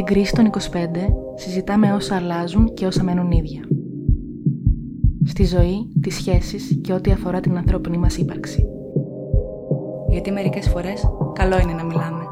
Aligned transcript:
Στην 0.00 0.14
κρίση 0.14 0.32
των 0.32 0.50
25 0.50 0.86
συζητάμε 1.34 1.92
όσα 1.92 2.16
αλλάζουν 2.16 2.74
και 2.74 2.86
όσα 2.86 3.02
μένουν 3.02 3.30
ίδια. 3.30 3.60
Στη 5.24 5.44
ζωή, 5.44 5.92
τις 6.00 6.14
σχέσεις 6.14 6.78
και 6.82 6.92
ό,τι 6.92 7.10
αφορά 7.10 7.40
την 7.40 7.56
ανθρώπινη 7.56 7.98
μας 7.98 8.16
ύπαρξη. 8.16 8.66
Γιατί 10.08 10.30
μερικές 10.30 10.68
φορές 10.68 11.10
καλό 11.32 11.58
είναι 11.58 11.72
να 11.72 11.84
μιλάμε. 11.84 12.29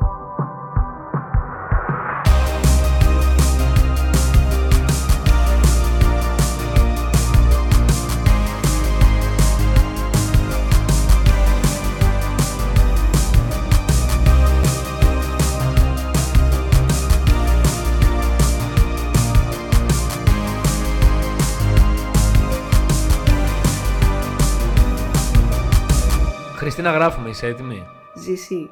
Να 26.90 26.94
γράφουμε, 26.94 27.28
είσαι 27.28 27.46
έτοιμη; 27.46 27.86
Ζησί. 28.14 28.70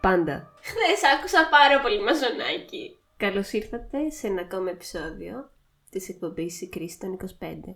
Πάντα. 0.00 0.52
Χθες 0.60 1.00
άκουσα 1.16 1.48
πάρα 1.50 1.80
πολύ 1.80 2.02
μαζονάκι. 2.02 2.96
Καλώς 3.16 3.52
ήρθατε 3.52 4.10
σε 4.10 4.26
ένα 4.26 4.40
ακόμα 4.40 4.70
επεισόδιο 4.70 5.50
της 5.90 6.08
εκπομπής 6.08 6.60
Η 6.60 6.68
Κρίση 6.68 6.98
των 6.98 7.18
25. 7.38 7.74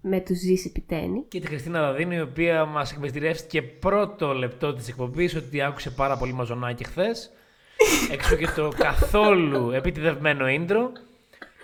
Με 0.00 0.20
τους 0.20 0.38
Ζήση 0.38 0.72
Πιτένη. 0.72 1.24
Και 1.28 1.40
τη 1.40 1.46
Χριστίνα 1.46 1.80
Δαδίνη, 1.80 2.16
η 2.16 2.20
οποία 2.20 2.64
μας 2.64 2.92
εκμεστηρεύτηκε 2.92 3.62
πρώτο 3.62 4.32
λεπτό 4.32 4.74
της 4.74 4.88
εκπομπής 4.88 5.34
ότι 5.34 5.62
άκουσε 5.62 5.90
πάρα 5.90 6.16
πολύ 6.16 6.32
μαζονάκι 6.32 6.84
χθες. 6.84 7.30
Έξω 8.12 8.36
και 8.36 8.48
το 8.56 8.68
καθόλου 8.76 9.70
επιτιδευμένο 9.70 10.44
intro. 10.48 10.88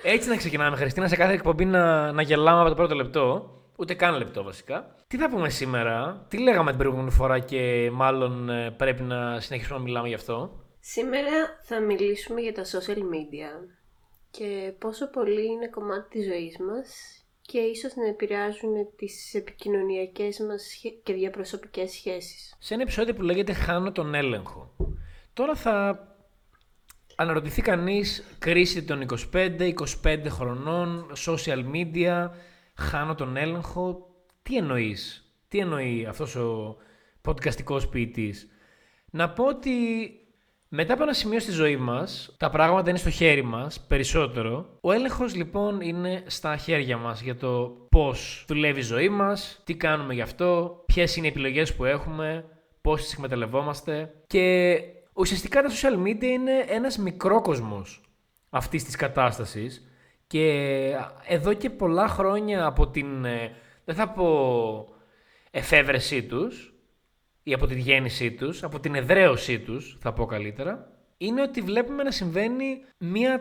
Έτσι 0.03 0.29
να 0.29 0.37
ξεκινάμε, 0.37 0.77
Χριστίνα, 0.77 1.09
σε 1.09 1.17
κάθε 1.17 1.33
εκπομπή 1.33 1.65
να, 1.65 2.13
να 2.13 2.23
γελάμε 2.23 2.61
από 2.61 2.69
το 2.69 2.75
πρώτο 2.75 2.95
λεπτό. 2.95 3.51
Ούτε 3.77 3.95
καν 3.95 4.17
λεπτό 4.17 4.43
βασικά. 4.43 4.95
Τι 5.13 5.19
θα 5.19 5.29
πούμε 5.29 5.49
σήμερα, 5.49 6.27
τι 6.29 6.39
λέγαμε 6.39 6.71
την 6.71 6.79
προηγούμενη 6.79 7.11
φορά 7.11 7.39
και 7.39 7.91
μάλλον 7.93 8.49
ε, 8.49 8.71
πρέπει 8.71 9.03
να 9.03 9.41
συνεχίσουμε 9.41 9.79
να 9.79 9.85
μιλάμε 9.85 10.09
γι' 10.09 10.15
αυτό; 10.15 10.65
Σήμερα 10.81 11.59
θα 11.63 11.81
μιλήσουμε 11.81 12.41
για 12.41 12.53
τα 12.53 12.63
social 12.65 12.99
media 12.99 13.69
και 14.31 14.73
πόσο 14.79 15.11
πολύ 15.11 15.47
είναι 15.47 15.69
κομμάτι 15.69 16.09
της 16.09 16.27
ζωής 16.27 16.59
μας 16.59 16.87
και 17.43 17.59
ίσως 17.59 17.95
να 17.95 18.07
επηρεάζουν 18.07 18.73
τις 18.97 19.35
επικοινωνιακές 19.35 20.39
μας 20.39 20.81
και 21.03 21.13
διαπροσωπικές 21.13 21.91
σχέσεις. 21.91 22.55
Σε 22.59 22.75
ένα 22.75 22.83
επεισόδιο 22.83 23.15
που 23.15 23.23
λέγεται 23.23 23.53
«Χάνω 23.53 23.93
τον 23.93 24.15
έλεγχο». 24.15 24.75
Τώρα 25.33 25.55
θα 25.55 26.07
αναρωτηθεί 27.17 27.63
κανείς 27.63 28.37
κρίση 28.39 28.83
των 28.85 29.07
25, 29.33 29.75
25 30.05 30.27
χρονών, 30.29 31.13
social 31.27 31.65
media, 31.75 32.31
χάνω 32.75 33.15
τον 33.15 33.37
έλεγχο. 33.37 34.07
Τι 34.43 34.57
εννοείς, 34.57 35.33
τι 35.49 35.59
εννοεί 35.59 36.07
αυτός 36.07 36.37
ο 36.37 36.77
podcastικός 37.25 37.89
ποιητής; 37.91 38.49
Να 39.11 39.31
πω 39.31 39.45
ότι 39.45 39.71
μετά 40.69 40.93
από 40.93 41.03
ένα 41.03 41.13
σημείο 41.13 41.41
στη 41.41 41.51
ζωή 41.51 41.77
μας, 41.77 42.35
τα 42.39 42.51
πράγματα 42.51 42.91
είναι 42.91 42.99
στο 42.99 43.11
χέρι 43.11 43.43
μας 43.43 43.81
περισσότερο. 43.81 44.79
Ο 44.81 44.93
έλεγχος 44.93 45.35
λοιπόν 45.35 45.81
είναι 45.81 46.23
στα 46.27 46.57
χέρια 46.57 46.97
μας 46.97 47.21
για 47.21 47.37
το 47.37 47.77
πώς 47.91 48.45
δουλεύει 48.49 48.79
η 48.79 48.83
ζωή 48.83 49.09
μας, 49.09 49.61
τι 49.65 49.75
κάνουμε 49.75 50.15
γι' 50.15 50.21
αυτό, 50.21 50.83
ποιες 50.87 51.17
είναι 51.17 51.27
οι 51.27 51.31
επιλογές 51.31 51.75
που 51.75 51.85
έχουμε, 51.85 52.45
πώς 52.81 53.03
τις 53.03 53.13
εκμεταλλευόμαστε 53.13 54.15
και 54.27 54.79
ουσιαστικά 55.13 55.63
τα 55.63 55.69
social 55.69 56.07
media 56.07 56.23
είναι 56.23 56.65
ένας 56.69 56.99
μικρόκοσμος 56.99 58.01
αυτής 58.51 58.85
της 58.85 58.97
κατάστασης 58.97 59.87
και 60.27 60.97
εδώ 61.27 61.53
και 61.53 61.71
πολλά 61.71 62.09
χρόνια 62.09 62.67
από 62.67 62.89
την, 62.89 63.25
ε, 63.25 63.57
δεν 63.85 63.95
θα 63.95 64.09
πω 64.09 64.89
εφεύρεσή 65.51 66.23
τους 66.23 66.75
ή 67.43 67.53
από 67.53 67.67
τη 67.67 67.81
γέννησή 67.81 68.33
τους, 68.33 68.63
από 68.63 68.81
την 68.81 68.95
εδραίωσή 68.95 69.61
τους 69.61 69.97
θα 70.01 70.13
πω 70.13 70.27
καλύτερα, 70.27 70.91
είναι 71.17 71.43
ότι 71.43 71.61
βλέπουμε 71.61 72.03
να 72.03 72.11
συμβαίνει 72.11 72.85
μια 72.99 73.41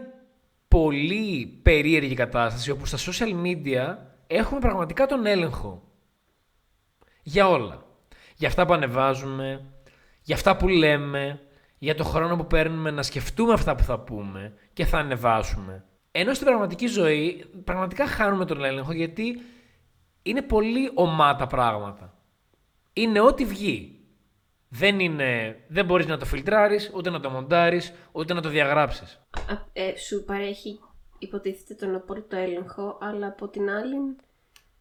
πολύ 0.67 1.59
περίεργη 1.61 2.13
κατάσταση 2.13 2.71
όπου 2.71 2.85
στα 2.85 2.97
social 2.97 3.45
media 3.45 3.97
έχουμε 4.27 4.59
πραγματικά 4.59 5.05
τον 5.05 5.25
έλεγχο 5.25 5.91
για 7.23 7.49
όλα. 7.49 7.85
Για 8.35 8.47
αυτά 8.47 8.65
που 8.65 8.73
ανεβάζουμε, 8.73 9.65
για 10.21 10.35
αυτά 10.35 10.57
που 10.57 10.67
λέμε, 10.67 11.39
για 11.77 11.95
το 11.95 12.03
χρόνο 12.03 12.35
που 12.35 12.47
παίρνουμε 12.47 12.91
να 12.91 13.03
σκεφτούμε 13.03 13.53
αυτά 13.53 13.75
που 13.75 13.83
θα 13.83 13.99
πούμε 13.99 14.53
και 14.73 14.85
θα 14.85 14.97
ανεβάσουμε. 14.97 15.85
Ενώ 16.11 16.33
στην 16.33 16.45
πραγματική 16.45 16.87
ζωή 16.87 17.45
πραγματικά 17.63 18.07
χάνουμε 18.07 18.45
τον 18.45 18.63
έλεγχο 18.63 18.93
γιατί 18.93 19.41
είναι 20.23 20.41
πολύ 20.41 20.91
ομά 20.93 21.35
τα 21.35 21.47
πράγματα. 21.47 22.17
Είναι 22.93 23.21
ό,τι 23.21 23.45
βγει. 23.45 23.95
Δεν, 24.69 24.99
είναι, 24.99 25.59
δεν 25.67 25.85
μπορείς 25.85 26.05
να 26.05 26.17
το 26.17 26.25
φιλτράρεις, 26.25 26.91
ούτε 26.95 27.09
να 27.09 27.19
το 27.19 27.29
μοντάρεις, 27.29 27.93
ούτε 28.11 28.33
να 28.33 28.41
το 28.41 28.49
διαγράψεις. 28.49 29.21
Ε, 29.73 29.97
σου 29.97 30.23
παρέχει 30.23 30.79
υποτίθεται 31.21 31.85
τον 31.85 31.95
απόλυτο 31.95 32.35
έλεγχο, 32.35 32.97
αλλά 33.01 33.27
από 33.27 33.47
την 33.47 33.69
άλλη 33.69 34.15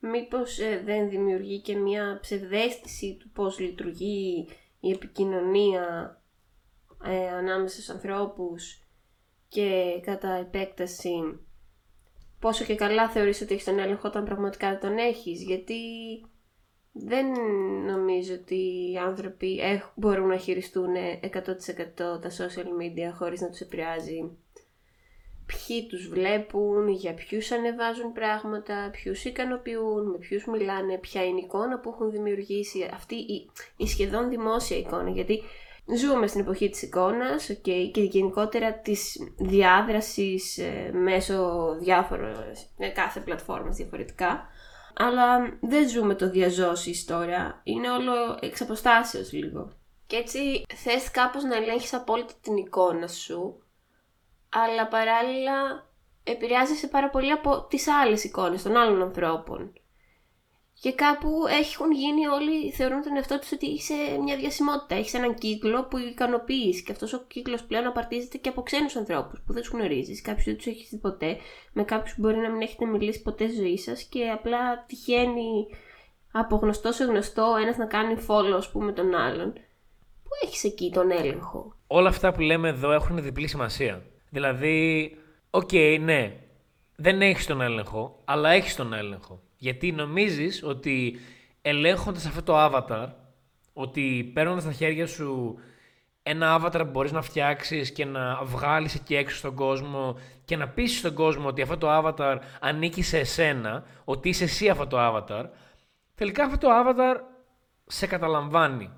μήπως 0.00 0.58
ε, 0.58 0.82
δεν 0.84 1.08
δημιουργεί 1.08 1.60
και 1.60 1.76
μια 1.76 2.18
ψευδέστηση 2.20 3.16
του 3.20 3.30
πώς 3.30 3.58
λειτουργεί 3.58 4.48
η 4.80 4.90
επικοινωνία 4.90 6.16
ε, 7.04 7.28
ανάμεσα 7.28 7.74
στους 7.74 7.88
ανθρώπους 7.88 8.82
και 9.48 10.00
κατά 10.02 10.32
επέκταση 10.32 11.40
πόσο 12.40 12.64
και 12.64 12.74
καλά 12.74 13.08
θεωρείς 13.08 13.40
ότι 13.40 13.52
έχεις 13.52 13.64
τον 13.64 13.78
έλεγχο 13.78 14.08
όταν 14.08 14.24
πραγματικά 14.24 14.70
δεν 14.70 14.80
τον 14.80 14.98
έχεις 14.98 15.42
γιατί 15.42 15.80
δεν 16.92 17.26
νομίζω 17.86 18.34
ότι 18.34 18.90
οι 18.92 18.96
άνθρωποι 18.96 19.60
μπορούν 19.94 20.26
να 20.26 20.36
χειριστούν 20.36 20.94
100% 21.22 21.28
τα 21.96 22.30
social 22.38 22.66
media 22.80 23.12
χωρίς 23.14 23.40
να 23.40 23.48
τους 23.48 23.60
επηρεάζει 23.60 24.30
ποιοι 25.50 25.86
τους 25.86 26.08
βλέπουν, 26.08 26.88
για 26.88 27.14
ποιους 27.14 27.50
ανεβάζουν 27.50 28.12
πράγματα, 28.12 28.90
ποιους 28.92 29.24
ικανοποιούν, 29.24 30.10
με 30.10 30.18
ποιους 30.18 30.44
μιλάνε, 30.44 30.98
ποια 30.98 31.24
είναι 31.24 31.40
η 31.40 31.42
εικόνα 31.44 31.78
που 31.80 31.88
έχουν 31.88 32.10
δημιουργήσει, 32.10 32.88
αυτή 32.92 33.14
η, 33.14 33.50
η 33.76 33.86
σχεδόν 33.86 34.28
δημόσια 34.28 34.76
εικόνα, 34.76 35.10
γιατί 35.10 35.42
Ζούμε 35.96 36.26
στην 36.26 36.40
εποχή 36.40 36.68
της 36.68 36.82
εικόνας 36.82 37.50
okay, 37.50 37.90
και 37.92 38.00
γενικότερα 38.00 38.72
της 38.72 39.16
διάδρασης 39.38 40.58
ε, 40.58 40.90
μέσω 40.92 41.68
διάφορων, 41.80 42.34
ε, 42.78 42.88
κάθε 42.88 43.20
πλατφόρμας 43.20 43.76
διαφορετικά. 43.76 44.48
Αλλά 44.96 45.58
δεν 45.60 45.88
ζούμε 45.88 46.14
το 46.14 46.30
διαζώσεις 46.30 47.04
τώρα, 47.04 47.60
είναι 47.64 47.90
όλο 47.90 48.38
εξ 48.40 48.60
αποστάσεως 48.60 49.32
λίγο. 49.32 49.72
Και 50.06 50.16
έτσι 50.16 50.62
θες 50.74 51.10
κάπως 51.10 51.42
να 51.42 51.56
ελέγχεις 51.56 51.94
απόλυτα 51.94 52.32
την 52.40 52.56
εικόνα 52.56 53.06
σου, 53.06 53.62
αλλά 54.48 54.88
παράλληλα 54.88 55.88
επηρεάζεσαι 56.24 56.86
πάρα 56.88 57.10
πολύ 57.10 57.30
από 57.30 57.66
τις 57.66 57.88
άλλες 57.88 58.24
εικόνες 58.24 58.62
των 58.62 58.76
άλλων 58.76 59.02
ανθρώπων. 59.02 59.72
Και 60.82 60.92
κάπου 60.92 61.30
έχουν 61.60 61.92
γίνει 61.92 62.26
όλοι, 62.26 62.70
θεωρούν 62.72 63.02
τον 63.02 63.16
εαυτό 63.16 63.38
τους 63.38 63.52
ότι 63.52 63.66
είσαι 63.66 63.94
μια 64.22 64.36
διασημότητα. 64.36 64.94
Έχεις 64.94 65.14
έναν 65.14 65.34
κύκλο 65.34 65.84
που 65.84 65.98
ικανοποιείς. 65.98 66.82
Και 66.82 66.92
αυτός 66.92 67.12
ο 67.12 67.24
κύκλος 67.28 67.62
πλέον 67.64 67.86
απαρτίζεται 67.86 68.38
και 68.38 68.48
από 68.48 68.62
ξένους 68.62 68.96
ανθρώπους 68.96 69.40
που 69.46 69.52
δεν 69.52 69.62
τους 69.62 69.70
γνωρίζεις. 69.70 70.22
Κάποιου 70.22 70.44
δεν 70.44 70.56
τους 70.56 70.66
έχει 70.66 70.86
δει 70.90 70.96
ποτέ. 70.96 71.36
Με 71.72 71.82
κάποιους 71.82 72.14
μπορεί 72.18 72.36
να 72.36 72.50
μην 72.50 72.60
έχετε 72.60 72.84
μιλήσει 72.84 73.22
ποτέ 73.22 73.48
στη 73.48 73.56
ζωή 73.56 73.78
σας. 73.78 74.02
Και 74.02 74.28
απλά 74.28 74.84
τυχαίνει 74.86 75.66
από 76.32 76.56
γνωστό 76.56 76.92
σε 76.92 77.04
γνωστό 77.04 77.56
ένας 77.62 77.76
να 77.76 77.86
κάνει 77.86 78.16
follow, 78.28 78.56
ας 78.56 78.70
πούμε, 78.70 78.92
τον 78.92 79.14
άλλον. 79.14 79.52
Πού 80.22 80.30
έχεις 80.44 80.64
εκεί 80.64 80.90
τον 80.94 81.10
έλεγχο; 81.10 81.74
Όλα 81.86 82.08
αυτά 82.08 82.32
που 82.32 82.40
λέμε 82.40 82.68
εδώ 82.68 82.92
έχουν 82.92 83.22
διπλή 83.22 83.46
σημασία. 83.46 84.02
Δηλαδή, 84.30 85.10
OK, 85.50 85.68
okay, 85.72 85.98
ναι, 86.00 86.36
δεν 86.96 87.22
έχεις 87.22 87.46
τον 87.46 87.60
έλεγχο, 87.60 88.20
αλλά 88.24 88.50
έχεις 88.50 88.76
τον 88.76 88.92
έλεγχο. 88.92 89.40
Γιατί 89.62 89.92
νομίζεις 89.92 90.62
ότι 90.64 91.18
ελέγχοντας 91.62 92.26
αυτό 92.26 92.42
το 92.42 92.64
avatar, 92.64 93.08
ότι 93.72 94.30
παίρνοντας 94.34 94.62
στα 94.62 94.72
χέρια 94.72 95.06
σου 95.06 95.58
ένα 96.22 96.60
avatar 96.60 96.80
που 96.84 96.90
μπορείς 96.90 97.12
να 97.12 97.22
φτιάξεις 97.22 97.92
και 97.92 98.04
να 98.04 98.44
βγάλεις 98.44 98.94
εκεί 98.94 99.16
έξω 99.16 99.36
στον 99.36 99.54
κόσμο 99.54 100.18
και 100.44 100.56
να 100.56 100.68
πείσεις 100.68 100.98
στον 100.98 101.14
κόσμο 101.14 101.46
ότι 101.46 101.62
αυτό 101.62 101.76
το 101.76 101.88
avatar 101.90 102.38
ανήκει 102.60 103.02
σε 103.02 103.18
εσένα, 103.18 103.84
ότι 104.04 104.28
είσαι 104.28 104.44
εσύ 104.44 104.68
αυτό 104.68 104.86
το 104.86 104.96
avatar, 105.00 105.44
τελικά 106.14 106.44
αυτό 106.44 106.58
το 106.58 106.68
avatar 106.70 107.16
σε 107.86 108.06
καταλαμβάνει. 108.06 108.90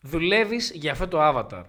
Δουλεύεις 0.00 0.70
για 0.74 0.92
αυτό 0.92 1.08
το 1.08 1.18
avatar. 1.20 1.64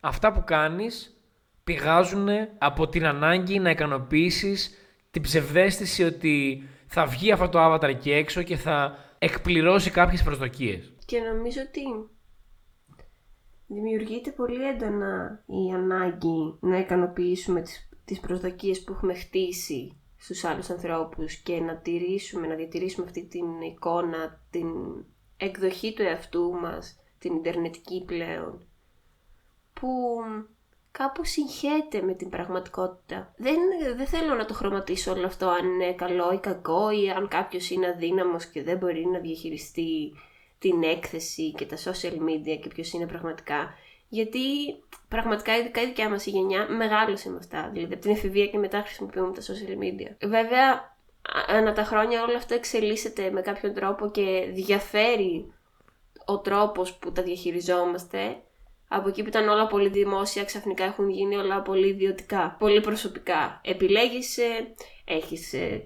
Αυτά 0.00 0.32
που 0.32 0.44
κάνεις 0.44 1.16
πηγάζουν 1.64 2.28
από 2.58 2.88
την 2.88 3.06
ανάγκη 3.06 3.58
να 3.58 3.70
ικανοποιήσεις 3.70 4.70
την 5.10 5.22
ψευδέστηση 5.22 6.04
ότι 6.04 6.66
θα 6.94 7.06
βγει 7.06 7.32
αυτό 7.32 7.48
το 7.48 7.58
avatar 7.64 7.88
εκεί 7.88 8.12
έξω 8.12 8.42
και 8.42 8.56
θα 8.56 8.98
εκπληρώσει 9.18 9.90
κάποιες 9.90 10.22
προσδοκίες. 10.22 10.92
Και 11.06 11.20
νομίζω 11.20 11.60
ότι 11.68 11.82
δημιουργείται 13.66 14.30
πολύ 14.30 14.68
έντονα 14.68 15.44
η 15.46 15.72
ανάγκη 15.74 16.58
να 16.60 16.78
ικανοποιήσουμε 16.78 17.60
τις, 17.60 17.88
τις 18.04 18.20
προσδοκίες 18.20 18.84
που 18.84 18.92
έχουμε 18.92 19.14
χτίσει 19.14 20.00
στους 20.16 20.44
άλλους 20.44 20.70
ανθρώπους 20.70 21.34
και 21.34 21.60
να 21.60 21.76
τηρήσουμε, 21.76 22.46
να 22.46 22.54
διατηρήσουμε 22.54 23.06
αυτή 23.06 23.26
την 23.26 23.60
εικόνα, 23.60 24.42
την 24.50 24.68
εκδοχή 25.36 25.92
του 25.92 26.02
εαυτού 26.02 26.52
μας, 26.52 27.00
την 27.18 27.34
ιντερνετική 27.34 28.04
πλέον, 28.06 28.66
που 29.72 29.88
κάπου 30.92 31.24
συγχέεται 31.24 32.02
με 32.02 32.14
την 32.14 32.28
πραγματικότητα. 32.28 33.34
Δεν, 33.36 33.56
δεν 33.96 34.06
θέλω 34.06 34.34
να 34.34 34.44
το 34.44 34.54
χρωματίσω 34.54 35.12
όλο 35.12 35.26
αυτό 35.26 35.48
αν 35.48 35.66
είναι 35.66 35.92
καλό 35.92 36.32
ή 36.32 36.38
κακό 36.38 36.90
ή 36.90 37.10
αν 37.10 37.28
κάποιος 37.28 37.70
είναι 37.70 37.86
αδύναμος 37.86 38.46
και 38.46 38.62
δεν 38.62 38.76
μπορεί 38.76 39.06
να 39.06 39.18
διαχειριστεί 39.18 40.12
την 40.58 40.82
έκθεση 40.82 41.52
και 41.52 41.66
τα 41.66 41.76
social 41.76 42.14
media 42.14 42.58
και 42.62 42.68
ποιος 42.74 42.92
είναι 42.92 43.06
πραγματικά. 43.06 43.74
Γιατί 44.08 44.40
πραγματικά 45.08 45.56
ειδικά 45.56 45.80
η 45.80 45.84
δικιά 45.86 46.08
μας 46.08 46.26
η 46.26 46.30
γενιά 46.30 46.68
μεγάλωσε 46.68 47.30
με 47.30 47.36
αυτά. 47.36 47.70
Δηλαδή 47.72 47.92
από 47.92 48.02
την 48.02 48.10
εφηβεία 48.10 48.46
και 48.46 48.58
μετά 48.58 48.82
χρησιμοποιούμε 48.82 49.32
τα 49.32 49.42
social 49.42 49.82
media. 49.82 50.28
Βέβαια 50.28 50.96
ανά 51.46 51.72
τα 51.72 51.84
χρόνια 51.84 52.22
όλο 52.22 52.36
αυτό 52.36 52.54
εξελίσσεται 52.54 53.30
με 53.30 53.40
κάποιον 53.40 53.74
τρόπο 53.74 54.10
και 54.10 54.50
διαφέρει 54.52 55.52
ο 56.24 56.38
τρόπος 56.38 56.94
που 56.94 57.12
τα 57.12 57.22
διαχειριζόμαστε 57.22 58.42
από 58.94 59.08
εκεί 59.08 59.22
που 59.22 59.28
ήταν 59.28 59.48
όλα 59.48 59.66
πολύ 59.66 59.88
δημόσια, 59.88 60.44
ξαφνικά 60.44 60.84
έχουν 60.84 61.10
γίνει 61.10 61.36
όλα 61.36 61.62
πολύ 61.62 61.88
ιδιωτικά, 61.88 62.56
πολύ 62.58 62.80
προσωπικά. 62.80 63.60
Επιλέγεις, 63.64 64.38
έχεις 65.04 65.52
ε, 65.52 65.84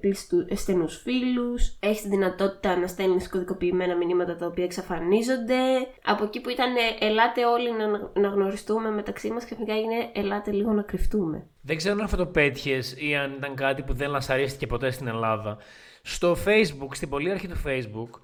στενούς 0.54 0.96
φίλους, 0.96 1.76
έχεις 1.80 2.02
τη 2.02 2.08
δυνατότητα 2.08 2.76
να 2.76 2.86
στέλνεις 2.86 3.28
κωδικοποιημένα 3.28 3.96
μηνύματα 3.96 4.36
τα 4.36 4.46
οποία 4.46 4.64
εξαφανίζονται. 4.64 5.56
Από 6.04 6.24
εκεί 6.24 6.40
που 6.40 6.48
ήταν 6.48 6.74
ελάτε 7.00 7.44
όλοι 7.44 7.72
να, 7.72 8.10
να 8.20 8.28
γνωριστούμε 8.28 8.90
μεταξύ 8.90 9.30
μας, 9.30 9.44
ξαφνικά 9.44 9.78
είναι 9.78 10.10
ελάτε 10.12 10.50
λίγο 10.50 10.72
να 10.72 10.82
κρυφτούμε. 10.82 11.46
Δεν 11.60 11.76
ξέρω 11.76 11.94
αν 11.94 12.00
αυτό 12.00 12.16
το 12.16 12.26
πέτυχες 12.26 12.94
ή 12.98 13.14
αν 13.14 13.32
ήταν 13.32 13.54
κάτι 13.54 13.82
που 13.82 13.94
δεν 13.94 14.10
λασαρίστηκε 14.10 14.66
ποτέ 14.66 14.90
στην 14.90 15.06
Ελλάδα. 15.06 15.58
Στο 16.02 16.36
Facebook, 16.44 16.88
στην 16.90 17.08
πολύ 17.08 17.30
αρχή 17.30 17.48
του 17.48 17.60
Facebook, 17.66 18.20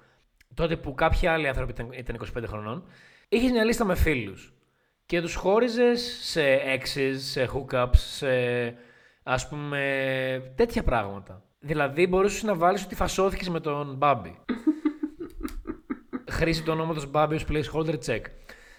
τότε 0.53 0.75
που 0.75 0.93
κάποιοι 0.93 1.27
άλλοι 1.27 1.47
άνθρωποι 1.47 1.71
ήταν, 1.71 1.89
ήταν 1.91 2.19
25 2.37 2.43
χρονών, 2.47 2.83
είχες 3.29 3.51
μια 3.51 3.63
λίστα 3.63 3.85
με 3.85 3.95
φίλους 3.95 4.53
και 5.05 5.21
τους 5.21 5.35
χώριζες 5.35 6.17
σε 6.21 6.41
exes, 6.55 7.15
σε 7.17 7.49
hookups, 7.53 7.95
σε 7.95 8.27
ας 9.23 9.47
πούμε 9.47 10.53
τέτοια 10.55 10.83
πράγματα. 10.83 11.43
Δηλαδή 11.59 12.07
μπορούσες 12.07 12.43
να 12.43 12.55
βάλεις 12.55 12.83
ότι 12.83 12.95
φασώθηκες 12.95 13.49
με 13.49 13.59
τον 13.59 13.95
Μπάμπι. 13.95 14.39
Χρήση 16.29 16.63
του 16.63 16.71
ονόματος 16.71 17.11
Μπάμπι 17.11 17.35
ως 17.35 17.45
placeholder 17.49 17.95
check. 18.05 18.21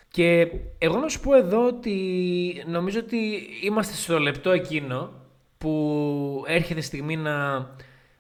Και 0.09 0.51
εγώ 0.79 0.99
να 0.99 1.09
σου 1.09 1.21
πω 1.21 1.35
εδώ 1.35 1.67
ότι 1.67 2.65
νομίζω 2.67 2.99
ότι 2.99 3.49
είμαστε 3.63 3.95
στο 3.95 4.19
λεπτό 4.19 4.51
εκείνο 4.51 5.13
που 5.59 6.45
έρχεται 6.47 6.81
η 6.81 6.83
στιγμή 6.83 7.17
να 7.17 7.69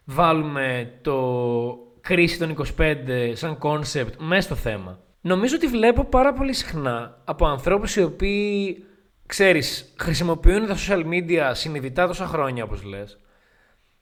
βάλουμε 0.05 0.93
το 1.03 1.79
κρίση 2.00 2.39
των 2.39 2.57
25 2.79 3.33
σαν 3.33 3.59
concept 3.62 4.17
μέσα 4.19 4.41
στο 4.43 4.55
θέμα. 4.55 5.04
Νομίζω 5.26 5.56
ότι 5.56 5.67
βλέπω 5.67 6.05
πάρα 6.05 6.32
πολύ 6.32 6.53
συχνά 6.53 7.21
από 7.25 7.47
ανθρώπους 7.47 7.97
οι 7.97 8.03
οποίοι, 8.03 8.85
ξέρεις, 9.26 9.94
χρησιμοποιούν 9.99 10.67
τα 10.67 10.76
social 10.76 11.05
media 11.06 11.50
συνειδητά 11.53 12.06
τόσα 12.06 12.26
χρόνια 12.26 12.65
όπως 12.65 12.82
λες 12.82 13.19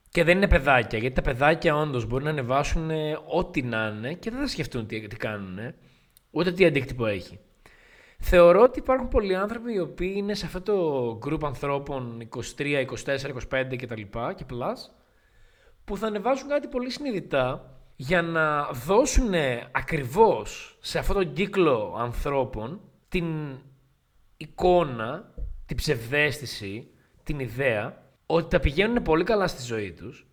και 0.09 0.25
δεν 0.25 0.37
είναι 0.37 0.49
παιδάκια, 0.49 0.99
γιατί 0.99 1.15
τα 1.15 1.23
παιδάκια 1.23 1.77
όντως 1.77 2.07
μπορεί 2.07 2.25
να 2.25 2.31
ανεβάσουν 2.31 2.91
ό,τι 3.27 3.63
να 3.63 3.87
είναι 3.87 4.15
και 4.15 4.31
δεν 4.31 4.41
θα 4.41 4.47
σκεφτούν 4.47 4.87
τι, 4.87 5.07
τι 5.07 5.17
κάνουν, 5.17 5.75
ούτε 6.31 6.53
τι 6.53 6.65
αντίκτυπο 6.65 7.07
έχει. 7.07 7.39
Θεωρώ 8.19 8.63
ότι 8.63 8.79
υπάρχουν 8.79 9.09
πολλοί 9.09 9.37
άνθρωποι 9.37 9.75
οι 9.75 9.81
οποίοι 9.81 10.13
είναι 10.17 10.35
σε 10.35 10.47
αυτό 10.47 10.61
το 10.61 11.19
group 11.27 11.45
ανθρώπων 11.45 12.29
23, 12.57 12.87
24, 13.05 13.17
25 13.51 13.77
κτλ. 13.77 14.01
και 14.35 14.45
plus, 14.51 14.91
που 15.85 15.97
θα 15.97 16.07
ανεβάσουν 16.07 16.49
κάτι 16.49 16.69
πολύ 16.69 16.91
συνειδητά 16.91 17.77
για 18.03 18.23
να 18.23 18.65
δώσουν 18.65 19.35
ακριβώς 19.73 20.79
σε 20.81 20.99
αυτόν 20.99 21.17
τον 21.17 21.33
κύκλο 21.33 21.97
ανθρώπων 21.99 22.81
την 23.09 23.59
εικόνα, 24.37 25.35
την 25.67 25.77
ψευδέστηση, 25.77 26.91
την 27.23 27.39
ιδέα 27.39 28.03
ότι 28.27 28.49
τα 28.49 28.61
πηγαίνουν 28.61 29.03
πολύ 29.03 29.25
καλά 29.25 29.47
στη 29.47 29.63
ζωή 29.63 29.93
τους 29.93 30.27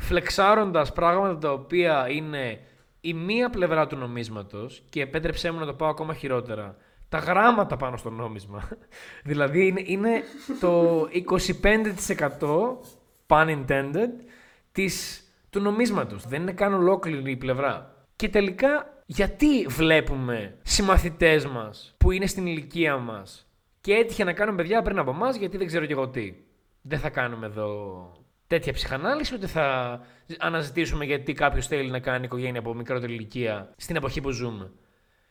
φλεξάροντας 0.00 0.92
πράγματα 0.92 1.38
τα 1.38 1.52
οποία 1.52 2.08
είναι 2.08 2.60
η 3.00 3.14
μία 3.14 3.50
πλευρά 3.50 3.86
του 3.86 3.96
νομίσματος 3.96 4.82
και 4.90 5.00
επέτρεψέ 5.02 5.50
μου 5.50 5.58
να 5.58 5.66
το 5.66 5.74
πάω 5.74 5.88
ακόμα 5.88 6.14
χειρότερα 6.14 6.76
τα 7.08 7.18
γράμματα 7.18 7.76
πάνω 7.76 7.96
στο 7.96 8.10
νόμισμα. 8.10 8.68
δηλαδή 9.30 9.66
είναι, 9.66 9.82
είναι 9.84 10.22
το 10.60 11.00
25% 11.10 11.78
pun 13.26 13.64
intended 13.66 14.10
της 14.72 15.22
του 15.50 15.60
νομίσματος. 15.60 16.26
Δεν 16.26 16.42
είναι 16.42 16.52
καν 16.52 16.74
ολόκληρη 16.74 17.30
η 17.30 17.36
πλευρά. 17.36 17.94
Και 18.16 18.28
τελικά, 18.28 19.02
γιατί 19.06 19.66
βλέπουμε 19.66 20.58
συμμαθητές 20.62 21.46
μας 21.46 21.94
που 21.98 22.10
είναι 22.10 22.26
στην 22.26 22.46
ηλικία 22.46 22.96
μας 22.96 23.46
και 23.80 23.92
έτυχε 23.92 24.24
να 24.24 24.32
κάνουν 24.32 24.56
παιδιά 24.56 24.82
πριν 24.82 24.98
από 24.98 25.10
εμάς, 25.10 25.36
γιατί 25.36 25.56
δεν 25.56 25.66
ξέρω 25.66 25.86
και 25.86 25.92
εγώ 25.92 26.08
τι. 26.08 26.34
Δεν 26.82 26.98
θα 26.98 27.10
κάνουμε 27.10 27.46
εδώ 27.46 28.12
τέτοια 28.46 28.72
ψυχανάλυση, 28.72 29.34
ούτε 29.34 29.46
θα 29.46 30.00
αναζητήσουμε 30.38 31.04
γιατί 31.04 31.32
κάποιος 31.32 31.66
θέλει 31.66 31.90
να 31.90 31.98
κάνει 31.98 32.24
οικογένεια 32.24 32.60
από 32.60 32.74
μικρότερη 32.74 33.12
ηλικία 33.12 33.72
στην 33.76 33.96
εποχή 33.96 34.20
που 34.20 34.30
ζούμε. 34.30 34.70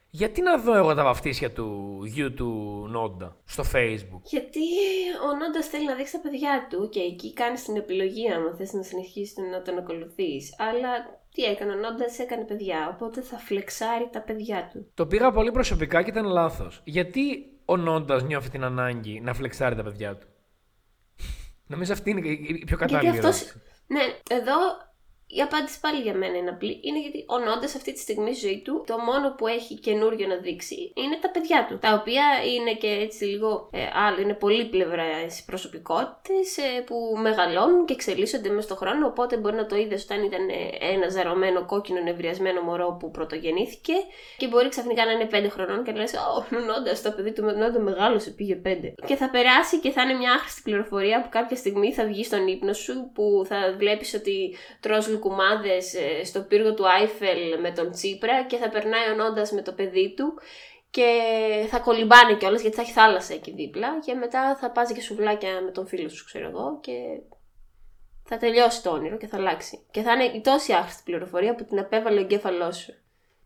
Γιατί 0.10 0.42
να 0.42 0.58
δω 0.58 0.76
εγώ 0.76 0.94
τα 0.94 1.04
βαφτίσια 1.04 1.52
του 1.52 2.00
γιου 2.06 2.34
του 2.34 2.48
Νόντα 2.90 3.38
στο 3.46 3.64
facebook; 3.74 4.22
Γιατί 4.24 4.60
ο 5.30 5.36
Νόντας 5.40 5.68
θέλει 5.68 5.86
να 5.86 5.96
δείξει 5.96 6.14
τα 6.14 6.20
παιδιά 6.20 6.68
του 6.70 6.90
και 6.90 7.00
εκεί 7.00 7.34
κάνει 7.34 7.58
την 7.60 7.76
επιλογή 7.76 8.32
αν 8.32 8.56
θες 8.58 8.74
να 8.74 8.84
συνεχίσεις 8.84 9.38
να 9.52 9.62
τον 9.62 9.78
ακολουθείς. 9.78 10.56
Αλλά 10.58 10.90
τι 11.34 11.44
έκανε, 11.44 11.72
ο 11.72 11.76
Νόντας 11.76 12.20
έκανε 12.20 12.44
παιδιά, 12.44 12.92
οπότε 12.94 13.22
θα 13.22 13.38
φλεξάρει 13.38 14.10
τα 14.12 14.22
παιδιά 14.22 14.70
του. 14.74 14.92
Το 14.94 15.08
πήγα 15.08 15.32
πολύ 15.32 15.52
προσωπικά 15.52 16.04
και 16.04 16.10
ήταν 16.10 16.26
λάθος. 16.26 16.82
Γιατί 16.84 17.52
ο 17.66 17.78
Νόντας 17.78 18.24
νιώθει 18.24 18.50
την 18.50 18.64
ανάγκη 18.64 19.20
να 19.20 19.34
φλεξάρει 19.34 19.76
τα 19.76 19.84
παιδιά 19.84 20.16
του; 20.16 20.28
Νομίζω 21.68 21.94
αυτή 21.94 22.10
είναι 22.10 22.28
η 22.28 22.64
πιο 22.66 22.78
κατάλληλη 22.78 23.18
ερώτηση. 23.18 23.62
Ναι, 23.88 24.02
εδώ 24.30 24.56
η 25.30 25.42
απάντηση 25.42 25.80
πάλι 25.80 26.02
για 26.02 26.14
μένα 26.14 26.38
είναι 26.38 26.50
απλή. 26.50 26.80
Είναι 26.84 27.00
γιατί 27.00 27.26
ο 27.28 27.38
Νόντα 27.38 27.66
αυτή 27.66 27.94
τη 27.94 28.00
στιγμή 28.00 28.36
στη 28.36 28.48
ζωή 28.48 28.62
του 28.66 28.84
το 28.88 28.98
μόνο 28.98 29.36
που 29.38 29.48
έχει 29.48 29.76
καινούριο 29.76 30.28
να 30.28 30.36
δείξει 30.36 30.92
είναι 30.96 31.18
τα 31.22 31.30
παιδιά 31.30 31.66
του. 31.70 31.78
Τα 31.80 31.94
οποία 31.94 32.26
είναι 32.56 32.74
και 32.74 32.88
έτσι 32.88 33.26
λίγο 33.26 33.70
ε, 33.72 33.80
άλλο, 34.06 34.22
είναι 34.22 34.38
πλευρά 34.70 35.06
προσωπικότητες 35.46 36.58
ε, 36.58 36.82
που 36.86 36.96
μεγαλώνουν 37.22 37.86
και 37.86 37.94
εξελίσσονται 37.94 38.50
μέσα 38.50 38.62
στον 38.62 38.78
χρόνο. 38.78 39.08
Οπότε 39.08 39.38
μπορεί 39.38 39.56
να 39.56 39.66
το 39.66 39.76
είδες 39.76 40.04
όταν 40.04 40.24
ήταν 40.24 40.50
ε, 40.50 40.94
ένα 40.94 41.10
ζαρωμένο 41.10 41.66
κόκκινο 41.66 42.02
νευριασμένο 42.02 42.62
μωρό 42.62 42.98
που 43.00 43.12
πρωτογεννήθηκε 43.12 43.94
και 44.38 44.48
μπορεί 44.48 44.70
ξαφνικά 44.70 45.06
να 45.06 45.12
είναι 45.12 45.28
5 45.32 45.50
χρονών 45.50 45.84
και 45.84 45.92
να 45.92 45.98
λες: 45.98 46.14
Ω, 46.14 46.56
Νόντα, 46.56 47.02
το 47.04 47.12
παιδί 47.12 47.34
του 47.34 47.42
Νόντα 47.44 47.80
μεγάλωσε, 47.80 48.30
πήγε 48.30 48.62
5. 48.66 48.70
Και 49.06 49.16
θα 49.16 49.30
περάσει 49.30 49.80
και 49.80 49.92
θα 49.92 50.02
είναι 50.02 50.14
μια 50.14 50.34
άχρηστη 50.34 50.62
πληροφορία 50.64 51.22
που 51.22 51.30
κάποια 51.30 51.58
στιγμή 51.58 51.94
θα 51.94 52.06
βγει 52.06 52.24
στον 52.24 52.48
ύπνο 52.48 52.74
σου 52.74 53.12
που 53.14 53.46
θα 53.48 53.76
βλέπεις 53.78 54.14
ότι 54.14 54.56
τρως 54.80 55.08
κουμάδες 55.20 55.94
ε, 55.94 56.24
στο 56.24 56.42
πύργο 56.42 56.74
του 56.74 56.90
Άιφελ 56.90 57.60
με 57.62 57.72
τον 57.72 57.92
Τσίπρα 57.92 58.44
και 58.44 58.58
θα 58.58 58.70
περνάει 58.70 59.10
ο 59.10 59.34
με 59.54 59.62
το 59.62 59.72
παιδί 59.72 60.14
του 60.16 60.34
και 60.90 61.10
θα 61.70 61.80
κολυμπάνε 61.80 62.36
κιόλας 62.36 62.62
γιατί 62.62 62.76
θα 62.76 62.82
έχει 62.82 62.92
θάλασσα 62.92 63.34
εκεί 63.34 63.52
δίπλα 63.52 64.00
και 64.00 64.14
μετά 64.14 64.56
θα 64.56 64.72
πας 64.72 64.92
και 64.92 65.02
σουβλάκια 65.02 65.62
με 65.62 65.72
τον 65.72 65.88
φίλο 65.88 66.10
σου 66.10 66.26
ξέρω 66.26 66.48
εγώ 66.48 66.80
και 66.82 66.94
θα 68.24 68.38
τελειώσει 68.38 68.84
το 68.84 68.90
όνειρο 68.90 69.18
και 69.18 69.28
θα 69.28 69.38
αλλάξει. 69.38 69.80
Και 69.92 70.02
θα 70.02 70.12
είναι 70.12 70.24
η 70.24 70.42
τόση 70.42 70.74
άχρηστη 70.74 71.02
πληροφορία 71.06 71.56
που 71.56 71.64
την 71.64 71.80
απέβαλε 71.80 72.20
ο 72.20 72.22
εγκέφαλός 72.22 72.78
σου. 72.78 72.94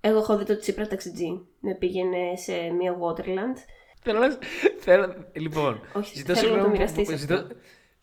Εγώ 0.01 0.17
έχω 0.17 0.37
δει 0.37 0.45
το 0.45 0.57
Τσίπρα 0.57 0.87
ταξιτζή. 0.87 1.45
Με 1.59 1.75
πήγαινε 1.75 2.35
σε 2.35 2.53
μια 2.53 2.97
Waterland. 2.99 3.57
Θέλω 4.01 4.19
να. 4.19 4.37
Θέλω... 4.79 5.13
Λοιπόν. 5.33 5.81
Όχι, 5.93 6.17
ζητώ 6.17 6.35
θέλω 6.35 6.55
να 6.55 6.63
το 6.63 6.69
μοιραστείς. 6.69 7.19
Ζητώ... 7.19 7.47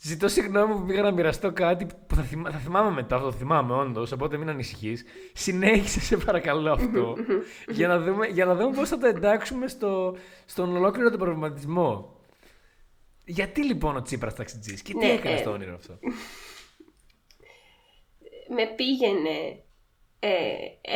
Ζητώ 0.00 0.28
συγγνώμη 0.28 0.74
που 0.74 0.84
πήγα 0.84 1.02
να 1.02 1.10
μοιραστώ 1.10 1.52
κάτι 1.52 1.86
που 2.06 2.14
θα, 2.14 2.22
θυμά, 2.22 2.50
θα 2.50 2.58
θυμάμαι 2.58 2.90
μετά, 2.90 3.16
αυτό 3.16 3.28
το 3.28 3.36
θυμάμαι 3.36 3.74
όντως, 3.74 4.12
οπότε 4.12 4.36
μην 4.36 4.48
ανησυχείς. 4.48 5.04
Συνέχισε, 5.32 6.00
σε 6.00 6.16
παρακαλώ 6.16 6.72
αυτό, 6.72 7.16
για 7.78 7.88
να 7.88 8.00
δούμε, 8.00 8.26
για 8.26 8.44
να 8.44 8.54
δούμε 8.54 8.76
πώς 8.76 8.88
θα 8.88 8.98
το 8.98 9.06
εντάξουμε 9.06 9.68
στο, 9.68 10.16
στον 10.46 10.76
ολόκληρο 10.76 11.10
τον 11.10 11.18
προβληματισμό. 11.18 12.16
Γιατί 13.24 13.64
λοιπόν 13.64 13.96
ο 13.96 14.02
Τσίπρας 14.02 14.34
ταξιτζής 14.34 14.82
και 14.82 14.92
τι 14.92 14.98
ναι, 14.98 15.12
έκανε 15.12 15.34
ε, 15.34 15.38
στο 15.38 15.50
όνειρο 15.50 15.74
αυτό; 15.74 15.98
Με 18.56 18.66
πήγαινε 18.76 19.62
ε, 20.20 20.28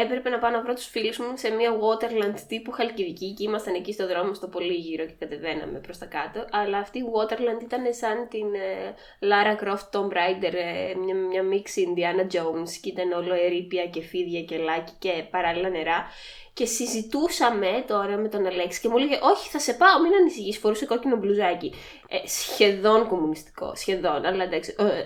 έπρεπε 0.03 0.29
να 0.31 0.39
πάω 0.39 0.51
να 0.51 0.63
βρω 0.63 0.75
τους 0.75 0.87
φίλους 0.87 1.19
μου 1.19 1.33
σε 1.37 1.51
μια 1.51 1.71
Waterland 1.71 2.41
τύπου 2.49 2.71
Χαλκιδική 2.71 3.35
και 3.35 3.45
ήμασταν 3.45 3.75
εκεί 3.75 3.93
στο 3.93 4.07
δρόμο 4.07 4.35
στο 4.35 4.49
πολύ 4.49 4.75
γύρω 4.75 5.05
και 5.07 5.15
κατεβαίναμε 5.19 5.79
προς 5.79 5.99
τα 5.99 6.07
κάτω. 6.07 6.47
Αλλά 6.51 6.79
αυτή 6.79 6.99
η 6.99 7.05
Waterland 7.15 7.63
ήταν 7.63 7.95
σαν 7.95 8.29
την 8.29 8.55
ε, 8.55 8.95
Lara 9.21 9.65
Croft 9.65 9.91
Tomb 9.93 10.13
Raider, 10.13 10.55
ε, 10.55 10.95
μια, 10.95 11.15
μια 11.15 11.43
μίξη 11.43 11.95
Indiana 11.95 12.35
Jones 12.35 12.71
και 12.83 12.89
ήταν 12.89 13.13
όλο 13.13 13.35
ερήπια 13.35 13.87
και 13.87 14.03
φίδια 14.03 14.43
και 14.43 14.57
λάκι 14.57 14.93
και 14.99 15.25
παράλληλα 15.31 15.69
νερά. 15.69 16.07
Και 16.55 16.67
συζητούσαμε 16.67 17.85
τώρα 17.87 18.17
με 18.17 18.29
τον 18.29 18.47
Αλέξη 18.47 18.81
και 18.81 18.89
μου 18.89 18.97
έλεγε 18.97 19.19
Όχι, 19.23 19.49
θα 19.49 19.59
σε 19.59 19.73
πάω, 19.75 20.01
μην 20.03 20.15
ανησυχείς. 20.15 20.59
Φορούσε 20.59 20.87
κόκκινο 20.87 21.17
μπλουζάκι. 21.17 21.73
Ε, 22.09 22.29
σχεδόν 22.29 23.09
κομμουνιστικό, 23.09 23.73
σχεδόν. 23.75 24.25
Αλλά 24.25 24.45
εντάξει, 24.45 24.75
ε, 24.79 25.05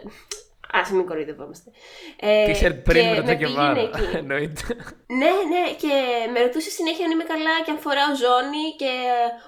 Α 0.70 0.94
μην 0.94 1.06
κοροϊδευόμαστε. 1.06 1.70
Ε, 2.20 2.52
Τι 2.52 2.74
πριν 2.74 3.08
με 3.08 3.16
το 3.16 3.22
Τζακεβάρα. 3.22 3.90
Εννοείται. 4.20 4.62
ναι, 5.06 5.32
ναι, 5.52 5.74
και 5.78 5.92
με 6.32 6.40
ρωτούσε 6.40 6.70
συνέχεια 6.70 7.04
αν 7.04 7.10
είμαι 7.10 7.24
καλά 7.24 7.62
και 7.64 7.70
αν 7.70 7.78
φοράω 7.78 8.14
ζώνη 8.14 8.64
και 8.76 8.92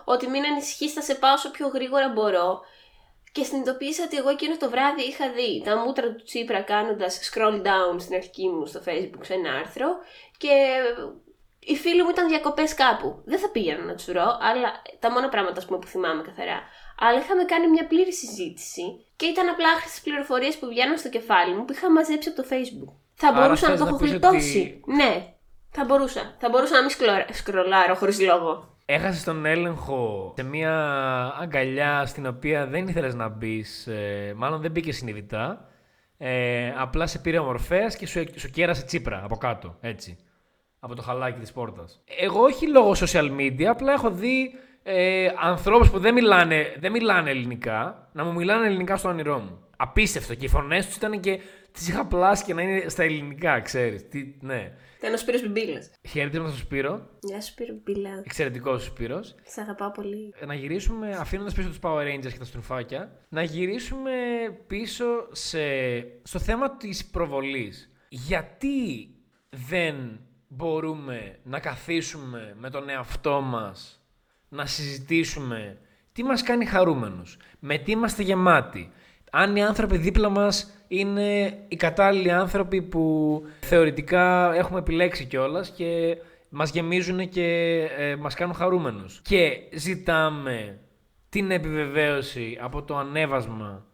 ότι 0.04 0.28
μην 0.28 0.44
ανησυχείς, 0.44 0.92
θα 0.92 1.02
σε 1.02 1.14
πάω 1.14 1.32
όσο 1.32 1.50
πιο 1.50 1.66
γρήγορα 1.68 2.08
μπορώ. 2.08 2.60
Και 3.32 3.44
συνειδητοποίησα 3.44 4.04
ότι 4.04 4.16
εγώ 4.16 4.28
εκείνο 4.28 4.56
το 4.56 4.70
βράδυ 4.70 5.02
είχα 5.02 5.30
δει 5.30 5.62
τα 5.64 5.76
μούτρα 5.76 6.06
του 6.14 6.22
Τσίπρα 6.22 6.60
κάνοντας 6.60 7.30
scroll 7.30 7.56
down 7.68 7.96
στην 7.98 8.14
αρχική 8.14 8.48
μου 8.48 8.66
στο 8.66 8.80
facebook 8.86 9.20
σε 9.22 9.34
ένα 9.34 9.52
άρθρο 9.52 9.88
και 10.36 10.54
οι 11.58 11.76
φίλοι 11.76 12.02
μου 12.02 12.10
ήταν 12.10 12.28
διακοπές 12.28 12.74
κάπου. 12.74 13.22
Δεν 13.24 13.38
θα 13.38 13.48
πήγαινα 13.50 13.84
να 13.84 13.94
τους 13.94 14.08
αλλά 14.48 14.68
τα 14.98 15.10
μόνα 15.10 15.28
πράγματα 15.28 15.62
πούμε, 15.66 15.78
που 15.78 15.86
θυμάμαι 15.86 16.22
καθαρά. 16.22 16.60
Αλλά 16.98 17.18
είχαμε 17.18 17.44
κάνει 17.44 17.68
μια 17.68 17.86
πλήρη 17.86 18.12
συζήτηση 18.12 18.82
και 19.16 19.26
ήταν 19.26 19.48
απλά 19.48 19.68
άχρηστες 19.68 20.00
πληροφορίες 20.00 20.56
που 20.58 20.66
βγαίνουν 20.66 20.98
στο 20.98 21.08
κεφάλι 21.08 21.54
μου 21.54 21.64
που 21.64 21.72
είχα 21.72 21.92
μαζέψει 21.92 22.28
από 22.28 22.42
το 22.42 22.48
Facebook. 22.50 22.92
Θα 23.14 23.32
μπορούσα 23.32 23.68
να 23.68 23.76
το 23.76 23.84
έχω 23.86 23.96
γλιτώσει. 23.96 24.80
Ναι, 24.86 25.34
θα 25.70 25.84
μπορούσα. 25.84 26.36
Θα 26.38 26.48
μπορούσα 26.48 26.74
να 26.74 26.80
μην 26.80 26.90
σκρολάρω 27.32 27.94
χωρίς 27.94 28.20
λόγο. 28.20 28.76
Έχασες 28.84 29.24
τον 29.24 29.44
έλεγχο 29.44 30.32
σε 30.36 30.42
μια 30.42 30.74
αγκαλιά 31.40 32.06
στην 32.06 32.26
οποία 32.26 32.66
δεν 32.66 32.88
ήθελες 32.88 33.14
να 33.14 33.28
μπεις. 33.28 33.86
Ε, 33.86 34.32
μάλλον 34.36 34.60
δεν 34.60 34.70
μπήκε 34.70 34.92
συνειδητά. 34.92 35.68
Ε, 36.18 36.72
απλά 36.76 37.06
σε 37.06 37.18
πήρε 37.18 37.38
ο 37.38 37.56
και 37.98 38.06
σου, 38.06 38.24
σου 38.36 38.50
κέρασε 38.50 38.84
τσίπρα 38.84 39.20
από 39.24 39.36
κάτω. 39.36 39.76
Έτσι. 39.80 40.18
Από 40.80 40.94
το 40.94 41.02
χαλάκι 41.02 41.40
της 41.40 41.52
πόρτας. 41.52 42.02
Εγώ 42.18 42.42
όχι 42.42 42.68
λόγω 42.68 42.92
social 42.96 43.30
media, 43.40 43.64
απλά 43.64 43.92
έχω 43.92 44.10
δει 44.10 44.54
ε, 44.82 45.28
ανθρώπους 45.40 45.90
που 45.90 45.98
δεν 45.98 46.14
μιλάνε, 46.14 46.76
δεν 46.78 46.92
μιλάνε 46.92 47.30
ελληνικά 47.30 48.08
να 48.12 48.24
μου 48.24 48.32
μιλάνε 48.32 48.66
ελληνικά 48.66 48.96
στο 48.96 49.08
όνειρό 49.08 49.38
μου. 49.38 49.66
Απίστευτο. 49.76 50.34
Και 50.34 50.44
οι 50.44 50.48
φωνές 50.48 50.86
τους 50.86 50.96
ήταν 50.96 51.20
και. 51.20 51.40
Τις 51.72 51.88
είχα 51.88 52.06
πλάσει 52.06 52.44
και 52.44 52.54
να 52.54 52.62
είναι 52.62 52.88
στα 52.88 53.02
ελληνικά, 53.02 53.60
ξέρεις. 53.60 54.08
Τι, 54.08 54.34
ναι. 54.40 54.72
Ήταν 54.98 55.12
ο 55.12 55.16
Σπύρος 55.16 55.42
Μπιμπίλας. 55.42 55.90
Χαίρετε 56.08 56.38
με 56.38 56.44
τον 56.44 56.56
Σπύρο. 56.56 57.08
Γεια 57.20 57.40
σου, 57.40 57.50
Σπύρο 57.50 57.74
Μπιμπίλα. 57.74 58.10
Εξαιρετικό 58.24 58.70
ο 58.70 58.78
Σπύρος. 58.78 59.34
Σ' 59.42 59.58
αγαπάω 59.58 59.90
πολύ. 59.90 60.34
Να 60.46 60.54
γυρίσουμε, 60.54 61.16
αφήνοντας 61.20 61.54
πίσω 61.54 61.68
τους 61.68 61.78
Power 61.82 62.02
Rangers 62.02 62.32
και 62.32 62.38
τα 62.38 62.44
στρουφάκια, 62.44 63.12
να 63.28 63.42
γυρίσουμε 63.42 64.12
πίσω 64.66 65.04
σε, 65.32 65.58
στο 66.22 66.38
θέμα 66.38 66.76
της 66.76 67.06
προβολής. 67.06 67.92
Γιατί 68.08 69.08
δεν 69.68 70.20
μπορούμε 70.48 71.38
να 71.42 71.58
καθίσουμε 71.58 72.54
με 72.58 72.70
τον 72.70 72.88
εαυτό 72.88 73.40
μας 73.40 74.00
να 74.48 74.66
συζητήσουμε 74.66 75.78
τι 76.12 76.22
μας 76.22 76.42
κάνει 76.42 76.64
χαρούμενους, 76.64 77.36
με 77.58 77.78
τι 77.78 77.90
είμαστε 77.90 78.22
γεμάτοι. 78.22 78.92
Αν 79.30 79.56
οι 79.56 79.64
άνθρωποι 79.64 79.96
δίπλα 79.96 80.28
μας 80.28 80.84
είναι 80.88 81.58
οι 81.68 81.76
κατάλληλοι 81.76 82.30
άνθρωποι 82.30 82.82
που 82.82 83.42
θεωρητικά 83.60 84.54
έχουμε 84.54 84.78
επιλέξει 84.78 85.24
κιόλας 85.24 85.70
και 85.70 86.16
μας 86.48 86.70
γεμίζουν 86.70 87.28
και 87.28 87.78
ε, 87.96 88.16
μας 88.16 88.34
κάνουν 88.34 88.54
χαρούμενους. 88.54 89.20
Και 89.22 89.58
ζητάμε 89.72 90.78
την 91.28 91.50
επιβεβαίωση 91.50 92.58
από 92.60 92.82
το 92.82 92.96
ανέβασμα, 92.96 93.86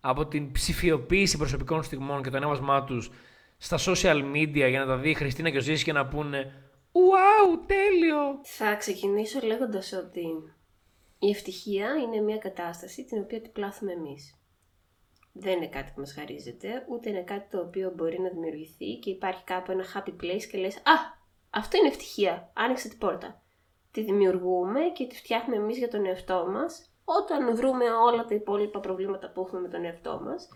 από 0.00 0.26
την 0.26 0.52
ψηφιοποίηση 0.52 1.36
προσωπικών 1.36 1.82
στιγμών 1.82 2.22
και 2.22 2.30
το 2.30 2.36
ανέβασμά 2.36 2.84
τους 2.84 3.10
στα 3.58 3.78
social 3.86 4.22
media 4.34 4.68
για 4.68 4.78
να 4.78 4.86
τα 4.86 4.96
δει 4.96 5.10
η 5.10 5.14
Χριστίνα 5.14 5.50
και 5.50 5.56
ο 5.56 5.60
Ζήσης 5.60 5.84
και 5.84 5.92
να 5.92 6.08
πούνε 6.08 6.52
Wow, 6.92 7.58
τέλειο! 7.66 8.40
Θα 8.42 8.74
ξεκινήσω 8.74 9.40
λέγοντας 9.40 9.92
ότι 9.92 10.26
η 11.18 11.30
ευτυχία 11.30 11.94
είναι 11.94 12.20
μια 12.20 12.38
κατάσταση 12.38 13.04
την 13.04 13.18
οποία 13.18 13.40
την 13.40 13.52
πλάθουμε 13.52 13.92
εμείς. 13.92 14.38
Δεν 15.32 15.56
είναι 15.56 15.68
κάτι 15.68 15.92
που 15.94 16.00
μας 16.00 16.12
χαρίζεται, 16.12 16.86
ούτε 16.88 17.10
είναι 17.10 17.22
κάτι 17.22 17.50
το 17.50 17.58
οποίο 17.58 17.92
μπορεί 17.96 18.20
να 18.20 18.28
δημιουργηθεί 18.28 18.98
και 18.98 19.10
υπάρχει 19.10 19.44
κάπου 19.44 19.72
ένα 19.72 19.84
happy 19.94 20.10
place 20.22 20.42
και 20.50 20.58
λες 20.58 20.76
«Α, 20.76 20.96
αυτό 21.50 21.76
είναι 21.76 21.88
ευτυχία, 21.88 22.52
άνοιξε 22.54 22.88
την 22.88 22.98
πόρτα». 22.98 23.42
Τη 23.90 24.02
δημιουργούμε 24.02 24.80
και 24.94 25.06
τη 25.06 25.16
φτιάχνουμε 25.16 25.56
εμείς 25.56 25.78
για 25.78 25.88
τον 25.88 26.06
εαυτό 26.06 26.46
μας 26.50 26.92
όταν 27.04 27.56
βρούμε 27.56 27.84
όλα 27.90 28.24
τα 28.24 28.34
υπόλοιπα 28.34 28.80
προβλήματα 28.80 29.30
που 29.30 29.40
έχουμε 29.40 29.60
με 29.60 29.68
τον 29.68 29.84
εαυτό 29.84 30.20
μας 30.24 30.48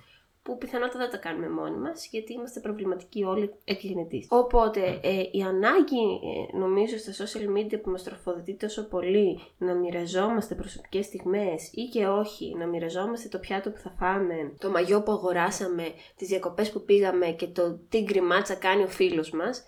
που 0.42 0.58
πιθανότατα 0.58 0.98
δεν 0.98 1.10
τα 1.10 1.16
κάνουμε 1.16 1.48
μόνοι 1.48 1.76
μας, 1.76 2.06
γιατί 2.06 2.32
είμαστε 2.32 2.60
προβληματικοί 2.60 3.24
όλοι 3.24 3.54
εκκληνετή. 3.64 4.26
Οπότε 4.28 5.00
ε, 5.02 5.28
η 5.30 5.42
ανάγκη, 5.42 6.20
ε, 6.52 6.56
νομίζω, 6.56 6.96
στα 6.98 7.24
social 7.24 7.58
media 7.58 7.82
που 7.82 7.90
μας 7.90 8.02
τροφοδοτεί 8.02 8.54
τόσο 8.54 8.88
πολύ 8.88 9.40
να 9.58 9.74
μοιραζόμαστε 9.74 10.54
προσωπικές 10.54 11.04
στιγμές 11.06 11.70
ή 11.72 11.82
και 11.82 12.06
όχι, 12.06 12.54
να 12.58 12.66
μοιραζόμαστε 12.66 13.28
το 13.28 13.38
πιάτο 13.38 13.70
που 13.70 13.78
θα 13.78 13.94
φάμε, 13.98 14.54
το 14.58 14.70
μαγιό 14.70 15.02
που 15.02 15.12
αγοράσαμε, 15.12 15.92
τις 16.16 16.28
διακοπές 16.28 16.70
που 16.70 16.84
πήγαμε 16.84 17.26
και 17.26 17.46
το 17.46 17.78
τι 17.88 18.02
γκριμάτσα 18.02 18.54
κάνει 18.54 18.82
ο 18.82 18.88
φίλος 18.88 19.30
μας, 19.30 19.64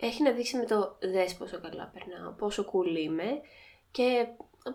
έχει 0.00 0.22
να 0.22 0.30
δείξει 0.30 0.56
με 0.56 0.64
το 0.64 0.96
δες 1.00 1.34
πόσο 1.34 1.60
καλά 1.60 1.92
περνάω, 1.94 2.32
πόσο 2.32 2.64
cool 2.72 2.98
είμαι 2.98 3.40
και 3.90 4.26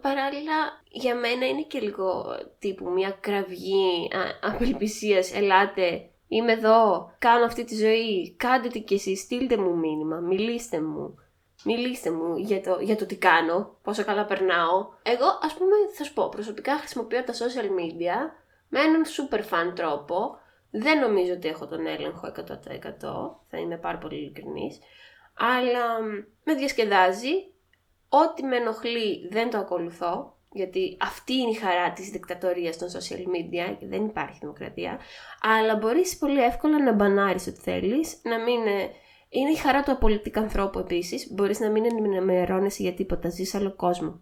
παράλληλα 0.01 0.81
για 0.87 1.15
μένα 1.15 1.47
είναι 1.47 1.63
και 1.63 1.79
λίγο 1.79 2.25
τύπου 2.59 2.89
μια 2.89 3.17
κραυγή 3.21 4.09
απελπισίας 4.41 5.33
ελάτε 5.33 6.09
είμαι 6.29 6.51
εδώ, 6.51 7.11
κάνω 7.19 7.45
αυτή 7.45 7.63
τη 7.63 7.75
ζωή, 7.75 8.35
κάντε 8.35 8.67
τι 8.67 8.81
κι 8.81 8.93
εσείς, 8.93 9.19
στείλτε 9.19 9.57
μου 9.57 9.77
μήνυμα, 9.77 10.19
μιλήστε 10.19 10.81
μου. 10.81 11.17
Μιλήστε 11.63 12.11
μου 12.11 12.37
για 12.37 12.61
το, 12.61 12.77
για 12.81 12.95
το 12.95 13.05
τι 13.05 13.17
κάνω, 13.17 13.77
πόσο 13.83 14.03
καλά 14.03 14.25
περνάω. 14.25 14.87
Εγώ, 15.03 15.25
ας 15.41 15.53
πούμε, 15.53 15.75
θα 15.97 16.03
σου 16.03 16.13
πω, 16.13 16.29
προσωπικά 16.29 16.77
χρησιμοποιώ 16.77 17.23
τα 17.23 17.33
social 17.33 17.65
media 17.65 18.15
με 18.67 18.79
έναν 18.79 19.03
super 19.05 19.39
fan 19.39 19.75
τρόπο. 19.75 20.37
Δεν 20.71 20.99
νομίζω 20.99 21.33
ότι 21.33 21.47
έχω 21.47 21.67
τον 21.67 21.85
έλεγχο 21.85 22.31
100%, 22.35 22.41
θα 23.49 23.57
είμαι 23.57 23.77
πάρα 23.77 23.97
πολύ 23.97 24.15
ειλικρινής. 24.15 24.79
Αλλά 25.37 25.99
με 26.43 26.53
διασκεδάζει, 26.53 27.53
Ό,τι 28.09 28.43
με 28.43 28.55
ενοχλεί 28.55 29.27
δεν 29.31 29.49
το 29.49 29.57
ακολουθώ, 29.57 30.37
γιατί 30.51 30.97
αυτή 31.01 31.33
είναι 31.33 31.49
η 31.49 31.53
χαρά 31.53 31.93
της 31.93 32.09
δικτατορίας 32.09 32.77
των 32.77 32.87
social 32.87 33.19
media 33.19 33.75
και 33.79 33.87
δεν 33.87 34.05
υπάρχει 34.05 34.37
δημοκρατία, 34.39 34.99
αλλά 35.41 35.75
μπορείς 35.75 36.17
πολύ 36.17 36.43
εύκολα 36.43 36.83
να 36.83 36.93
μπανάρεις 36.93 37.47
ό,τι 37.47 37.59
θέλεις, 37.59 38.21
να 38.23 38.39
μην... 38.39 38.67
Ε, 38.67 38.89
είναι 39.29 39.51
η 39.51 39.55
χαρά 39.55 39.83
του 39.83 39.91
απολυτικού 39.91 40.39
ανθρώπου 40.39 40.79
επίσης, 40.79 41.31
μπορείς 41.33 41.59
να 41.59 41.69
μην 41.69 41.85
ενημερώνεσαι 41.85 42.83
για 42.83 42.93
τίποτα, 42.93 43.29
ζεις 43.29 43.55
άλλο 43.55 43.75
κόσμο. 43.75 44.21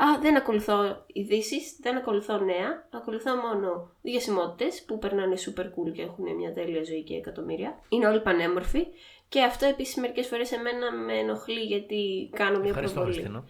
Α, 0.00 0.04
δεν 0.20 0.36
ακολουθώ 0.36 1.04
ειδήσεις, 1.06 1.78
δεν 1.80 1.96
ακολουθώ 1.96 2.38
νέα. 2.38 2.88
Ακολουθώ 2.90 3.36
μόνο 3.36 3.90
διασημότητε 4.02 4.70
που 4.86 4.98
περνάνε 4.98 5.36
super 5.46 5.64
cool 5.64 5.92
και 5.92 6.02
έχουν 6.02 6.36
μια 6.36 6.52
τέλεια 6.52 6.84
ζωή 6.84 7.02
και 7.02 7.14
εκατομμύρια. 7.14 7.80
Είναι 7.88 8.06
όλοι 8.06 8.20
πανέμορφοι 8.20 8.86
και 9.28 9.42
αυτό 9.42 9.66
επίσης 9.66 9.96
μερικές 9.96 10.26
φορές 10.26 10.52
εμένα 10.52 10.92
με 10.92 11.12
ενοχλεί 11.12 11.60
γιατί 11.60 12.30
κάνω 12.32 12.58
μια 12.58 12.68
Ευχαριστώ, 12.68 13.00
προβολή. 13.00 13.30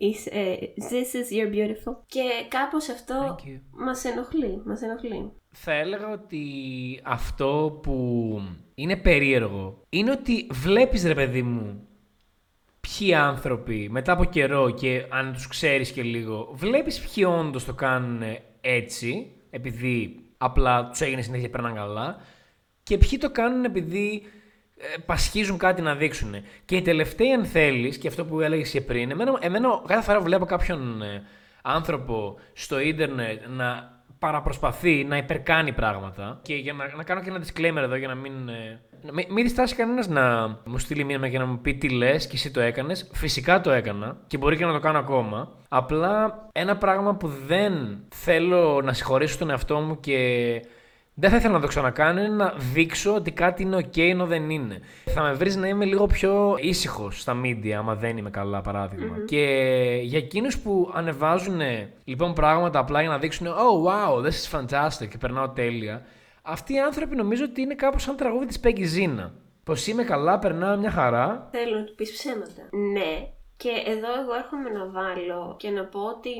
Is, 0.00 0.32
uh, 0.32 0.56
this 0.90 1.14
is 1.14 1.28
your 1.36 1.50
beautiful. 1.54 1.96
Και 2.06 2.20
κάπως 2.48 2.88
αυτό 2.88 3.36
μας 3.70 4.04
ενοχλεί, 4.04 4.62
μας 4.64 4.82
ενοχλεί. 4.82 5.32
Θα 5.50 5.72
έλεγα 5.72 6.10
ότι 6.10 6.44
αυτό 7.04 7.78
που 7.82 8.40
είναι 8.74 8.96
περίεργο 8.96 9.82
είναι 9.88 10.10
ότι 10.10 10.46
βλέπεις 10.50 11.04
ρε 11.04 11.14
παιδί 11.14 11.42
μου 11.42 11.88
ποιοι 12.80 13.14
άνθρωποι 13.14 13.88
μετά 13.90 14.12
από 14.12 14.24
καιρό 14.24 14.70
και 14.70 15.06
αν 15.08 15.32
τους 15.32 15.46
ξέρεις 15.48 15.92
και 15.92 16.02
λίγο 16.02 16.48
βλέπεις 16.52 17.00
ποιοι 17.00 17.24
όντως 17.38 17.64
το 17.64 17.74
κάνουν 17.74 18.22
έτσι 18.60 19.32
επειδή 19.50 20.24
απλά 20.38 20.88
τους 20.88 21.00
έγινε 21.00 21.22
συνέχεια 21.22 21.50
περνάνε 21.50 21.78
καλά 21.78 22.16
και 22.90 22.98
ποιοι 22.98 23.18
το 23.18 23.30
κάνουν 23.30 23.64
επειδή 23.64 24.22
ε, 24.76 24.98
πασχίζουν 25.06 25.58
κάτι 25.58 25.82
να 25.82 25.94
δείξουν. 25.94 26.34
Και 26.64 26.76
η 26.76 26.82
τελευταία, 26.82 27.34
αν 27.36 27.44
θέλεις, 27.44 27.98
και 27.98 28.08
αυτό 28.08 28.24
που 28.24 28.40
έλεγες 28.40 28.70
και 28.70 28.80
πριν, 28.80 29.10
εμένα, 29.10 29.38
εμένα 29.40 29.68
κάθε 29.86 30.02
φορά 30.02 30.20
βλέπω 30.20 30.44
κάποιον 30.44 31.02
ε, 31.02 31.22
άνθρωπο 31.62 32.38
στο 32.52 32.80
ίντερνετ 32.80 33.42
να 33.48 33.98
παραπροσπαθεί 34.18 35.04
να 35.04 35.16
υπερκάνει 35.16 35.72
πράγματα. 35.72 36.38
Και 36.42 36.54
για 36.54 36.72
να, 36.72 36.96
να 36.96 37.02
κάνω 37.02 37.20
και 37.20 37.28
ένα 37.28 37.42
disclaimer 37.44 37.82
εδώ 37.82 37.94
για 37.94 38.08
να 38.08 38.14
μην. 38.14 38.48
Ε, 38.48 38.80
μην, 39.12 39.26
μην 39.30 39.44
διστάσει 39.44 39.74
κανένας 39.74 40.08
να 40.08 40.46
μου 40.64 40.78
στείλει 40.78 41.04
μήνυμα 41.04 41.28
και 41.28 41.38
να 41.38 41.46
μου 41.46 41.58
πει 41.58 41.74
τι 41.74 41.88
λες 41.88 42.26
και 42.26 42.36
εσύ 42.36 42.50
το 42.50 42.60
έκανες. 42.60 43.10
Φυσικά 43.12 43.60
το 43.60 43.70
έκανα 43.70 44.16
και 44.26 44.38
μπορεί 44.38 44.56
και 44.56 44.64
να 44.64 44.72
το 44.72 44.80
κάνω 44.80 44.98
ακόμα. 44.98 45.52
Απλά 45.68 46.46
ένα 46.52 46.76
πράγμα 46.76 47.14
που 47.14 47.28
δεν 47.46 48.02
θέλω 48.14 48.80
να 48.84 48.92
συγχωρήσω 48.92 49.38
τον 49.38 49.50
εαυτό 49.50 49.78
μου 49.78 50.00
και 50.00 50.18
δεν 51.20 51.30
θα 51.30 51.36
ήθελα 51.36 51.54
να 51.54 51.60
το 51.60 51.66
ξανακάνω, 51.66 52.20
είναι 52.20 52.34
να 52.34 52.54
δείξω 52.72 53.14
ότι 53.14 53.30
κάτι 53.32 53.62
είναι 53.62 53.76
ok 53.76 53.98
ενώ 53.98 54.26
δεν 54.26 54.50
είναι. 54.50 54.80
Θα 55.04 55.22
με 55.22 55.32
βρεις 55.32 55.56
να 55.56 55.68
είμαι 55.68 55.84
λίγο 55.84 56.06
πιο 56.06 56.56
ήσυχος 56.60 57.20
στα 57.20 57.40
media, 57.44 57.70
άμα 57.70 57.94
δεν 57.94 58.16
είμαι 58.16 58.30
καλά, 58.30 58.62
Και 59.26 59.44
για 60.02 60.18
εκείνους 60.18 60.58
που 60.58 60.90
ανεβάζουν 60.94 61.60
λοιπόν 62.04 62.32
πράγματα 62.32 62.78
απλά 62.78 63.00
για 63.00 63.10
να 63.10 63.18
δείξουν 63.18 63.46
Oh 63.46 63.86
wow, 63.88 64.24
this 64.24 64.28
is 64.28 64.58
fantastic 64.58 65.08
και 65.08 65.18
περνάω 65.18 65.48
τέλεια. 65.50 66.02
Αυτοί 66.42 66.74
οι 66.74 66.80
άνθρωποι 66.80 67.16
νομίζω 67.16 67.44
ότι 67.44 67.60
είναι 67.60 67.74
κάπως 67.74 68.02
σαν 68.02 68.16
τραγούδι 68.16 68.46
της 68.46 68.60
Peggy 68.64 68.98
Zina. 68.98 69.30
Πως 69.64 69.86
είμαι 69.86 70.04
καλά, 70.04 70.38
περνάω 70.38 70.76
μια 70.76 70.90
χαρά. 70.90 71.48
Θέλω 71.50 71.78
να 71.78 71.84
του 71.84 71.94
πεις 71.94 72.12
ψέματα. 72.12 72.68
Ναι, 72.92 73.28
και 73.56 73.70
εδώ 73.86 74.20
εγώ 74.20 74.34
έρχομαι 74.34 74.70
να 74.70 74.86
βάλω 74.86 75.56
και 75.58 75.70
να 75.70 75.84
πω 75.84 76.00
ότι 76.00 76.30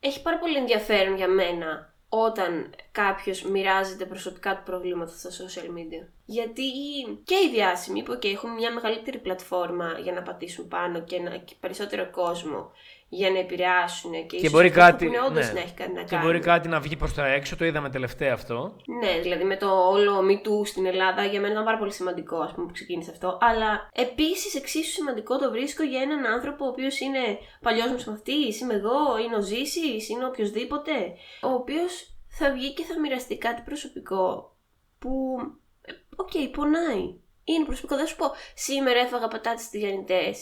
έχει 0.00 0.22
πάρα 0.22 0.38
πολύ 0.38 0.56
ενδιαφέρον 0.56 1.16
για 1.16 1.28
μένα 1.28 1.94
όταν 2.08 2.74
κάποιος 2.92 3.42
μοιράζεται 3.42 4.04
προσωπικά 4.04 4.56
του 4.56 4.62
προβλήματα 4.64 5.12
στα 5.12 5.30
social 5.30 5.68
media. 5.68 6.06
Γιατί 6.24 6.62
και 7.24 7.34
οι 7.34 7.50
διάσημοι 7.52 8.02
που 8.02 8.18
και 8.18 8.28
έχουν 8.28 8.50
μια 8.50 8.72
μεγαλύτερη 8.72 9.18
πλατφόρμα 9.18 9.98
για 10.02 10.12
να 10.12 10.22
πατήσουν 10.22 10.68
πάνω 10.68 11.02
και, 11.02 11.18
να, 11.18 11.36
και 11.36 11.54
περισσότερο 11.60 12.10
κόσμο 12.10 12.70
για 13.08 13.30
να 13.30 13.38
επηρεάσουν 13.38 14.26
και, 14.26 14.36
και 14.36 14.50
μπορεί 14.50 14.70
κάτι, 14.70 15.06
που 15.06 15.12
όντως 15.26 15.46
ναι. 15.46 15.52
να 15.52 15.60
έχει 15.60 15.74
κάτι 15.74 15.90
να 15.90 16.02
κάνει. 16.02 16.08
Και 16.08 16.16
μπορεί 16.16 16.38
κάτι 16.38 16.68
να 16.68 16.80
βγει 16.80 16.96
προς 16.96 17.14
τα 17.14 17.26
έξω, 17.26 17.56
το 17.56 17.64
είδαμε 17.64 17.90
τελευταία 17.90 18.32
αυτό. 18.32 18.76
Ναι, 19.00 19.20
δηλαδή 19.20 19.44
με 19.44 19.56
το 19.56 19.88
όλο 19.88 20.20
MeToo 20.20 20.66
στην 20.66 20.86
Ελλάδα 20.86 21.24
για 21.24 21.40
μένα 21.40 21.52
ήταν 21.52 21.64
πάρα 21.64 21.78
πολύ 21.78 21.92
σημαντικό 21.92 22.36
ας 22.36 22.52
πούμε, 22.52 22.66
που 22.66 22.72
ξεκίνησε 22.72 23.10
αυτό. 23.10 23.38
Αλλά 23.40 23.90
επίσης 23.92 24.54
εξίσου 24.54 24.90
σημαντικό 24.90 25.38
το 25.38 25.50
βρίσκω 25.50 25.82
για 25.82 26.00
έναν 26.00 26.26
άνθρωπο 26.26 26.64
ο 26.64 26.68
οποίος 26.68 27.00
είναι 27.00 27.38
παλιός 27.62 27.86
μου 27.86 28.12
μαθητής, 28.12 28.60
είμαι 28.60 28.74
εγώ, 28.74 29.18
είναι 29.24 29.36
ο 29.36 29.40
Ζήσης, 29.40 30.08
είναι 30.08 30.26
οποιοδήποτε, 30.26 30.92
ο 31.42 31.48
οποίος 31.48 32.16
θα 32.28 32.52
βγει 32.52 32.72
και 32.72 32.84
θα 32.84 33.00
μοιραστεί 33.00 33.38
κάτι 33.38 33.62
προσωπικό 33.64 34.56
που, 34.98 35.36
ε, 35.82 35.92
OK, 36.16 36.30
okay, 36.34 36.50
πονάει. 36.52 37.14
Είναι 37.44 37.64
προσωπικό, 37.64 37.96
δεν 37.96 38.06
σου 38.06 38.16
πω 38.16 38.26
σήμερα 38.54 38.98
έφαγα 38.98 39.28
πατάτες 39.28 39.68
τηγανιτές. 39.68 40.14
Ε, 40.14 40.32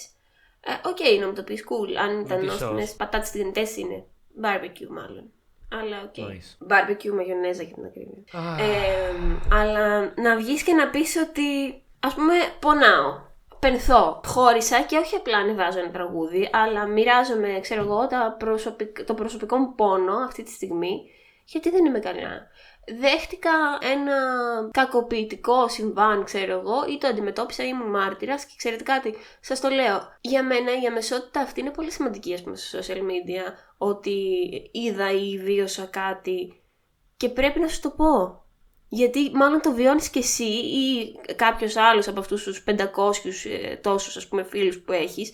OK, 0.85 0.97
okay, 0.97 1.21
να 1.21 1.27
μου 1.27 1.33
το 1.33 1.43
πεις 1.43 1.65
cool. 1.69 1.95
Αν 1.95 2.21
ήταν 2.21 2.45
νόστιμες 2.45 2.89
πατάτες 2.97 3.31
τηγανιτές 3.31 3.67
είναι. 3.77 4.05
Barbecue 4.43 4.89
μάλλον. 4.89 5.31
Αλλά 5.69 6.03
OK. 6.03 6.15
Okay. 6.17 6.21
Nice. 6.21 6.71
Barbecue 6.73 7.15
μαγιονέζα 7.15 7.63
για 7.63 7.75
την 7.75 7.85
ακρίβεια. 7.85 8.23
Ε, 8.59 9.15
αλλά 9.53 10.13
να 10.17 10.37
βγεις 10.37 10.63
και 10.63 10.73
να 10.73 10.91
πεις 10.91 11.17
ότι 11.17 11.83
ας 12.01 12.15
πούμε 12.15 12.35
πονάω. 12.61 13.33
Πενθώ. 13.59 14.21
Χώρισα 14.27 14.83
και 14.83 14.97
όχι 14.97 15.17
απλά 15.17 15.39
ανεβάζω 15.39 15.79
ένα 15.79 15.91
τραγούδι, 15.91 16.49
αλλά 16.53 16.87
μοιράζομαι, 16.87 17.59
ξέρω 17.61 17.83
εγώ, 17.83 18.09
το 19.07 19.15
προσωπικό 19.15 19.57
μου 19.57 19.75
πόνο 19.75 20.17
αυτή 20.17 20.43
τη 20.43 20.51
στιγμή 20.51 21.03
γιατί 21.45 21.71
δεν 21.71 21.85
είμαι 21.85 21.99
καλά. 21.99 22.47
Δέχτηκα 23.01 23.51
ένα 23.81 24.17
κακοποιητικό 24.71 25.69
συμβάν, 25.69 26.25
ξέρω 26.25 26.53
εγώ, 26.53 26.85
ή 26.89 26.99
το 26.99 27.07
αντιμετώπισα, 27.07 27.65
ήμουν 27.65 27.91
μάρτυρας 27.91 28.45
και 28.45 28.55
ξέρετε 28.57 28.83
κάτι, 28.83 29.15
σας 29.41 29.61
το 29.61 29.69
λέω. 29.69 30.01
Για 30.21 30.43
μένα 30.43 30.81
η 30.83 30.87
αμεσότητα 30.87 31.41
αυτή 31.41 31.61
είναι 31.61 31.71
πολύ 31.71 31.91
σημαντική, 31.91 32.35
ας 32.35 32.43
πούμε, 32.43 32.57
στα 32.57 32.79
social 32.79 32.99
media, 32.99 33.53
ότι 33.79 34.17
είδα 34.73 35.11
ή 35.11 35.39
βίωσα 35.39 35.85
κάτι 35.85 36.63
και 37.17 37.29
πρέπει 37.29 37.61
να 37.61 37.69
σου 37.69 37.81
το 37.81 37.91
πω. 37.91 38.43
Γιατί 38.89 39.31
μάλλον 39.35 39.61
το 39.61 39.73
βιώνεις 39.73 40.09
και 40.09 40.19
εσύ 40.19 40.45
ή 40.55 41.15
κάποιος 41.37 41.77
άλλος 41.77 42.09
από 42.09 42.21
αυτούς 42.21 42.43
τους 42.43 42.65
500 42.67 43.45
ε, 43.45 43.77
τόσους 43.77 44.17
ας 44.17 44.29
πούμε 44.29 44.43
φίλους 44.43 44.81
που 44.81 44.93
έχεις 44.93 45.33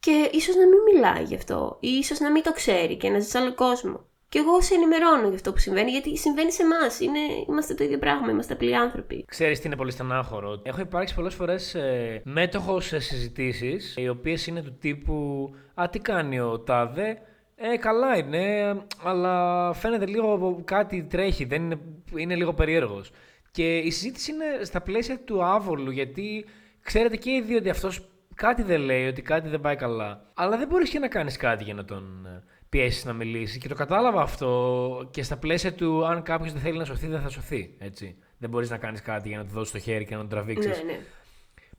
και 0.00 0.30
ίσως 0.32 0.54
να 0.56 0.66
μην 0.66 0.78
μιλάει 0.92 1.22
γι' 1.22 1.34
αυτό 1.34 1.76
ή 1.80 1.88
ίσως 1.88 2.18
να 2.20 2.30
μην 2.30 2.42
το 2.42 2.52
ξέρει 2.52 2.96
και 2.96 3.08
να 3.08 3.18
ζει 3.18 3.38
άλλο 3.38 3.54
κόσμο. 3.54 4.06
Και 4.34 4.40
εγώ 4.40 4.60
σε 4.60 4.74
ενημερώνω 4.74 5.26
για 5.26 5.34
αυτό 5.34 5.52
που 5.52 5.58
συμβαίνει, 5.58 5.90
γιατί 5.90 6.16
συμβαίνει 6.16 6.52
σε 6.52 6.62
εμάς. 6.62 7.00
Είμαστε 7.48 7.74
το 7.74 7.84
ίδιο 7.84 7.98
πράγμα, 7.98 8.30
είμαστε 8.30 8.52
απλοί 8.52 8.76
άνθρωποι. 8.76 9.24
Ξέρεις 9.28 9.60
τι 9.60 9.66
είναι 9.66 9.76
πολύ 9.76 9.90
στενάχωρο; 9.90 10.60
Έχω 10.62 10.80
υπάρξει 10.80 11.14
πολλές 11.14 11.34
φορές 11.34 11.74
ε, 11.74 12.22
μέτοχος 12.24 12.86
σε 12.86 12.98
συζητήσεις, 12.98 13.94
οι 13.96 14.08
οποίες 14.08 14.46
είναι 14.46 14.62
του 14.62 14.76
τύπου 14.80 15.50
Α, 15.74 15.88
τι 15.90 15.98
κάνει 15.98 16.40
ο 16.40 16.60
Τάδε; 16.60 17.18
Ε, 17.56 17.76
καλά 17.76 18.16
είναι, 18.16 18.76
αλλά 19.02 19.72
φαίνεται 19.72 20.06
λίγο 20.06 20.60
κάτι 20.64 21.02
τρέχει, 21.10 21.44
δεν 21.44 21.62
είναι, 21.62 21.78
είναι 22.16 22.34
λίγο 22.34 22.54
περίεργος. 22.54 23.10
Και 23.50 23.76
η 23.76 23.90
συζήτηση 23.90 24.32
είναι 24.32 24.64
στα 24.64 24.80
πλαίσια 24.80 25.18
του 25.18 25.44
άβολου, 25.44 25.90
γιατί 25.90 26.44
ξέρετε 26.82 27.16
και 27.16 27.30
οι 27.30 27.40
δύο 27.40 27.56
ότι 27.56 27.70
αυτός 27.70 28.08
κάτι 28.34 28.62
δεν 28.62 28.80
λέει, 28.80 29.06
ότι 29.06 29.22
κάτι 29.22 29.48
δεν 29.48 29.60
πάει 29.60 29.76
καλά. 29.76 30.30
Αλλά 30.34 30.56
δεν 30.56 30.68
μπορείς 30.68 30.90
και 30.90 30.98
να 30.98 31.08
κάνεις 31.08 31.36
κάτι 31.36 31.64
για 31.64 31.74
να 31.74 31.84
τον 31.84 32.26
ε, 32.26 32.42
πιέσει 32.74 33.06
να 33.06 33.12
μιλήσει. 33.12 33.58
Και 33.58 33.68
το 33.68 33.74
κατάλαβα 33.74 34.22
αυτό 34.22 35.08
και 35.10 35.22
στα 35.22 35.36
πλαίσια 35.36 35.74
του 35.74 36.06
αν 36.06 36.22
κάποιος 36.22 36.52
δεν 36.52 36.62
θέλει 36.62 36.78
να 36.78 36.84
σωθεί, 36.84 37.06
δεν 37.06 37.20
θα 37.20 37.28
σωθεί. 37.28 37.74
Έτσι. 37.78 38.16
Δεν 38.38 38.50
μπορείς 38.50 38.70
να 38.70 38.76
κάνεις 38.76 39.02
κάτι 39.02 39.28
για 39.28 39.38
να 39.38 39.44
του 39.44 39.50
δώσεις 39.52 39.72
το 39.72 39.78
χέρι 39.78 40.04
και 40.04 40.14
να 40.14 40.20
τον 40.20 40.28
τραβήξεις. 40.28 40.76
Ναι, 40.76 40.92
ναι. 40.92 40.98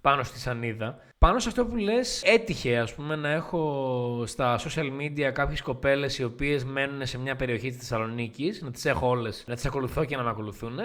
Πάνω 0.02 0.24
στη 0.24 0.40
σανίδα. 0.40 1.00
Πάνω 1.18 1.40
σε 1.40 1.50
αυτό 1.50 1.66
που 1.66 1.76
λες, 1.76 2.24
έτυχε 2.24 2.78
ας 2.78 2.94
πούμε 2.94 3.16
να 3.16 3.30
έχω 3.30 4.24
στα 4.26 4.60
social 4.60 4.90
media 5.02 5.32
κάποιες 5.34 5.62
κοπέλες 5.62 6.18
οι 6.18 6.24
οποίες 6.24 6.64
μένουν 6.64 7.06
σε 7.06 7.18
μια 7.18 7.36
περιοχή 7.36 7.70
της 7.70 7.78
Θεσσαλονίκης, 7.78 8.62
να 8.62 8.72
τις 8.72 8.86
έχω 8.86 9.08
όλες, 9.08 9.44
να 9.48 9.56
τις 9.56 9.66
ακολουθώ 9.66 10.06
και 10.06 10.16
να 10.16 10.24
με 10.24 10.30
ακολουθούν. 10.30 10.80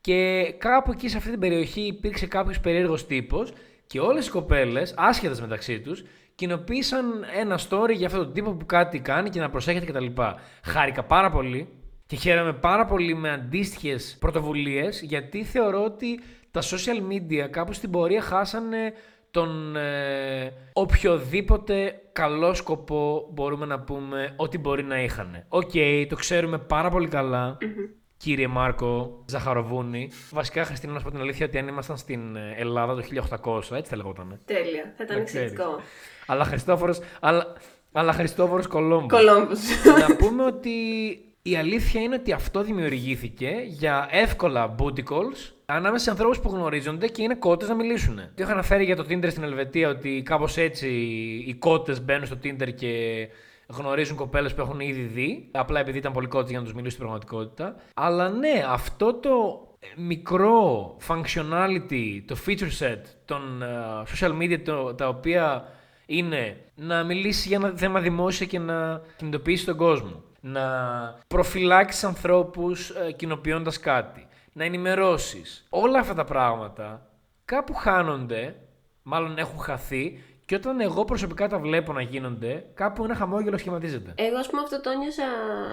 Και 0.00 0.52
κάπου 0.58 0.90
εκεί 0.90 1.08
σε 1.08 1.16
αυτή 1.16 1.30
την 1.30 1.40
περιοχή 1.40 1.80
υπήρξε 1.80 2.26
κάποιος 2.26 2.60
περίεργος 2.60 3.06
τύπος 3.06 3.52
και 3.86 4.00
όλες 4.00 4.26
οι 4.26 4.30
κοπέλες, 4.30 4.94
άσχετες 4.96 5.40
μεταξύ 5.40 5.80
τους, 5.80 6.04
κοινοποίησαν 6.38 7.24
ένα 7.38 7.58
story 7.68 7.94
για 7.94 8.06
αυτόν 8.06 8.24
τον 8.24 8.32
τύπο 8.32 8.52
που 8.52 8.66
κάτι 8.66 9.00
κάνει 9.00 9.30
και 9.30 9.40
να 9.40 9.50
προσέχετε 9.50 9.92
κτλ. 9.92 10.22
Χάρηκα 10.64 11.02
πάρα 11.02 11.30
πολύ 11.30 11.68
και 12.06 12.16
χαίρομαι 12.16 12.52
πάρα 12.52 12.84
πολύ 12.84 13.14
με 13.14 13.30
αντίστοιχες 13.30 14.16
πρωτοβουλίες 14.20 15.00
γιατί 15.00 15.44
θεωρώ 15.44 15.84
ότι 15.84 16.20
τα 16.50 16.60
social 16.62 17.12
media 17.12 17.48
κάπου 17.50 17.72
στην 17.72 17.90
πορεία 17.90 18.22
χάσανε 18.22 18.92
τον 19.30 19.76
ε, 19.76 20.52
οποιοδήποτε 20.72 22.00
καλό 22.12 22.54
σκοπό 22.54 23.28
μπορούμε 23.32 23.66
να 23.66 23.80
πούμε 23.80 24.32
ότι 24.36 24.58
μπορεί 24.58 24.84
να 24.84 25.02
είχαν. 25.02 25.44
Οκ, 25.48 25.72
το 26.08 26.16
ξέρουμε 26.16 26.58
πάρα 26.58 26.90
πολύ 26.90 27.08
κύριε 28.16 28.46
Μάρκο 28.46 29.24
Ζαχαροβούνη. 29.26 30.10
Βασικά, 30.30 30.64
Χριστίνα, 30.64 30.92
να 30.92 30.98
σου 30.98 31.04
πω 31.04 31.10
την 31.10 31.20
αλήθεια 31.20 31.46
ότι 31.46 31.58
αν 31.58 31.68
ήμασταν 31.68 31.96
στην 31.96 32.36
ε, 32.36 32.54
Ελλάδα 32.56 32.94
το 32.94 33.02
1800, 33.70 33.76
έτσι 33.76 33.90
θα 33.90 33.96
λεγόταν. 33.96 34.40
Τέλεια, 34.44 34.92
θα 34.96 35.04
ήταν 35.04 35.20
εξαιρετικό. 35.20 35.80
Αλλά 36.30 36.44
Χριστόφορο. 36.44 36.94
Αλλά, 37.20 37.52
αλλά 37.92 38.12
Χριστόφορος 38.12 38.66
Κολόμπος. 38.66 39.10
Κολόμπος. 39.10 39.58
να 40.08 40.16
πούμε 40.16 40.44
ότι 40.44 40.70
η 41.42 41.56
αλήθεια 41.56 42.00
είναι 42.00 42.14
ότι 42.14 42.32
αυτό 42.32 42.62
δημιουργήθηκε 42.62 43.52
για 43.66 44.08
εύκολα 44.10 44.74
booty 44.78 45.02
calls 45.10 45.52
ανάμεσα 45.66 46.04
σε 46.04 46.10
ανθρώπους 46.10 46.40
που 46.40 46.48
γνωρίζονται 46.48 47.08
και 47.08 47.22
είναι 47.22 47.34
κότες 47.34 47.68
να 47.68 47.74
μιλήσουν. 47.74 48.16
Το 48.16 48.42
είχα 48.42 48.52
αναφέρει 48.52 48.84
για 48.84 48.96
το 48.96 49.04
Tinder 49.08 49.30
στην 49.30 49.42
Ελβετία 49.42 49.88
ότι 49.88 50.22
κάπως 50.24 50.56
έτσι 50.56 50.88
οι 51.46 51.54
κότες 51.54 52.04
μπαίνουν 52.04 52.26
στο 52.26 52.36
Tinder 52.44 52.74
και 52.74 52.92
γνωρίζουν 53.66 54.16
κοπέλες 54.16 54.54
που 54.54 54.60
έχουν 54.60 54.80
ήδη 54.80 55.02
δει. 55.02 55.48
Απλά 55.50 55.80
επειδή 55.80 55.98
ήταν 55.98 56.12
πολύ 56.12 56.26
κότες 56.26 56.50
για 56.50 56.58
να 56.58 56.64
τους 56.64 56.74
μιλήσουν 56.74 56.96
στην 56.98 57.04
πραγματικότητα. 57.04 57.76
Αλλά 57.94 58.28
ναι, 58.28 58.64
αυτό 58.68 59.14
το 59.14 59.62
μικρό 59.96 60.96
functionality, 61.08 62.22
το 62.26 62.36
feature 62.46 62.78
set 62.78 63.00
των 63.24 63.62
uh, 63.62 64.26
social 64.26 64.42
media 64.42 64.58
το, 64.64 64.94
τα 64.94 65.08
οποία 65.08 65.72
είναι 66.10 66.56
να 66.74 67.04
μιλήσει 67.04 67.48
για 67.48 67.56
ένα 67.56 67.72
θέμα 67.76 68.00
δημόσια 68.00 68.46
και 68.46 68.58
να 68.58 69.00
κινητοποιήσει 69.16 69.64
τον 69.64 69.76
κόσμο. 69.76 70.22
Να 70.40 70.62
προφυλάξεις 71.28 72.04
ανθρώπους 72.04 72.90
ε, 72.90 73.12
κοινοποιώντας 73.12 73.78
κάτι. 73.78 74.26
Να 74.52 74.64
ενημερώσεις. 74.64 75.66
Όλα 75.68 75.98
αυτά 75.98 76.14
τα 76.14 76.24
πράγματα 76.24 77.10
κάπου 77.44 77.74
χάνονται, 77.74 78.56
μάλλον 79.02 79.38
έχουν 79.38 79.58
χαθεί 79.58 80.22
και 80.48 80.54
όταν 80.54 80.80
εγώ 80.80 81.04
προσωπικά 81.04 81.48
τα 81.48 81.58
βλέπω 81.58 81.92
να 81.92 82.02
γίνονται, 82.02 82.64
κάπου 82.74 83.04
ένα 83.04 83.14
χαμόγελο 83.14 83.58
σχηματίζεται. 83.58 84.14
Εγώ, 84.16 84.36
ας 84.36 84.48
πούμε, 84.48 84.62
αυτό 84.62 84.80
το 84.80 84.90
νιώσα, 84.98 85.24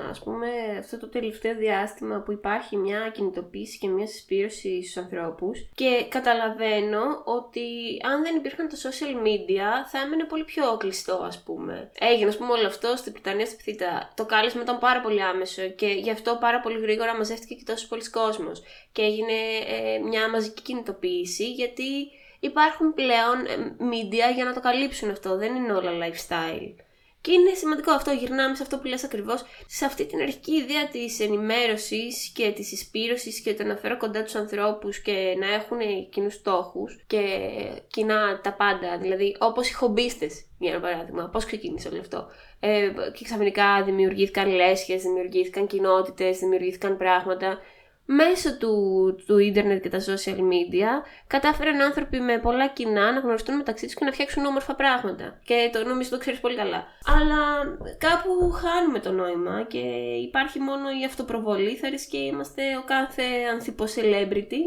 ας 0.09 0.19
πούμε, 0.19 0.47
αυτό 0.79 0.99
το 0.99 1.07
τελευταίο 1.07 1.55
διάστημα 1.55 2.19
που 2.19 2.31
υπάρχει 2.31 2.77
μια 2.77 3.09
κινητοποίηση 3.13 3.77
και 3.77 3.87
μια 3.87 4.07
συσπήρωση 4.07 4.83
στους 4.83 4.97
ανθρώπους. 4.97 5.69
Και 5.75 6.05
καταλαβαίνω 6.09 7.01
ότι 7.25 7.61
αν 8.03 8.23
δεν 8.23 8.35
υπήρχαν 8.35 8.67
τα 8.67 8.75
social 8.75 9.15
media, 9.27 9.67
θα 9.91 9.99
έμενε 10.05 10.23
πολύ 10.23 10.43
πιο 10.43 10.77
κλειστό, 10.77 11.23
ας 11.27 11.43
πούμε. 11.43 11.91
Έγινε, 11.99 12.29
ας 12.29 12.37
πούμε, 12.37 12.51
όλο 12.51 12.67
αυτό 12.67 12.95
στην 12.95 13.11
Βρυτανία, 13.11 13.45
στη 13.45 13.55
Πθήτα. 13.55 14.11
Το 14.15 14.25
κάλεσμα 14.25 14.61
ήταν 14.61 14.77
πάρα 14.77 15.01
πολύ 15.01 15.23
άμεσο 15.23 15.67
και 15.69 15.87
γι' 15.87 16.11
αυτό 16.11 16.37
πάρα 16.39 16.59
πολύ 16.59 16.79
γρήγορα 16.79 17.15
μαζεύτηκε 17.17 17.53
και 17.53 17.63
τόσος 17.65 17.87
πολλοί 17.87 18.09
κόσμος. 18.09 18.63
Και 18.91 19.01
έγινε 19.01 19.37
ε, 19.67 19.99
μια 19.99 20.29
μαζική 20.29 20.61
κινητοποίηση 20.61 21.51
γιατί 21.51 21.89
υπάρχουν 22.39 22.93
πλέον 22.93 23.45
ε, 23.45 23.75
media 23.79 24.35
για 24.35 24.45
να 24.45 24.53
το 24.53 24.59
καλύψουν 24.59 25.09
αυτό. 25.09 25.37
Δεν 25.37 25.55
είναι 25.55 25.73
όλα 25.73 25.91
lifestyle. 25.91 26.85
Και 27.25 27.31
είναι 27.31 27.53
σημαντικό 27.53 27.91
αυτό, 27.91 28.11
γυρνάμε 28.11 28.55
σε 28.55 28.63
αυτό 28.63 28.77
που 28.77 28.87
λες 28.87 29.03
ακριβώς, 29.03 29.43
σε 29.67 29.85
αυτή 29.85 30.05
την 30.05 30.21
αρχική 30.21 30.51
ιδέα 30.51 30.87
της 30.87 31.19
ενημέρωσης 31.19 32.31
και 32.35 32.51
της 32.51 32.71
εισπήρωσης 32.71 33.39
και 33.41 33.53
το 33.53 33.63
να 33.63 33.75
φέρω 33.75 33.97
κοντά 33.97 34.23
τους 34.23 34.35
ανθρώπους 34.35 35.01
και 35.01 35.35
να 35.39 35.53
έχουν 35.53 36.09
κοινούς 36.09 36.33
στόχους 36.33 37.03
και 37.07 37.21
κοινά 37.87 38.41
τα 38.43 38.53
πάντα, 38.53 38.97
δηλαδή 38.97 39.35
όπως 39.39 39.69
οι 39.69 39.73
χομπίστες, 39.73 40.45
για 40.59 40.71
ένα 40.71 40.79
παράδειγμα, 40.79 41.29
πώς 41.29 41.45
ξεκίνησε 41.45 41.87
όλο 41.87 41.99
αυτό. 41.99 42.27
Ε, 42.59 42.91
και 43.13 43.23
ξαφνικά 43.23 43.83
δημιουργήθηκαν 43.83 44.49
λέσχες, 44.49 45.01
δημιουργήθηκαν 45.01 45.67
κοινότητες, 45.67 46.37
δημιουργήθηκαν 46.37 46.97
πράγματα 46.97 47.59
μέσω 48.05 48.57
του, 48.57 48.73
του 49.27 49.37
ίντερνετ 49.37 49.81
και 49.81 49.89
τα 49.89 49.99
social 49.99 50.37
media 50.37 50.89
κατάφεραν 51.27 51.81
άνθρωποι 51.81 52.19
με 52.19 52.39
πολλά 52.39 52.67
κοινά 52.67 53.11
να 53.11 53.19
γνωριστούν 53.19 53.55
μεταξύ 53.55 53.85
τους 53.85 53.95
και 53.95 54.05
να 54.05 54.11
φτιάξουν 54.11 54.45
όμορφα 54.45 54.75
πράγματα. 54.75 55.39
Και 55.43 55.69
το 55.73 55.83
νομίζω 55.87 56.09
το 56.09 56.17
ξέρεις 56.17 56.39
πολύ 56.39 56.55
καλά. 56.55 56.85
Αλλά 57.05 57.37
κάπου 57.97 58.51
χάνουμε 58.51 58.99
το 58.99 59.11
νόημα 59.11 59.65
και 59.67 59.79
υπάρχει 60.27 60.59
μόνο 60.59 60.89
η 61.01 61.05
αυτοπροβολή. 61.05 61.75
Θα 61.75 61.87
και 62.09 62.17
είμαστε 62.17 62.61
ο 62.77 62.83
κάθε 62.85 63.23
ανθιπό 63.53 63.85
celebrity. 63.95 64.61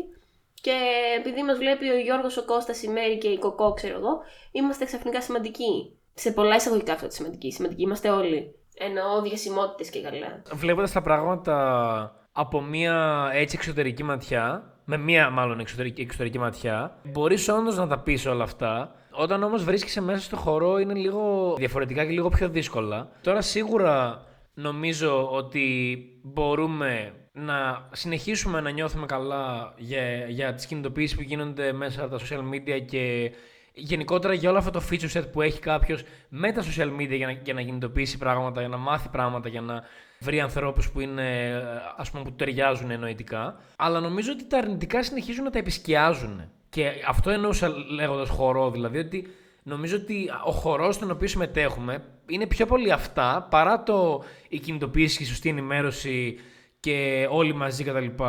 Και 0.61 0.77
επειδή 1.18 1.42
μας 1.42 1.59
βλέπει 1.59 1.90
ο 1.90 1.98
Γιώργος, 1.98 2.37
ο 2.37 2.44
Κώστας, 2.44 2.83
η 2.83 2.88
Μέρη 2.88 3.18
και 3.18 3.29
η 3.29 3.38
Κοκό, 3.38 3.72
ξέρω 3.72 3.98
εγώ, 3.98 4.20
είμαστε 4.53 4.85
ξαφνικά 4.85 5.20
σημαντικοί. 5.20 5.98
Σε 6.14 6.31
πολλά 6.31 6.57
εισαγωγικά 6.57 6.92
αυτό 6.92 7.07
τη 7.07 7.14
σημαντική. 7.14 7.53
Σημαντικοί 7.53 7.83
είμαστε 7.83 8.11
όλοι. 8.11 8.55
Εννοώ 8.79 9.22
διασημότητες 9.22 9.90
και 9.90 10.01
καλά. 10.01 10.42
Βλέποντας 10.53 10.92
τα 10.92 11.03
πράγματα 11.03 12.17
από 12.40 12.61
μια 12.61 13.29
έτσι 13.33 13.57
εξωτερική 13.59 14.03
ματιά, 14.03 14.74
με 14.85 14.96
μια 14.96 15.31
μάλλον 15.31 15.61
εξωτερική, 15.61 16.01
εξωτερική 16.01 16.38
ματιά, 16.38 16.98
μπορείς 17.03 17.48
όντως 17.48 17.77
να 17.77 17.87
τα 17.87 17.98
πεις 17.98 18.27
όλα 18.27 18.44
αυτά. 18.44 18.94
Όταν 19.11 19.42
όμως 19.42 19.64
βρίσκεσαι 19.64 20.01
μέσα 20.01 20.20
στο 20.20 20.37
χορό 20.37 20.79
είναι 20.79 20.94
λίγο 20.94 21.55
διαφορετικά 21.59 22.05
και 22.05 22.11
λίγο 22.11 22.29
πιο 22.29 22.48
δύσκολα. 22.48 23.09
Τώρα 23.22 23.40
σίγουρα 23.40 24.24
νομίζω 24.55 25.31
ότι 25.31 25.98
μπορούμε 26.22 27.12
να 27.33 27.88
συνεχίσουμε 27.92 28.61
να 28.61 28.70
νιώθουμε 28.70 29.07
καλά 29.07 29.74
για, 29.77 30.27
για 30.29 30.55
τις 30.55 30.66
κινητοποιήσεις 30.66 31.16
που 31.16 31.22
γίνονται 31.22 31.72
μέσα 31.72 32.05
από 32.05 32.16
τα 32.16 32.24
social 32.24 32.55
media 32.55 32.85
και 32.87 33.33
γενικότερα 33.72 34.35
για 34.35 34.48
όλο 34.51 34.59
αυτό 34.59 34.70
το 34.70 34.83
feature 34.90 35.18
set 35.18 35.24
που 35.33 35.42
έχει 35.42 35.61
κάποιος 35.61 36.03
με 36.29 36.53
τα 36.53 36.62
social 36.62 37.01
media 37.01 37.16
για 37.16 37.27
να, 37.27 37.33
για 37.33 37.55
να 37.55 37.62
κινητοποιήσει 37.62 38.18
πράγματα, 38.18 38.61
για 38.61 38.68
να 38.68 38.77
μάθει 38.77 39.09
πράγματα, 39.09 39.48
για 39.48 39.61
να 39.61 39.83
βρει 40.20 40.40
ανθρώπους 40.40 40.90
που 40.90 41.00
είναι, 41.00 41.61
ας 41.96 42.11
πούμε, 42.11 42.24
που 42.24 42.33
ταιριάζουν 42.33 42.90
εννοητικά. 42.90 43.61
Αλλά 43.76 44.00
νομίζω 44.00 44.33
ότι 44.33 44.46
τα 44.46 44.59
αρνητικά 44.59 45.02
συνεχίζουν 45.02 45.44
να 45.44 45.50
τα 45.50 45.59
επισκιάζουν. 45.59 46.50
Και 46.68 46.90
αυτό 47.09 47.31
εννοούσα 47.31 47.68
λέγοντας 47.90 48.28
χορό, 48.28 48.70
δηλαδή 48.70 48.98
ότι 48.98 49.26
νομίζω 49.62 49.96
ότι 49.96 50.31
ο 50.46 50.50
χορός 50.50 50.94
στον 50.94 51.11
οποίο 51.11 51.28
συμμετέχουμε 51.28 52.04
είναι 52.28 52.46
πιο 52.46 52.66
πολύ 52.66 52.92
αυτά 52.92 53.46
παρά 53.50 53.83
το 53.83 54.24
η 54.48 54.59
κινητοποίηση 54.59 55.16
και 55.16 55.22
η 55.22 55.26
σωστή 55.26 55.48
ενημέρωση 55.48 56.38
και 56.81 57.28
όλοι 57.31 57.54
μαζί 57.54 57.85
κτλ. 57.85 58.22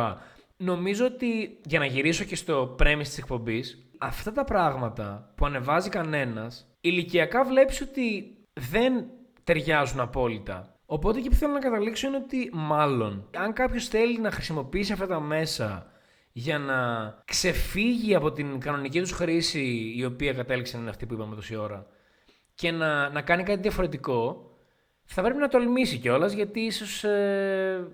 Νομίζω 0.56 1.04
ότι 1.04 1.58
για 1.64 1.78
να 1.78 1.84
γυρίσω 1.84 2.24
και 2.24 2.36
στο 2.36 2.76
premise 2.78 2.98
της 2.98 3.18
εκπομπής, 3.18 3.90
αυτά 3.98 4.32
τα 4.32 4.44
πράγματα 4.44 5.32
που 5.34 5.46
ανεβάζει 5.46 5.88
κανένας, 5.88 6.66
ηλικιακά 6.80 7.44
βλέπεις 7.44 7.80
ότι 7.80 8.36
δεν 8.52 9.04
ταιριάζουν 9.44 10.00
απόλυτα. 10.00 10.74
Οπότε 10.92 11.18
εκεί 11.18 11.28
που 11.28 11.34
θέλω 11.34 11.52
να 11.52 11.58
καταλήξω 11.58 12.06
είναι 12.06 12.16
ότι 12.16 12.50
μάλλον, 12.52 13.28
αν 13.36 13.52
κάποιος 13.52 13.88
θέλει 13.88 14.18
να 14.18 14.30
χρησιμοποιήσει 14.30 14.92
αυτά 14.92 15.06
τα 15.06 15.20
μέσα 15.20 15.92
για 16.32 16.58
να 16.58 16.78
ξεφύγει 17.24 18.14
από 18.14 18.32
την 18.32 18.60
κανονική 18.60 19.00
τους 19.00 19.12
χρήση, 19.12 19.92
η 19.96 20.04
οποία 20.04 20.32
κατέληξε 20.32 20.78
είναι 20.78 20.90
αυτή 20.90 21.06
που 21.06 21.14
είπαμε 21.14 21.34
τόση 21.34 21.56
ώρα, 21.56 21.86
και 22.54 22.70
να, 22.70 23.08
να 23.08 23.22
κάνει 23.22 23.42
κάτι 23.42 23.60
διαφορετικό, 23.60 24.50
θα 25.04 25.22
πρέπει 25.22 25.38
να 25.38 25.48
τολμήσει 25.48 25.98
κιόλας 25.98 26.32
γιατί 26.32 26.60
ίσως 26.60 27.04
ε, 27.04 27.86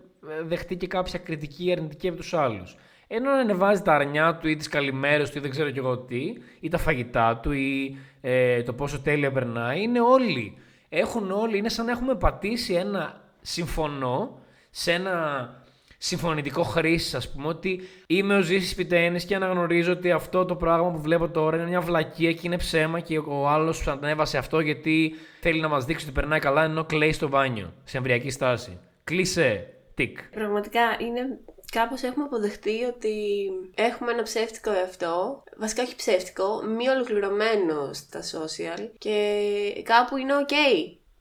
δεχτεί 0.43 0.77
και 0.77 0.87
κάποια 0.87 1.19
κριτική 1.19 1.73
αρνητική 1.73 2.09
από 2.09 2.17
τους 2.17 2.35
άλλους. 2.35 2.77
Ενώ 3.07 3.31
να 3.31 3.39
ανεβάζει 3.39 3.83
τα 3.83 3.95
αρνιά 3.95 4.37
του 4.37 4.49
ή 4.49 4.57
τις 4.57 4.69
καλημέρες 4.69 5.31
του 5.31 5.39
ή 5.39 5.41
δεν 5.41 5.51
ξέρω 5.51 5.71
κι 5.71 5.79
εγώ 5.79 5.99
τι, 5.99 6.35
ή 6.61 6.69
τα 6.69 6.79
φαγητά 6.79 7.37
του 7.37 7.53
ή 7.53 7.97
ε, 8.21 8.63
το 8.63 8.73
πόσο 8.73 9.01
τέλεια 9.01 9.33
περνάει, 9.33 9.83
είναι 9.83 10.01
όλοι 10.01 10.59
έχουν 10.89 11.31
όλοι, 11.31 11.59
είναι 11.59 11.69
σαν 11.69 11.85
να 11.85 11.93
έχουμε 11.93 12.15
πατήσει 12.15 12.75
ένα 12.75 13.21
συμφωνώ 13.41 14.39
σε 14.71 14.93
ένα 14.93 15.51
συμφωνητικό 15.99 16.63
χρήση, 16.63 17.17
ας 17.17 17.33
πούμε, 17.33 17.49
ότι 17.49 17.81
είμαι 18.07 18.37
ο 18.37 18.41
Ζήσης 18.41 18.75
Πιτένης 18.75 19.25
και 19.25 19.35
αναγνωρίζω 19.35 19.93
ότι 19.93 20.11
αυτό 20.11 20.45
το 20.45 20.57
πράγμα 20.57 20.91
που 20.91 21.01
βλέπω 21.01 21.29
τώρα 21.29 21.57
είναι 21.57 21.67
μια 21.69 21.81
βλακεία 21.81 22.33
και 22.33 22.41
είναι 22.43 22.57
ψέμα 22.57 23.01
και 23.01 23.19
ο 23.19 23.49
άλλος 23.49 23.83
που 23.83 23.91
ανέβασε 23.91 24.39
αυτό 24.39 24.61
γιατί 24.61 25.15
θέλει 25.41 25.61
να 25.61 25.69
μας 25.69 25.85
δείξει 25.85 26.05
ότι 26.05 26.15
περνάει 26.15 26.39
καλά 26.39 26.65
ενώ 26.65 26.85
κλαίει 26.85 27.13
στο 27.13 27.29
μπάνιο, 27.29 27.73
σε 27.85 27.97
εμβριακή 27.97 28.31
στάση. 28.31 28.79
Κλείσε. 29.05 29.71
Τικ. 29.95 30.19
Πραγματικά 30.31 30.81
είναι 31.01 31.39
κάπως 31.73 32.03
έχουμε 32.03 32.25
αποδεχτεί 32.25 32.85
ότι 32.85 33.49
έχουμε 33.75 34.13
ένα 34.13 34.23
ψεύτικο 34.23 34.71
εαυτό, 34.71 35.43
βασικά 35.57 35.83
όχι 35.83 35.97
ψεύτικο, 35.97 36.63
μη 36.63 36.89
ολοκληρωμένο 36.89 37.93
στα 37.93 38.21
social 38.23 38.89
και 38.99 39.83
κάπου 39.85 40.17
είναι 40.17 40.33
ok 40.47 40.53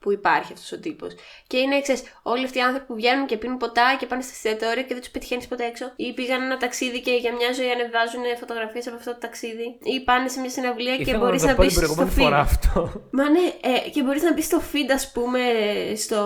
που 0.06 0.12
υπάρχει 0.12 0.52
αυτός 0.52 0.72
ο 0.72 0.78
τύπος. 0.78 1.12
Και 1.46 1.56
είναι 1.58 1.76
εξής, 1.76 2.02
όλοι 2.22 2.44
αυτοί 2.44 2.58
οι 2.58 2.60
άνθρωποι 2.60 2.86
που 2.86 2.94
βγαίνουν 2.94 3.26
και 3.26 3.36
πίνουν 3.36 3.56
ποτά 3.56 3.96
και 3.98 4.06
πάνε 4.06 4.22
στα 4.22 4.32
εστιατόρια 4.34 4.82
και 4.82 4.94
δεν 4.94 5.02
τους 5.02 5.10
πετυχαίνει 5.10 5.44
ποτέ 5.48 5.64
έξω, 5.64 5.92
ή 5.96 6.12
πήγαν 6.12 6.42
ένα 6.42 6.56
ταξίδι 6.56 7.00
και 7.00 7.10
για 7.10 7.32
μια 7.32 7.52
ζωή 7.52 7.70
ανεβάζουν 7.70 8.22
φωτογραφίες 8.38 8.86
από 8.86 8.96
αυτό 8.96 9.10
το 9.12 9.18
ταξίδι, 9.18 9.78
ή 9.82 10.00
πάνε 10.00 10.28
σε 10.28 10.40
μια 10.40 10.50
συναυλία 10.50 10.96
και 10.96 11.16
μπορείς 11.16 11.42
να, 11.42 11.54
μπεις 11.54 11.74
στο 11.74 12.08
feed. 12.18 12.30
Αυτό. 12.32 12.92
Μα 13.10 13.30
ναι, 13.30 13.46
ε, 13.60 13.90
και 13.90 14.02
μπορείς 14.02 14.22
να 14.22 14.32
μπεις 14.32 14.44
στο 14.44 14.62
feed, 14.72 14.90
ας 14.94 15.12
πούμε, 15.12 15.40
στο... 15.96 16.20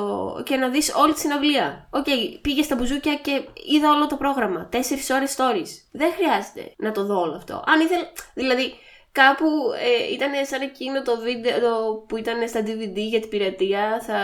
και 0.44 0.56
να 0.56 0.68
δεις 0.68 0.94
όλη 0.94 1.12
τη 1.12 1.20
συναυλία. 1.20 1.88
OK, 1.90 2.04
okay, 2.06 2.38
πήγες 2.40 2.64
στα 2.64 2.76
μπουζούκια 2.76 3.14
και 3.14 3.42
είδα 3.74 3.90
όλο 3.90 4.06
το 4.06 4.16
πρόγραμμα. 4.16 4.68
Τέσσερις 4.70 5.10
ώρες 5.10 5.36
stories. 5.38 5.70
Δεν 5.92 6.12
χρειάζεται 6.12 6.74
να 6.76 6.92
το 6.92 7.04
δω 7.04 7.20
όλο 7.20 7.34
αυτό. 7.34 7.64
Αν 7.66 7.80
ήθελα. 7.80 8.12
Δηλαδή, 8.34 8.74
Κάπου 9.12 9.46
ε, 9.80 10.12
ήταν 10.12 10.46
σαν 10.46 10.60
εκείνο 10.60 11.02
το 11.02 11.20
βίντεο 11.20 12.04
που 12.08 12.16
ήταν 12.16 12.48
στα 12.48 12.60
DVD 12.60 12.96
για 12.96 13.20
την 13.20 13.28
πειρατεία. 13.28 14.02
Θα 14.06 14.20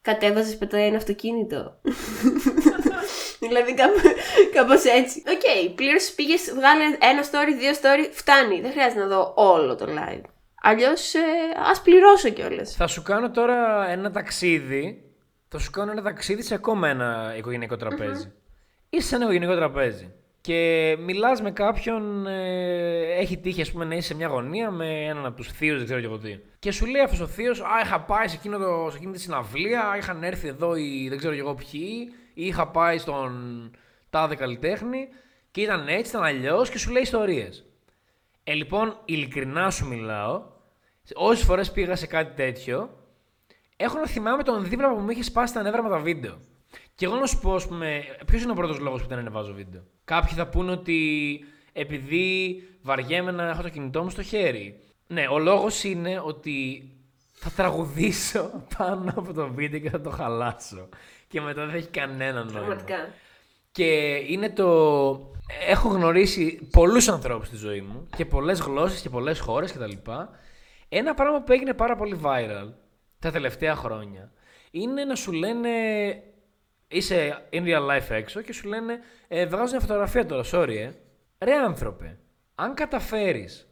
κατέβαζες 0.00 0.56
ποτέ 0.56 0.78
ένα 0.78 0.96
αυτοκίνητο. 0.96 1.80
δηλαδή 3.46 3.74
κάπω 3.74 3.98
κάπως 4.52 4.84
έτσι. 4.84 5.22
OK, 5.26 5.40
okay, 5.40 5.72
πλήρωσες, 5.74 5.98
πήγες, 6.16 6.52
βγάλε 6.54 6.84
ένα 6.84 7.22
story, 7.22 7.58
δύο 7.58 7.72
story, 7.72 8.08
φτάνει. 8.12 8.60
Δεν 8.60 8.70
χρειάζεται 8.70 9.00
να 9.00 9.06
δω 9.06 9.32
όλο 9.36 9.74
το 9.74 9.86
live. 9.88 10.22
Αλλιώς 10.62 11.14
ε, 11.14 11.20
ας 11.70 11.82
πληρώσω 11.82 12.28
κιόλας. 12.28 12.74
Θα 12.74 12.86
σου 12.86 13.02
κάνω 13.02 13.30
τώρα 13.30 13.88
ένα 13.88 14.10
ταξίδι. 14.10 15.04
Θα 15.48 15.58
σου 15.58 15.70
κάνω 15.70 15.90
ένα 15.90 16.02
ταξίδι 16.02 16.42
σε 16.42 16.54
ακόμα 16.54 16.88
ένα 16.88 17.34
οικογενειακό 17.36 17.76
τραπέζι. 17.76 18.32
Είσαι 18.88 19.06
σε 19.06 19.14
ένα 19.14 19.24
οικογενειακό 19.24 19.56
τραπέζι 19.56 20.14
και 20.42 20.96
μιλάς 21.00 21.40
με 21.42 21.50
κάποιον, 21.50 22.26
ε, 22.26 23.12
έχει 23.12 23.38
τύχει 23.38 23.60
ας 23.60 23.72
πούμε, 23.72 23.84
να 23.84 23.94
είσαι 23.94 24.06
σε 24.06 24.14
μια 24.14 24.26
γωνία 24.26 24.70
με 24.70 25.04
έναν 25.04 25.26
από 25.26 25.36
τους 25.36 25.48
θείους, 25.48 25.76
δεν 25.76 25.84
ξέρω 25.84 26.00
και 26.00 26.06
εγώ 26.06 26.18
τι. 26.18 26.38
Και 26.58 26.72
σου 26.72 26.86
λέει 26.86 27.02
αυτός 27.02 27.20
ο 27.20 27.26
θείος, 27.26 27.60
α, 27.60 27.80
είχα 27.84 28.00
πάει 28.00 28.28
σε, 28.28 28.36
εκείνο 28.36 28.58
το, 28.58 28.88
σε 28.90 28.96
εκείνη 28.96 29.12
τη 29.12 29.20
συναυλία, 29.20 29.94
είχαν 29.98 30.22
έρθει 30.22 30.48
εδώ 30.48 30.76
οι 30.76 31.06
δεν 31.08 31.18
ξέρω 31.18 31.34
και 31.34 31.40
εγώ 31.40 31.54
ποιοι, 31.54 32.12
ή 32.34 32.46
είχα 32.46 32.68
πάει 32.68 32.98
στον 32.98 33.70
τάδε 34.10 34.34
καλλιτέχνη 34.34 35.08
και 35.50 35.60
ήταν 35.60 35.88
έτσι, 35.88 36.10
ήταν 36.10 36.24
αλλιώς 36.24 36.70
και 36.70 36.78
σου 36.78 36.90
λέει 36.90 37.02
ιστορίες. 37.02 37.64
Ε, 38.44 38.52
λοιπόν, 38.52 39.00
ειλικρινά 39.04 39.70
σου 39.70 39.86
μιλάω, 39.86 40.42
όσες 41.14 41.44
φορές 41.44 41.72
πήγα 41.72 41.96
σε 41.96 42.06
κάτι 42.06 42.34
τέτοιο, 42.34 42.90
έχω 43.76 43.98
να 43.98 44.06
θυμάμαι 44.06 44.42
τον 44.42 44.68
δίπλα 44.68 44.94
που 44.94 45.00
μου 45.00 45.10
είχε 45.10 45.22
σπάσει 45.22 45.54
τα 45.54 45.62
νεύρα 45.62 45.82
με 45.82 45.88
τα 45.88 45.98
βίντεο. 45.98 46.38
Και 46.94 47.04
εγώ 47.04 47.16
να 47.16 47.26
σου 47.26 47.38
πω, 47.38 47.60
ποιος 48.26 48.42
είναι 48.42 48.50
ο 48.50 48.54
πρώτος 48.54 48.78
λόγος 48.78 49.02
που 49.02 49.08
δεν 49.08 49.18
ανεβάζω 49.18 49.52
βίντεο; 49.52 49.82
Κάποιοι 50.04 50.36
θα 50.36 50.46
πούνε 50.46 50.70
ότι 50.70 51.40
επειδή 51.72 52.56
βαριέμαι 52.82 53.30
να 53.30 53.48
έχω 53.48 53.62
το 53.62 53.68
κινητό 53.68 54.02
μου 54.02 54.10
στο 54.10 54.22
χέρι. 54.22 54.80
Ναι, 55.06 55.26
ο 55.28 55.38
λόγος 55.38 55.84
είναι 55.84 56.22
ότι 56.24 56.90
θα 57.32 57.50
τραγουδήσω 57.50 58.50
πάνω 58.78 59.12
από 59.16 59.32
το 59.32 59.48
βίντεο 59.48 59.80
και 59.80 59.90
θα 59.90 60.00
το 60.00 60.10
χαλάσω. 60.10 60.88
Και 61.28 61.40
μετά 61.40 61.66
δεν 61.66 61.74
έχει 61.74 61.88
κανένα 61.88 62.44
νόημα. 62.44 62.58
Πραγματικά. 62.58 62.96
Και 63.72 64.14
είναι 64.28 64.50
το. 64.50 64.66
Έχω 65.68 65.88
γνωρίσει 65.88 66.68
πολλούς 66.70 67.08
ανθρώπους 67.08 67.46
στη 67.46 67.56
ζωή 67.56 67.80
μου 67.80 68.06
και 68.16 68.24
πολλές 68.24 68.60
γλώσσες 68.60 69.00
και 69.00 69.10
πολλές 69.10 69.40
χώρες 69.40 69.72
κτλ. 69.72 70.10
Ένα 70.88 71.14
πράγμα 71.14 71.42
που 71.42 71.52
έγινε 71.52 71.74
πάρα 71.74 71.96
πολύ 71.96 72.20
viral 72.22 72.72
τα 73.18 73.30
τελευταία 73.30 73.74
χρόνια 73.74 74.32
είναι 74.70 75.04
να 75.04 75.14
σου 75.14 75.32
λένε 75.32 75.68
είσαι 76.92 77.42
in 77.52 77.64
real 77.64 77.88
life 77.90 78.10
έξω 78.10 78.40
και 78.40 78.52
σου 78.52 78.68
λένε 78.68 79.00
ε, 79.28 79.46
βγάζω 79.46 79.70
μια 79.70 79.80
φωτογραφία 79.80 80.26
τώρα, 80.26 80.44
sorry, 80.52 80.76
ε. 80.76 80.90
Ρε 81.38 81.54
άνθρωπε, 81.54 82.18
αν 82.54 82.74
καταφέρεις 82.74 83.68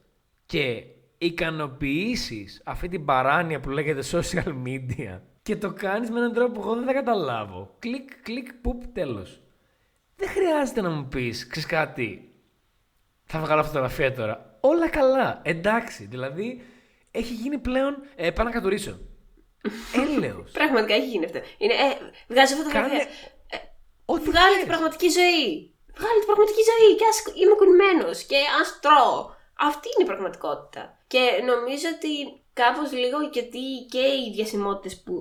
και 0.47 0.85
ικανοποιήσεις 1.19 2.63
αυτή 2.65 2.89
την 2.89 3.05
παράνοια 3.05 3.61
που 3.61 3.71
λέγεται 3.71 4.03
social 4.13 4.55
media 4.67 5.21
και 5.43 5.57
το 5.57 5.73
κάνεις 5.73 6.11
με 6.11 6.19
έναν 6.19 6.33
τρόπο 6.33 6.53
που 6.53 6.61
εγώ 6.61 6.75
δεν 6.75 6.85
θα 6.85 6.93
καταλάβω. 6.93 7.77
Κλικ, 7.79 8.23
κλικ, 8.23 8.53
πουπ, 8.55 8.83
τέλος. 8.93 9.43
Δεν 10.17 10.29
χρειάζεται 10.29 10.81
να 10.81 10.91
μου 10.91 11.09
πεις, 11.09 11.47
ξέρεις 11.47 11.69
κάτι, 11.69 12.33
θα 13.25 13.41
βγάλω 13.41 13.65
φωτογραφία 13.65 14.15
τώρα. 14.15 14.59
Όλα 14.61 14.89
καλά, 14.89 15.41
εντάξει, 15.43 16.05
δηλαδή 16.05 16.63
έχει 17.11 17.35
γίνει 17.35 17.59
πλέον, 17.59 17.97
ε, 18.17 18.31
πάω 18.31 18.45
να 18.45 18.51
κατουρίσω. 18.51 18.99
Έλεος. 20.03 20.51
Πραγματικά 20.51 20.95
έχει 20.95 21.07
γίνει 21.07 21.25
αυτό. 21.25 21.41
Είναι, 21.59 21.73
ε, 21.73 21.97
βγάζω 22.29 22.55
φωτογραφία. 22.57 22.89
Κάνε... 22.89 23.09
Ε, 23.55 23.59
βγάλε 24.31 24.57
την 24.59 24.67
πραγματική 24.73 25.09
ζωή. 25.19 25.45
Βγάλε 25.99 26.19
την 26.23 26.29
πραγματική 26.31 26.63
ζωή. 26.71 26.91
Και 26.99 27.07
ας 27.13 27.17
είμαι 27.41 27.55
κουνημένο. 27.61 28.07
Και 28.31 28.39
ας 28.61 28.69
τρώω. 28.83 29.17
Αυτή 29.69 29.87
είναι 29.91 30.05
η 30.07 30.11
πραγματικότητα. 30.11 30.83
Και 31.13 31.23
νομίζω 31.51 31.87
ότι 31.97 32.13
κάπως 32.53 32.93
λίγο 32.93 33.19
γιατί 33.33 33.65
και 33.93 34.05
οι 34.21 34.27
διασημότητες 34.35 34.95
που 35.05 35.15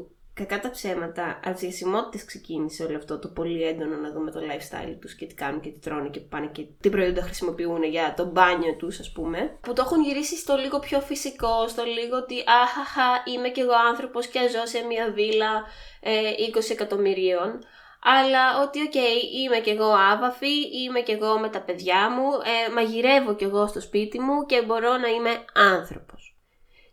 κακά 0.45 0.59
τα 0.59 0.69
ψέματα, 0.69 1.39
από 1.45 1.55
τι 1.55 1.65
διασημότητε 1.65 2.25
ξεκίνησε 2.25 2.83
όλο 2.83 2.97
αυτό 2.97 3.19
το 3.19 3.27
πολύ 3.27 3.63
έντονο 3.63 3.95
να 3.95 4.11
δούμε 4.11 4.31
το 4.31 4.39
lifestyle 4.39 4.95
τους 5.01 5.15
και 5.15 5.25
τι 5.25 5.33
κάνουν 5.33 5.59
και 5.61 5.69
τι 5.69 5.79
τρώνε 5.79 6.09
και 6.09 6.19
πάνε 6.19 6.47
και 6.51 6.65
τι 6.81 6.89
προϊόντα 6.89 7.21
χρησιμοποιούν 7.21 7.83
για 7.83 8.13
το 8.17 8.25
μπάνιο 8.25 8.75
τους, 8.75 8.99
ας 8.99 9.11
πούμε. 9.11 9.57
Που 9.61 9.73
το 9.73 9.81
έχουν 9.85 10.03
γυρίσει 10.03 10.37
στο 10.37 10.55
λίγο 10.55 10.79
πιο 10.79 10.99
φυσικό, 10.99 11.67
στο 11.67 11.83
λίγο 11.83 12.17
ότι 12.17 12.35
αχαχα, 12.63 13.23
είμαι 13.33 13.49
κι 13.49 13.59
εγώ 13.59 13.73
άνθρωπος 13.89 14.27
και 14.27 14.39
ζω 14.39 14.65
σε 14.65 14.85
μια 14.85 15.11
βίλα 15.11 15.63
ε, 16.01 16.11
20 16.55 16.69
εκατομμυρίων. 16.71 17.59
Αλλά 18.03 18.61
ότι, 18.63 18.81
οκ, 18.81 18.95
είμαι 19.43 19.59
κι 19.59 19.69
εγώ 19.69 19.91
άβαφη, 20.11 20.83
είμαι 20.83 20.99
κι 20.99 21.11
εγώ 21.11 21.39
με 21.39 21.49
τα 21.49 21.61
παιδιά 21.61 22.09
μου, 22.09 22.27
ε, 22.67 22.71
μαγειρεύω 22.71 23.35
κι 23.35 23.43
εγώ 23.43 23.67
στο 23.67 23.81
σπίτι 23.81 24.19
μου 24.19 24.45
και 24.45 24.61
μπορώ 24.61 24.97
να 24.97 25.07
είμαι 25.07 25.43
άνθρωπος. 25.53 26.38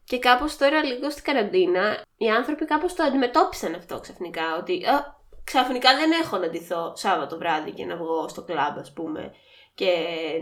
Και 0.07 0.19
κάπως 0.19 0.57
τώρα 0.57 0.85
λίγο 0.85 1.11
στην 1.11 1.25
καραντίνα, 1.25 2.03
οι 2.17 2.29
άνθρωποι 2.29 2.65
κάπως 2.65 2.95
το 2.95 3.03
αντιμετώπισαν 3.03 3.75
αυτό 3.75 4.01
ξαφνικά, 4.01 4.57
ότι 4.59 4.85
α, 4.85 5.17
ξαφνικά 5.45 5.97
δεν 5.97 6.11
έχω 6.23 6.37
να 6.37 6.49
ντυθώ 6.49 6.93
Σάββατο 6.97 7.39
βράδυ 7.39 7.71
και 7.71 7.85
να 7.85 7.97
βγω 7.97 8.29
στο 8.29 8.43
κλαμπ, 8.43 8.79
ας 8.79 8.93
πούμε, 8.93 9.35
και 9.75 9.93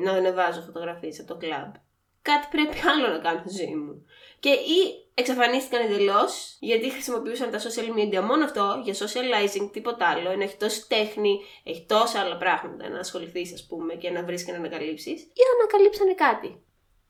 να 0.04 0.12
ανεβάζω 0.12 0.60
φωτογραφίες 0.60 1.20
από 1.20 1.28
το 1.28 1.36
κλαμπ. 1.36 1.74
Κάτι 2.22 2.46
πρέπει 2.50 2.76
άλλο 2.88 3.08
να 3.08 3.18
κάνω 3.18 3.42
στη 3.46 3.64
ζωή 3.64 3.74
μου. 3.74 4.06
Και 4.40 4.48
ή 4.48 4.80
εξαφανίστηκαν 5.14 5.84
εντελώ 5.84 6.28
γιατί 6.60 6.90
χρησιμοποιούσαν 6.90 7.50
τα 7.50 7.58
social 7.58 7.98
media 7.98 8.20
μόνο 8.20 8.44
αυτό 8.44 8.80
για 8.84 8.94
socializing, 8.94 9.70
τίποτα 9.72 10.08
άλλο. 10.08 10.30
Ενώ 10.30 10.42
έχει 10.42 10.56
τόση 10.56 10.88
τέχνη, 10.88 11.40
έχει 11.64 11.84
τόσα 11.88 12.20
άλλα 12.20 12.36
πράγματα 12.36 12.88
να 12.88 12.98
ασχοληθείς, 12.98 13.52
ας 13.52 13.66
πούμε, 13.66 13.94
και 13.94 14.10
να 14.10 14.24
βρει 14.24 14.44
και 14.44 14.52
να 14.52 14.58
ανακαλύψεις, 14.58 15.22
ή 15.22 15.42
ανακαλύψανε 15.58 16.14
κάτι. 16.14 16.62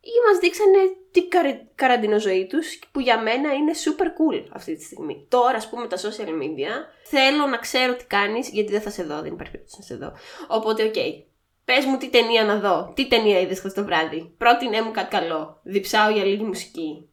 Ή 0.04 0.14
μας 0.26 0.38
δείξανε 0.38 0.78
την 1.10 1.28
καρ... 1.28 1.46
καραντινοζωή 1.74 2.46
τους, 2.46 2.78
που 2.92 3.00
για 3.00 3.22
μένα 3.22 3.52
είναι 3.52 3.72
super 3.84 4.06
cool 4.06 4.46
αυτή 4.52 4.76
τη 4.76 4.84
στιγμή. 4.84 5.26
Τώρα, 5.28 5.56
ας 5.56 5.68
πούμε, 5.68 5.86
τα 5.86 5.96
social 5.96 6.28
media, 6.28 6.72
θέλω 7.04 7.46
να 7.46 7.56
ξέρω 7.56 7.94
τι 7.94 8.04
κάνεις, 8.04 8.48
γιατί 8.48 8.72
δεν 8.72 8.80
θα 8.80 8.90
σε 8.90 9.02
δω, 9.02 9.20
δεν 9.22 9.32
υπάρχει 9.32 9.52
περίπτωση 9.52 9.76
να 9.78 9.84
σε 9.84 9.96
δω. 9.96 10.12
Οπότε, 10.48 10.84
OK. 10.84 10.92
Okay. 10.96 11.22
Πες 11.64 11.84
μου 11.84 11.96
τι 11.96 12.10
ταινία 12.10 12.44
να 12.44 12.58
δω, 12.58 12.92
τι 12.94 13.08
ταινία 13.08 13.40
είδες 13.40 13.58
χθες 13.58 13.72
το 13.72 13.84
βράδυ. 13.84 14.34
Πρότεινε 14.38 14.82
μου 14.82 14.90
κάτι 14.90 15.16
καλό. 15.16 15.60
Διψάω 15.62 16.10
για 16.10 16.24
λίγη 16.24 16.42
μουσική. 16.42 17.08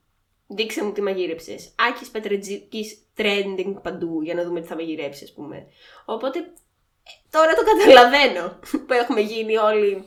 Δείξε 0.47 0.84
μου 0.84 0.91
τι 0.91 1.01
μαγείρεψες. 1.01 1.75
Άκης 1.89 2.10
Πετρετζίκης 2.10 2.97
trending 3.17 3.73
παντού 3.84 4.21
για 4.21 4.34
να 4.34 4.43
δούμε 4.43 4.62
τι 4.62 4.67
θα 4.67 4.75
μαγειρέψει, 4.75 5.23
ας 5.23 5.34
πούμε. 5.34 5.67
Οπότε 6.06 6.39
ε, 6.39 7.12
τώρα 7.30 7.54
το 7.54 7.63
καταλαβαίνω 7.63 8.60
που 8.88 8.93
έχουμε 8.93 9.21
γίνει 9.21 9.58
όλοι. 9.58 10.06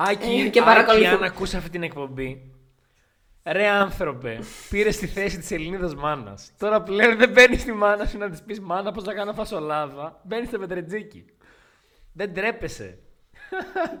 Άκη, 0.00 0.30
Ε, 0.30 0.42
και 0.42 0.48
και 0.50 0.62
παρακολουθούμε. 0.62 1.08
Άκη, 1.08 1.16
αν 1.16 1.22
ακούσει 1.22 1.56
αυτή 1.56 1.70
την 1.70 1.82
εκπομπή. 1.82 2.52
Ρε 3.44 3.66
άνθρωπε, 3.66 4.38
πήρες 4.70 4.96
τη 4.96 5.06
θέση 5.06 5.38
της 5.38 5.50
Ελληνίδας 5.50 5.94
μάνας. 5.94 6.52
Τώρα 6.58 6.82
πλέον 6.82 7.16
δεν 7.16 7.30
μπαίνεις 7.30 7.60
στη 7.60 7.72
μάνα 7.72 8.06
σου 8.06 8.18
να 8.18 8.30
της 8.30 8.42
πεις 8.42 8.60
μάνα 8.60 8.92
πώς 8.92 9.04
θα 9.04 9.14
κάνω 9.14 9.32
φασολάδα. 9.32 10.20
Μπαίνεις 10.24 10.48
στο 10.48 10.58
Πετρετζίκη. 10.58 11.24
Δεν 12.12 12.34
τρέπεσαι. 12.34 12.98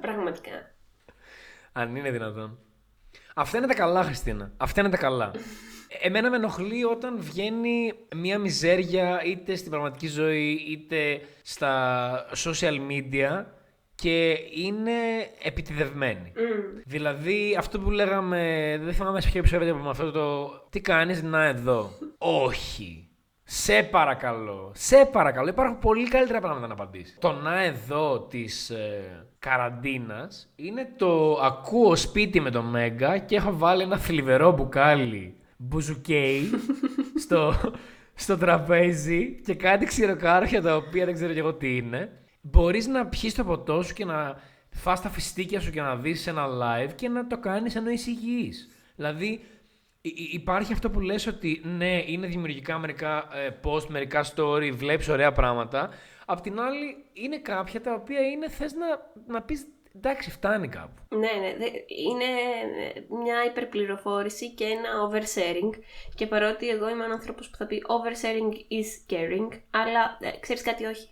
Πραγματικά. 0.00 0.74
Αν 1.72 1.96
είναι 1.96 2.10
δυνατόν. 2.10 2.58
Αυτά 3.34 3.58
είναι 3.58 3.66
τα 3.66 3.74
καλά, 3.74 4.02
Χριστίνα. 4.02 4.52
Αυτά 4.56 4.80
είναι 4.80 4.90
τα 4.90 4.96
καλά. 4.96 5.30
Εμένα 6.00 6.30
με 6.30 6.36
ενοχλεί 6.36 6.84
όταν 6.84 7.16
βγαίνει 7.20 7.92
μια 8.16 8.38
μιζέρια 8.38 9.22
είτε 9.24 9.56
στην 9.56 9.70
πραγματική 9.70 10.06
ζωή 10.06 10.64
είτε 10.68 11.20
στα 11.42 12.26
social 12.44 12.78
media 12.90 13.44
και 14.02 14.38
είναι 14.54 14.92
επιτιδευμένη. 15.42 16.32
Δηλαδή 16.84 17.56
αυτό 17.58 17.80
που 17.80 17.90
λέγαμε, 17.90 18.76
δεν 18.82 18.94
θυμάμαι 18.94 19.20
σε 19.20 19.28
ποιο 19.28 19.38
επεισόδιο 19.38 19.74
με 19.76 19.90
αυτό 19.90 20.10
το 20.10 20.50
«Τι 20.70 20.80
κάνεις 20.80 21.22
να 21.22 21.44
εδώ». 21.44 21.90
Όχι. 22.18 23.08
Σε 23.42 23.82
παρακαλώ. 23.82 24.72
Σε 24.74 25.08
παρακαλώ. 25.12 25.48
Υπάρχουν 25.48 25.78
πολύ 25.78 26.08
καλύτερα 26.08 26.40
πράγματα 26.40 26.66
να 26.66 26.72
απαντήσεις. 26.72 27.16
Το 27.20 27.32
να 27.32 27.62
εδώ 27.62 28.20
της 28.20 28.70
ε, 28.70 29.26
καραντίνας 29.38 30.52
είναι 30.56 30.88
το 30.96 31.32
ακούω 31.42 31.96
σπίτι 31.96 32.40
με 32.40 32.50
το 32.50 32.62
Μέγκα 32.62 33.18
και 33.18 33.36
έχω 33.36 33.56
βάλει 33.56 33.82
ένα 33.82 33.98
θλιβερό 33.98 34.52
μπουκάλι 34.52 35.34
μπουζουκέι 35.56 36.50
στο, 37.22 37.54
στο 38.14 38.36
τραπέζι 38.36 39.40
και 39.44 39.54
κάτι 39.54 39.86
ξηροκάροχια 39.86 40.62
τα 40.62 40.76
οποία 40.76 41.04
δεν 41.04 41.14
ξέρω 41.14 41.32
και 41.32 41.38
εγώ 41.38 41.54
τι 41.54 41.76
είναι. 41.76 42.12
Μπορείς 42.50 42.86
να 42.86 43.06
πιεις 43.06 43.34
το 43.34 43.44
ποτό 43.44 43.82
σου 43.82 43.94
και 43.94 44.04
να 44.04 44.40
φας 44.70 45.00
τα 45.00 45.08
φιστίκια 45.08 45.60
σου 45.60 45.70
και 45.70 45.80
να 45.80 45.96
δεις 45.96 46.26
ένα 46.26 46.46
live 46.48 46.90
και 46.94 47.08
να 47.08 47.26
το 47.26 47.38
κάνεις 47.38 47.74
ενώ 47.76 47.90
είσαι 47.90 48.10
υγιής. 48.10 48.68
Δηλαδή 48.96 49.40
Υ- 50.00 50.18
υ- 50.18 50.32
Υπάρχει 50.32 50.72
αυτό 50.72 50.90
που 50.90 51.00
λες 51.00 51.26
ότι 51.26 51.60
ναι, 51.64 52.02
είναι 52.06 52.26
δημιουργικά 52.26 52.78
μερικά 52.78 53.28
ε, 53.34 53.50
post, 53.64 53.86
μερικά 53.86 54.24
story, 54.34 54.70
βλέπεις 54.74 55.08
ωραία 55.08 55.32
πράγματα. 55.32 55.90
Απ' 56.26 56.40
την 56.40 56.60
άλλη, 56.60 57.04
είναι 57.12 57.38
κάποια 57.38 57.80
τα 57.80 57.94
οποία 57.94 58.20
είναι 58.20 58.48
θες 58.48 58.72
να, 58.72 58.86
να 59.26 59.42
πεις 59.42 59.66
εντάξει, 59.96 60.30
φτάνει 60.30 60.68
κάπου. 60.68 61.02
Ναι, 61.16 61.18
ναι. 61.40 61.56
δε- 61.58 61.70
Είναι 62.08 62.24
ε, 62.94 63.00
μια 63.22 63.44
υπερπληροφόρηση 63.46 64.50
και 64.54 64.64
ένα 64.64 64.88
oversharing. 65.10 65.78
Και 66.14 66.26
παρότι 66.26 66.68
εγώ 66.68 66.88
είμαι 66.88 67.04
ένα 67.04 67.14
άνθρωπος 67.14 67.50
που 67.50 67.56
θα 67.56 67.66
πει 67.66 67.82
oversharing 67.88 68.54
is 68.54 69.12
caring, 69.14 69.48
αλλά 69.70 70.18
ε, 70.20 70.38
ξέρεις 70.40 70.62
κάτι, 70.62 70.84
όχι. 70.84 71.08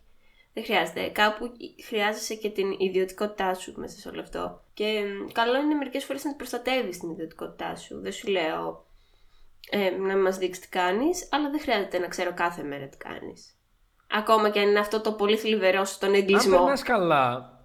Δεν 0.56 0.64
χρειάζεται. 0.64 1.08
Κάπου 1.08 1.52
χρειάζεσαι 1.86 2.34
και 2.34 2.50
την 2.50 2.74
ιδιωτικότητά 2.78 3.54
σου 3.54 3.72
μέσα 3.76 3.98
σε 3.98 4.08
όλο 4.08 4.20
αυτό. 4.20 4.60
Και 4.74 4.84
μ, 4.84 5.32
καλό 5.32 5.56
είναι 5.56 5.74
μερικές 5.74 6.04
φορές 6.04 6.24
να 6.24 6.34
προστατεύεις 6.34 6.98
την 6.98 7.10
ιδιωτικότητά 7.10 7.76
σου. 7.76 8.00
Δεν 8.00 8.12
σου 8.12 8.28
λέω 8.28 8.86
ε, 9.70 9.90
να 9.90 10.16
μας 10.16 10.38
δείξεις 10.38 10.62
τι 10.62 10.68
κάνεις, 10.68 11.28
αλλά 11.30 11.50
δεν 11.50 11.60
χρειάζεται 11.60 11.98
να 11.98 12.06
ξέρω 12.06 12.34
κάθε 12.34 12.62
μέρα 12.62 12.86
τι 12.86 12.96
κάνεις. 12.96 13.58
Ακόμα 14.10 14.50
και 14.50 14.60
αν 14.60 14.68
είναι 14.68 14.78
αυτό 14.78 15.00
το 15.00 15.12
πολύ 15.12 15.36
θλιβερό 15.36 15.84
στον 15.84 16.08
Αν 16.08 16.14
εγκλισμό. 16.14 16.56
περνάς 16.56 16.82
καλά, 16.82 17.58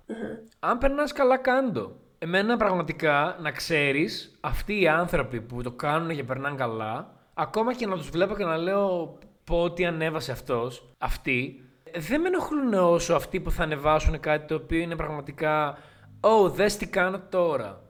αν 0.60 0.78
περνάς 0.78 1.12
καλά 1.12 1.38
κάντο. 1.38 1.96
Εμένα 2.20 2.58
πραγματικά 2.58 3.38
να 3.42 3.52
ξέρεις, 3.52 4.38
αυτοί 4.42 4.82
οι 4.82 4.88
άνθρωποι 4.88 5.42
που 5.42 5.62
το 5.62 5.72
κάνουν 5.72 6.16
και 6.16 6.24
περνάνε 6.24 6.56
καλά, 6.56 7.14
ακόμα 7.34 7.74
και 7.74 7.88
να 7.88 7.96
τους 7.98 8.10
βλέπω 8.10 8.36
και 8.36 8.46
να 8.46 8.58
λέω 8.58 9.18
πω 9.44 9.62
ότι 9.62 9.86
ανέβασε 9.86 10.32
αυτός, 10.32 10.94
αυτοί, 10.98 11.66
δεν 11.96 12.22
με 12.22 12.28
ενοχλούν 12.28 12.74
όσο 12.74 13.14
αυτοί 13.14 13.40
που 13.40 13.52
θα 13.52 13.64
ανεβάσουν 13.64 14.20
κάτι 14.20 14.48
το 14.48 14.56
οποίο 14.56 14.80
είναι 14.80 14.96
πραγματικά 14.96 15.78
«Ω, 16.22 16.50
δες 16.50 16.78
τι 16.78 16.88
κάνω 16.88 17.20
τώρα». 17.30 17.86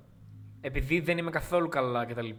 Επειδή 0.61 0.99
δεν 0.99 1.17
είμαι 1.17 1.29
καθόλου 1.29 1.67
καλά 1.67 2.05
κτλ. 2.05 2.29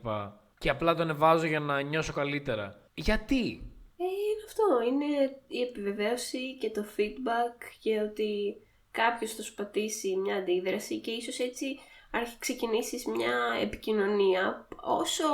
Και 0.59 0.71
απλά 0.71 0.95
το 0.95 1.03
ανεβάζω 1.03 1.47
για 1.47 1.61
να 1.61 1.81
νιώσω 1.81 2.13
καλύτερα. 2.13 2.81
Γιατί; 2.95 3.73
Ε, 3.97 4.05
είναι 4.05 4.45
αυτό. 4.47 4.65
Είναι 4.89 5.31
η 5.47 5.61
επιβεβαίωση 5.61 6.59
και 6.59 6.71
το 6.71 6.85
feedback 6.97 7.63
και 7.81 8.01
ότι 8.01 8.57
κάποιος 8.91 9.35
θα 9.35 9.43
σου 9.43 9.55
πατήσει 9.55 10.17
μια 10.17 10.37
αντίδραση 10.37 11.01
και 11.01 11.11
ίσως 11.11 11.39
έτσι 11.39 11.79
αρχι- 12.11 12.39
ξεκινήσεις 12.39 13.07
μια 13.07 13.37
επικοινωνία 13.63 14.69
όσο 14.83 15.25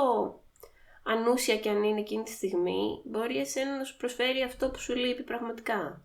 ανούσια 1.03 1.57
και 1.57 1.69
αν 1.69 1.83
είναι 1.83 1.99
εκείνη 1.99 2.23
τη 2.23 2.31
στιγμή 2.31 3.01
μπορεί 3.05 3.37
εσένα 3.37 3.77
να 3.77 3.83
σου 3.83 3.97
προσφέρει 3.97 4.41
αυτό 4.41 4.69
που 4.69 4.79
σου 4.79 4.95
λείπει 4.95 5.23
πραγματικά. 5.23 6.03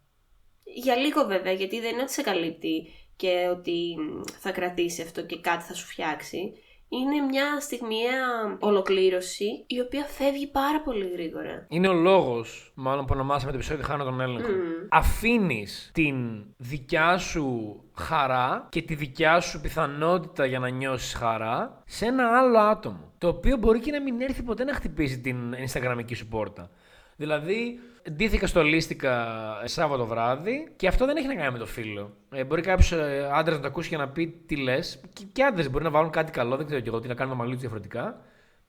Για 0.65 0.97
λίγο 0.97 1.25
βέβαια, 1.27 1.53
γιατί 1.53 1.81
δεν 1.81 1.93
είναι 1.93 2.03
ότι 2.03 2.13
σε 2.13 2.23
καλύπτει 2.23 2.87
και 3.17 3.49
ότι 3.51 3.97
μ, 3.99 4.21
θα 4.39 4.51
κρατήσει 4.51 5.03
αυτό 5.03 5.23
και 5.23 5.41
κάτι 5.41 5.65
θα 5.65 5.75
σου 5.75 5.87
φτιάξει. 5.87 6.53
Είναι 6.89 7.27
μια 7.27 7.61
στιγμιαία 7.61 8.57
ολοκλήρωση 8.59 9.65
η 9.67 9.81
οποία 9.81 10.05
φεύγει 10.05 10.47
πάρα 10.47 10.81
πολύ 10.81 11.09
γρήγορα. 11.13 11.67
Είναι 11.69 11.89
ο 11.89 11.93
λόγος, 11.93 12.73
μάλλον 12.75 13.05
που 13.05 13.13
ονομάσαμε 13.15 13.51
το 13.51 13.57
επεισόδιο 13.57 13.85
Χάνω 13.85 14.05
τον 14.05 14.21
έλεγχο. 14.21 14.51
Αφήνεις 14.89 15.91
την 15.95 16.45
δικιά 16.57 17.19
σου 17.19 17.77
χαρά 17.95 18.69
και 18.71 18.83
τη 18.83 18.95
δικιά 18.95 19.41
σου 19.41 19.61
πιθανότητα 19.61 20.47
για 20.47 20.59
να 20.59 20.69
νιώσεις 20.69 21.15
χαρά 21.15 21.83
σε 21.87 22.07
ένα 22.07 22.39
άλλο 22.39 22.59
άτομο. 22.59 23.13
Το 23.19 23.29
οποίο 23.29 23.57
μπορεί 23.57 23.81
και 23.81 23.91
να 23.91 24.03
μην 24.03 24.21
έρθει 24.21 24.43
ποτέ 24.43 24.65
να 24.65 24.75
χτυπήσει 24.75 25.21
την 25.21 25.55
Instagramική 25.55 26.15
σου 26.15 26.27
πόρτα. 26.29 26.71
Δηλαδή, 27.17 27.81
ντύθηκα 28.11 28.47
στολίστηκα 28.47 29.27
Σάββατο 29.65 30.07
βράδυ 30.07 30.73
και 30.77 30.89
αυτό 30.89 31.07
δεν 31.07 31.17
έχει 31.17 31.27
να 31.27 31.35
κάνει 31.35 31.53
με 31.53 31.59
το 31.59 31.67
φύλο. 31.67 32.17
Ε, 32.31 32.45
μπορεί 32.45 32.63
κάποιος 32.63 32.93
ε, 32.93 33.31
άντρας 33.33 33.57
να 33.57 33.63
το 33.63 33.69
ακούσει 33.69 33.89
και 33.89 33.97
να 33.97 34.09
πει 34.09 34.43
τι 34.47 34.57
λες. 34.57 35.01
Και, 35.13 35.25
και 35.33 35.43
άντρες 35.43 35.71
μπορεί 35.71 35.85
να 35.85 35.91
βάλουν 35.91 36.11
κάτι 36.11 36.33
καλό, 36.33 36.57
δεν 36.57 36.67
ξέρω 36.67 36.81
και 36.81 36.89
εγώ 36.89 37.01
τι 37.01 37.09
να 37.09 37.15
κάνουν 37.15 37.33
το 37.33 37.39
μαλλί 37.39 37.53
τους 37.53 37.61
διαφορετικά. 37.61 38.21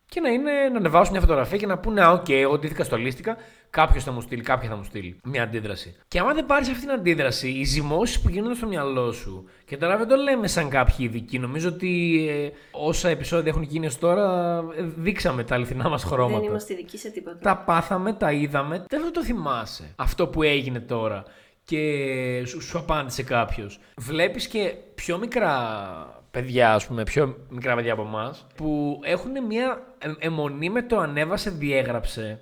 Και 0.10 0.20
να, 0.20 0.30
είναι, 0.30 0.52
να 0.72 0.78
ανεβάσουν 0.78 1.12
μια 1.12 1.22
φωτογραφία 1.22 1.58
και 1.58 1.66
να 1.66 1.78
πούνε 1.78 2.02
Α, 2.02 2.12
οκ, 2.12 2.30
εγώ 2.30 2.58
ντύθηκα 2.58 2.84
στολίστηκα. 2.84 3.38
Κάποιος 3.70 4.04
θα 4.04 4.12
μου 4.12 4.22
στείλει, 4.22 4.42
κάποια 4.42 4.70
θα 4.70 4.76
μου 4.76 4.84
στείλει 4.84 5.20
μια 5.24 5.44
αντίδραση. 5.44 5.96
Και 6.08 6.20
άμα 6.20 6.34
δεν 6.34 6.46
πάρεις 6.46 6.70
αυτή 6.70 6.80
την 6.82 6.92
αντίδραση, 6.92 7.50
οι 7.50 7.64
ζυμώσεις 7.64 8.22
που 8.22 8.30
γίνονται 8.30 8.56
στο 8.56 8.68
μυαλό 8.68 9.12
σου, 9.12 9.46
και 9.66 9.78
τώρα 9.78 9.98
δεν 9.98 10.08
το 10.08 10.16
λέμε 10.16 10.48
σαν 10.48 10.70
κάποιοι 10.70 10.96
ειδικοί, 11.00 11.40
νομίζω 11.40 11.70
ότι 11.70 12.26
ε, 12.30 12.50
όσα 12.72 13.10
επεισόδια 13.10 13.52
έχουν 13.52 13.64
γίνει 13.64 13.86
ως 13.86 13.98
τώρα, 13.98 14.58
ε, 14.78 14.82
δείξαμε 14.82 15.44
τα 15.44 15.56
αληθινά 15.56 15.90
μας 15.90 16.04
χρώματα. 16.04 16.40
Δεν 16.40 16.50
είμαστε 16.50 16.74
ειδικοί 16.74 16.98
σε 16.98 17.10
τίποτα. 17.10 17.38
Τα 17.38 17.58
πάθαμε, 17.58 18.14
τα 18.14 18.32
είδαμε, 18.32 18.86
δεν 18.90 19.02
θα 19.02 19.12
το 19.12 19.24
θυμάσαι. 19.24 19.94
Αυτό 19.96 20.28
που 20.28 20.44
έγινε 20.44 20.80
τώρα 20.80 21.24
και 21.66 22.44
σου, 22.46 22.62
σου 22.62 22.78
απάντησε 22.78 23.24
κάποιος. 23.24 23.80
Βλέπεις 23.98 24.48
και 24.48 24.74
πιο 24.96 25.18
μικρά 25.18 26.24
παιδιά, 26.32 26.74
ας 26.74 26.88
πούμε, 26.88 27.04
πιο 27.04 27.38
μικρά 27.50 27.76
παιδιά 27.76 27.94
από 27.94 28.02
εμάς, 28.02 28.48
που 28.56 29.00
έχουν 29.04 29.32
μια 29.48 29.84
ε- 29.98 30.12
αιμονή 30.28 30.70
με 30.70 30.82
το 30.82 30.98
ανέβασε, 31.00 31.50
διέγραψε. 31.50 32.40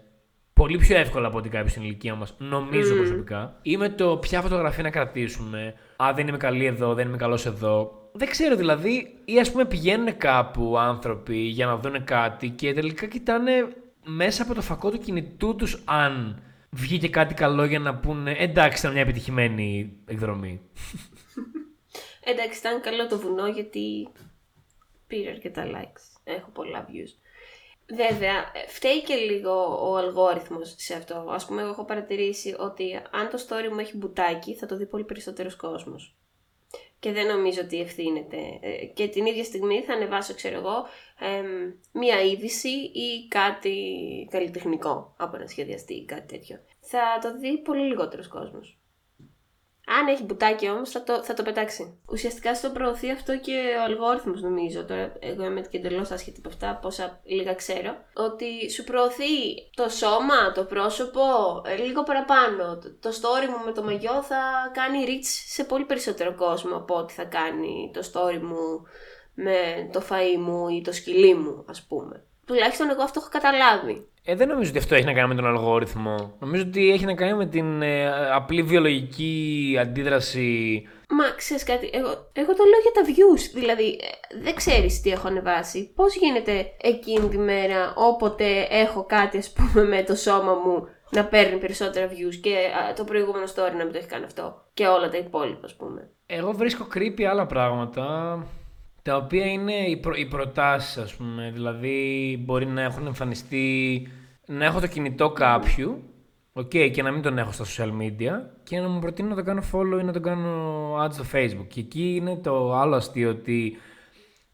πολύ 0.53 0.77
πιο 0.77 0.97
εύκολα 0.97 1.27
από 1.27 1.37
ότι 1.37 1.49
κάποιοι 1.49 1.69
στην 1.69 1.83
ηλικία 1.83 2.15
μας, 2.15 2.35
νομίζω 2.37 2.95
προσωπικά. 2.95 3.59
Ή 3.61 3.77
με 3.77 3.89
το 3.89 4.17
ποια 4.17 4.41
φωτογραφία 4.41 4.83
να 4.83 4.89
κρατήσουμε. 4.89 5.73
Α, 6.03 6.11
δεν 6.15 6.27
είμαι 6.27 6.37
καλή 6.37 6.65
εδώ, 6.65 6.93
δεν 6.93 7.07
είμαι 7.07 7.17
καλός 7.17 7.45
εδώ. 7.45 8.01
Δεν 8.13 8.29
ξέρω 8.29 8.55
δηλαδή, 8.55 9.17
ή 9.25 9.39
ας 9.39 9.51
πούμε 9.51 9.65
πηγαίνουν 9.65 10.17
κάπου 10.17 10.77
άνθρωποι 10.77 11.35
για 11.37 11.65
να 11.65 11.77
δουν 11.77 12.03
κάτι 12.03 12.49
και 12.49 12.73
τελικά 12.73 13.05
κοιτάνε 13.05 13.67
μέσα 14.05 14.43
από 14.43 14.53
το 14.53 14.61
φακό 14.61 14.89
του 14.91 14.97
κινητού 14.97 15.55
τους 15.55 15.81
αν 15.85 16.41
βγήκε 16.73 17.09
κάτι 17.09 17.33
καλό 17.33 17.65
για 17.65 17.79
να 17.79 17.95
πούνε 17.95 18.31
εντάξει, 18.31 18.79
ήταν 18.79 18.91
μια 18.91 19.01
επιτυχημένη 19.01 19.97
εκδρομή. 20.05 20.61
Εντάξει, 22.25 22.59
ήταν 22.59 22.81
καλό 22.81 23.07
το 23.07 23.19
βουνό 23.19 23.47
γιατί 23.47 24.07
πήρε 25.07 25.29
αρκετά 25.29 25.63
likes. 25.65 26.21
Έχω 26.23 26.49
πολλά 26.49 26.85
views. 26.89 27.11
Βέβαια, 27.95 28.51
φταίει 28.67 29.03
και 29.03 29.15
λίγο 29.15 29.89
ο 29.89 29.97
αλγόριθμος 29.97 30.75
σε 30.77 30.93
αυτό. 30.95 31.25
Ας 31.29 31.45
πούμε, 31.45 31.61
εγώ 31.61 31.69
έχω 31.69 31.85
παρατηρήσει 31.85 32.55
ότι 32.59 33.01
αν 33.11 33.29
το 33.29 33.45
story 33.47 33.69
μου 33.71 33.79
έχει 33.79 33.97
μπουτάκι, 33.97 34.55
θα 34.55 34.65
το 34.65 34.77
δει 34.77 34.85
πολύ 34.85 35.03
περισσότερος 35.03 35.55
κόσμος. 35.55 36.15
Και 37.03 37.11
δεν 37.11 37.27
νομίζω 37.27 37.61
ότι 37.61 37.81
ευθύνεται. 37.81 38.37
Ε, 38.61 38.85
Και 38.85 39.07
την 39.07 39.25
ίδια 39.25 39.43
στιγμή 39.43 39.81
θα 39.81 39.93
ανεβάσω, 39.93 40.33
ξέρω 40.33 40.55
εγώ, 40.55 40.85
εμ, 41.19 41.71
μία 41.91 42.21
είδηση 42.21 42.69
ή 42.93 43.27
κάτι 43.27 43.77
καλλιτεχνικό 44.31 45.13
από 45.17 45.35
ένα 45.35 45.47
σχεδιαστή 45.47 45.93
ή 45.93 46.05
κάτι 46.05 46.33
τέτοιο. 46.33 46.59
Θα 46.79 46.99
το 47.21 47.37
δει 47.39 47.57
πολύ 47.57 47.87
λιγότερος 47.87 48.27
κόσμος. 48.27 48.77
Αν 49.85 50.07
έχει 50.07 50.23
μπουτάκι 50.23 50.69
όμως, 50.69 50.89
θα 50.89 51.03
το, 51.03 51.23
θα 51.23 51.33
το 51.33 51.43
πετάξει. 51.43 51.99
Ουσιαστικά 52.09 52.55
στο 52.55 52.69
προωθεί 52.69 53.11
αυτό 53.11 53.37
και 53.37 53.75
ο 53.79 53.83
αλγόριθμος 53.83 54.41
νομίζω. 54.41 54.83
Τώρα, 54.85 55.13
εγώ 55.19 55.43
είμαι 55.43 55.61
και 55.61 55.77
εντελώς 55.77 56.11
άσχετη 56.11 56.39
από 56.39 56.49
αυτά, 56.49 56.79
πόσα 56.81 57.19
λίγα 57.23 57.53
ξέρω. 57.53 57.95
Ότι 58.13 58.71
σου 58.71 58.83
προωθεί 58.83 59.23
το 59.75 59.89
σώμα, 59.89 60.51
το 60.53 60.63
πρόσωπο, 60.63 61.21
ε, 61.65 61.75
λίγο 61.75 62.03
παραπάνω. 62.03 62.77
Το, 62.77 62.93
το 62.99 63.09
story 63.09 63.49
μου 63.49 63.65
με 63.65 63.71
το 63.71 63.83
μαγιό 63.83 64.23
θα 64.23 64.71
κάνει 64.73 65.05
reach 65.07 65.27
σε 65.47 65.63
πολύ 65.63 65.85
περισσότερο 65.85 66.35
κόσμο 66.35 66.75
από 66.75 66.95
ό,τι 66.95 67.13
θα 67.13 67.23
κάνει 67.23 67.91
το 67.93 68.01
story 68.13 68.39
μου 68.41 68.83
με 69.33 69.89
το 69.91 70.03
φαΐ 70.09 70.37
μου 70.37 70.67
ή 70.67 70.81
το 70.81 70.91
σκυλί 70.91 71.33
μου, 71.33 71.65
ας 71.67 71.83
πούμε. 71.83 72.23
Τουλάχιστον 72.45 72.89
εγώ 72.89 73.01
αυτό 73.01 73.19
έχω 73.19 73.29
καταλάβει. 73.31 74.07
Ε, 74.25 74.35
δεν 74.35 74.47
νομίζω 74.47 74.69
ότι 74.69 74.77
αυτό 74.79 74.95
έχει 74.95 75.05
να 75.05 75.13
κάνει 75.13 75.27
με 75.27 75.35
τον 75.35 75.45
αλγόριθμο. 75.45 76.35
Νομίζω 76.39 76.63
ότι 76.67 76.91
έχει 76.91 77.05
να 77.05 77.13
κάνει 77.13 77.33
με 77.33 77.45
την 77.45 77.81
ε, 77.81 78.29
απλή 78.31 78.63
βιολογική 78.63 79.77
αντίδραση. 79.81 80.83
Μα 81.09 81.23
ξέρεις 81.35 81.63
κάτι, 81.63 81.89
εγώ, 81.93 82.07
εγώ 82.33 82.53
το 82.55 82.63
λέω 82.63 82.81
για 82.81 82.91
τα 82.93 83.01
views. 83.07 83.51
Δηλαδή, 83.53 83.87
ε, 83.87 84.39
δεν 84.43 84.55
ξέρεις 84.55 85.01
τι 85.01 85.11
έχω 85.11 85.27
ανεβάσει. 85.27 85.93
Πώς 85.95 86.15
γίνεται 86.15 86.65
εκείνη 86.81 87.27
τη 87.27 87.37
μέρα, 87.37 87.93
όποτε 87.95 88.67
έχω 88.69 89.05
κάτι, 89.05 89.37
ας 89.37 89.53
πούμε, 89.53 89.83
με 89.83 90.03
το 90.03 90.15
σώμα 90.15 90.53
μου 90.53 90.87
να 91.09 91.25
παίρνει 91.25 91.59
περισσότερα 91.59 92.07
views 92.07 92.35
και 92.41 92.55
α, 92.89 92.93
το 92.93 93.03
προηγούμενο 93.03 93.45
story 93.45 93.75
να 93.77 93.83
μην 93.83 93.91
το 93.91 93.97
έχει 93.97 94.07
κάνει 94.07 94.25
αυτό. 94.25 94.65
Και 94.73 94.87
όλα 94.87 95.09
τα 95.09 95.17
υπόλοιπα, 95.17 95.65
ας 95.65 95.75
πούμε. 95.75 96.09
Εγώ 96.25 96.51
βρίσκω 96.51 96.87
creepy 96.95 97.23
άλλα 97.23 97.45
πράγματα, 97.45 98.37
τα 99.03 99.15
οποία 99.15 99.45
είναι 99.45 99.73
οι, 99.73 99.97
προ... 99.97 100.13
οι 100.15 100.25
προτάσεις, 100.25 100.97
ας 100.97 101.15
πούμε. 101.15 101.51
Δηλαδή, 101.53 102.37
μπορεί 102.45 102.65
να 102.65 102.81
έχουν 102.81 103.05
εμφανιστεί, 103.05 104.07
να 104.45 104.65
έχω 104.65 104.79
το 104.79 104.87
κινητό 104.87 105.29
κάποιου, 105.29 106.03
οκ, 106.53 106.69
και 106.69 107.01
να 107.03 107.11
μην 107.11 107.21
τον 107.21 107.37
έχω 107.37 107.51
στα 107.51 107.65
social 107.65 107.89
media, 108.01 108.31
και 108.63 108.79
να 108.79 108.87
μου 108.87 108.99
προτείνει 108.99 109.29
να 109.29 109.35
το 109.35 109.43
κάνω 109.43 109.61
follow 109.71 109.99
ή 109.99 110.03
να 110.03 110.13
το 110.13 110.19
κάνω 110.19 110.95
add 111.05 111.11
στο 111.11 111.23
facebook. 111.33 111.67
Και 111.67 111.79
εκεί 111.79 112.15
είναι 112.15 112.35
το 112.35 112.75
άλλο 112.75 112.95
αστείο 112.95 113.29
ότι, 113.29 113.77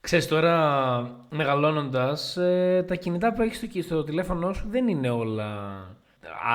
ξέρεις 0.02 0.28
τώρα, 0.28 1.28
μεγαλώνοντας, 1.30 2.38
ε, 2.38 2.86
τα 2.88 2.96
κινητά 2.96 3.34
που 3.34 3.42
έχεις 3.42 3.58
στο, 3.58 3.82
στο 3.82 4.04
τηλέφωνο 4.04 4.54
σου 4.54 4.68
δεν 4.70 4.88
είναι 4.88 5.10
όλα 5.10 5.46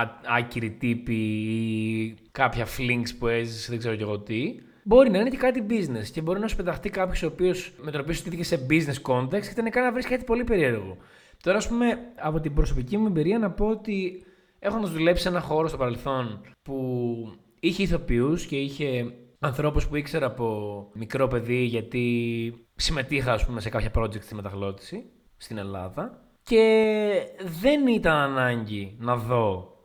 α- 0.00 0.36
άκυροι 0.36 0.70
τύποι 0.70 1.14
ή 1.14 2.16
κάποια 2.32 2.66
flings 2.66 3.16
που 3.18 3.26
έζησες, 3.26 3.68
δεν 3.68 3.78
ξέρω 3.78 3.94
κι 3.96 4.02
εγώ 4.02 4.18
τι. 4.18 4.54
Μπορεί 4.86 5.10
να 5.10 5.18
είναι 5.18 5.30
και 5.30 5.36
κάτι 5.36 5.66
business 5.70 6.06
και 6.12 6.20
μπορεί 6.20 6.40
να 6.40 6.48
σου 6.48 6.56
πεταχτεί 6.56 6.90
κάποιος 6.90 7.72
με 7.76 7.90
τον 7.90 8.00
οποίο 8.00 8.12
σου 8.12 8.20
στήθηκε 8.20 8.44
σε 8.44 8.66
business 8.70 9.12
context 9.12 9.46
και 9.46 9.54
τελικά 9.54 9.82
να 9.82 9.92
βρεις 9.92 10.06
κάτι 10.06 10.24
πολύ 10.24 10.44
περίεργο. 10.44 10.96
Τώρα, 11.42 11.56
ας 11.56 11.68
πούμε, 11.68 11.98
από 12.16 12.40
την 12.40 12.54
προσωπική 12.54 12.96
μου 12.96 13.06
εμπειρία 13.06 13.38
να 13.38 13.50
πω 13.50 13.66
ότι 13.66 14.24
έχοντας 14.58 14.90
δουλέψει 14.90 15.22
σε 15.22 15.28
ένα 15.28 15.40
χώρο 15.40 15.68
στο 15.68 15.76
παρελθόν 15.76 16.40
που 16.62 16.76
είχε 17.60 17.82
ηθοποιούς 17.82 18.46
και 18.46 18.56
είχε 18.56 19.14
ανθρώπους 19.38 19.88
που 19.88 19.96
ήξερα 19.96 20.26
από 20.26 20.88
μικρό 20.94 21.28
παιδί 21.28 21.62
γιατί 21.62 22.66
συμμετείχα 22.74 23.32
ας 23.32 23.46
πούμε, 23.46 23.60
σε 23.60 23.68
κάποια 23.68 23.90
project 23.94 24.22
στη 24.22 24.34
μεταγλώτηση 24.34 25.04
στην 25.36 25.58
Ελλάδα 25.58 26.24
και 26.42 27.12
δεν 27.60 27.86
ήταν 27.86 28.16
ανάγκη 28.16 28.96
να 28.98 29.16
δω 29.16 29.76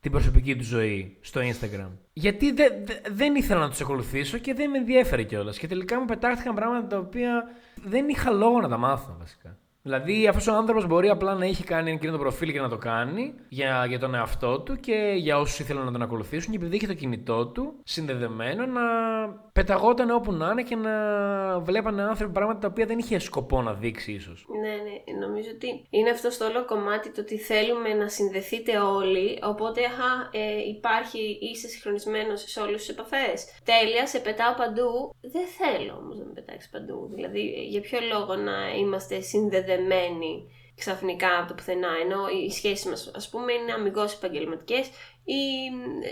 την 0.00 0.10
προσωπική 0.10 0.56
του 0.56 0.64
ζωή 0.64 1.16
στο 1.20 1.40
Instagram. 1.40 1.90
Γιατί 2.18 2.52
δε- 2.52 2.68
δε- 2.84 3.10
δεν 3.14 3.34
ήθελα 3.34 3.60
να 3.60 3.68
τους 3.68 3.80
ακολουθήσω 3.80 4.38
και 4.38 4.54
δεν 4.54 4.70
με 4.70 4.78
ενδιέφερε 4.78 5.22
κιόλας. 5.22 5.58
Και 5.58 5.66
τελικά 5.66 5.98
μου 5.98 6.04
πετάχτηκαν 6.04 6.54
πράγματα 6.54 6.86
τα 6.86 6.98
οποία 6.98 7.44
δεν 7.84 8.08
είχα 8.08 8.30
λόγο 8.30 8.60
να 8.60 8.68
τα 8.68 8.76
μάθω 8.76 9.16
βασικά. 9.18 9.56
Δηλαδή, 9.82 10.28
αυτός 10.28 10.46
ο 10.46 10.54
άνθρωπος 10.54 10.86
μπορεί 10.86 11.08
απλά 11.08 11.34
να 11.34 11.44
έχει 11.44 11.64
κάνει 11.64 11.90
εκείνο 11.90 12.12
το 12.12 12.18
προφίλ 12.18 12.52
και 12.52 12.60
να 12.60 12.68
το 12.68 12.76
κάνει 12.76 13.34
για, 13.48 13.84
για 13.88 13.98
τον 13.98 14.14
εαυτό 14.14 14.60
του 14.60 14.76
και 14.76 15.12
για 15.16 15.38
όσους 15.38 15.58
ήθελαν 15.58 15.84
να 15.84 15.92
τον 15.92 16.02
ακολουθήσουν. 16.02 16.50
Και 16.52 16.56
επειδή 16.58 16.76
είχε 16.76 16.86
το 16.86 16.94
κινητό 16.94 17.46
του 17.46 17.74
συνδεδεμένο, 17.84 18.66
να 18.66 18.82
πεταγόταν 19.56 20.10
όπου 20.10 20.32
να 20.32 20.50
είναι 20.50 20.62
και 20.62 20.76
να 20.76 20.94
βλέπανε 21.60 22.02
άνθρωποι 22.02 22.32
πράγματα 22.32 22.58
τα 22.60 22.68
οποία 22.68 22.86
δεν 22.86 22.98
είχε 22.98 23.18
σκοπό 23.18 23.62
να 23.62 23.72
δείξει, 23.74 24.12
ίσως. 24.12 24.46
Ναι, 24.60 24.74
ναι, 24.86 25.26
νομίζω 25.26 25.50
ότι 25.54 25.86
είναι 25.90 26.10
αυτό 26.10 26.30
στο 26.30 26.44
όλο 26.44 26.64
κομμάτι 26.64 27.10
το 27.10 27.20
ότι 27.20 27.38
θέλουμε 27.38 27.94
να 27.94 28.08
συνδεθείτε 28.08 28.78
όλοι, 28.78 29.38
οπότε 29.42 29.80
αχα, 29.84 30.28
ε, 30.32 30.68
υπάρχει, 30.76 31.38
είσαι 31.40 31.68
συγχρονισμένος 31.68 32.44
σε 32.46 32.60
όλες 32.60 32.80
τις 32.80 32.88
επαφές. 32.88 33.44
Τέλεια, 33.64 34.06
σε 34.06 34.18
πετάω 34.18 34.54
παντού. 34.54 35.14
Δεν 35.20 35.46
θέλω 35.58 35.94
όμως 36.02 36.18
να 36.18 36.24
με 36.24 36.32
πετάξεις 36.32 36.70
παντού. 36.70 37.10
Δηλαδή, 37.14 37.40
για 37.72 37.80
ποιο 37.80 37.98
λόγο 38.12 38.34
να 38.34 38.56
είμαστε 38.78 39.20
συνδεδεμένοι 39.20 40.50
ξαφνικά 40.74 41.38
από 41.38 41.48
το 41.48 41.54
πουθενά, 41.54 41.92
ενώ 42.04 42.20
οι 42.28 42.50
σχέσεις 42.50 42.86
μας, 42.86 43.10
ας 43.14 43.28
πούμε, 43.28 43.52
είναι 43.52 43.72
αμυγός 43.72 44.14
επαγγελματικές 44.14 44.86
ή... 45.24 45.40
ε, 46.08 46.10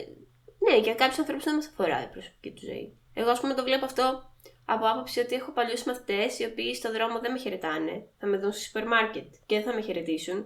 Ναι, 0.71 0.79
για 0.79 0.95
κάποιους 0.95 1.19
ανθρώπους 1.19 1.45
δεν 1.45 1.55
μας 1.55 1.67
αφορά 1.67 2.03
η 2.03 2.09
προσωπική 2.13 2.51
του 2.51 2.67
ζωή. 2.67 2.99
Εγώ, 3.15 3.31
ας 3.31 3.41
πούμε, 3.41 3.55
το 3.55 3.63
βλέπω 3.63 3.85
αυτό 3.85 4.33
από 4.65 4.87
άποψη 4.87 5.21
ότι 5.21 5.35
έχω 5.35 5.51
παλιούς 5.53 5.85
μαθητές 5.85 6.39
οι 6.39 6.45
οποίοι 6.45 6.75
στον 6.75 6.93
δρόμο 6.93 7.19
δεν 7.19 7.33
με 7.33 7.39
χαιρετάνε. 7.39 8.07
Θα 8.19 8.27
με 8.27 8.37
δουν 8.37 8.53
στο 8.53 8.61
σούπερ 8.61 8.87
μάρκετ 8.87 9.35
και 9.47 9.55
δεν 9.55 9.65
θα 9.65 9.75
με 9.75 9.81
χαιρετήσουν. 9.81 10.45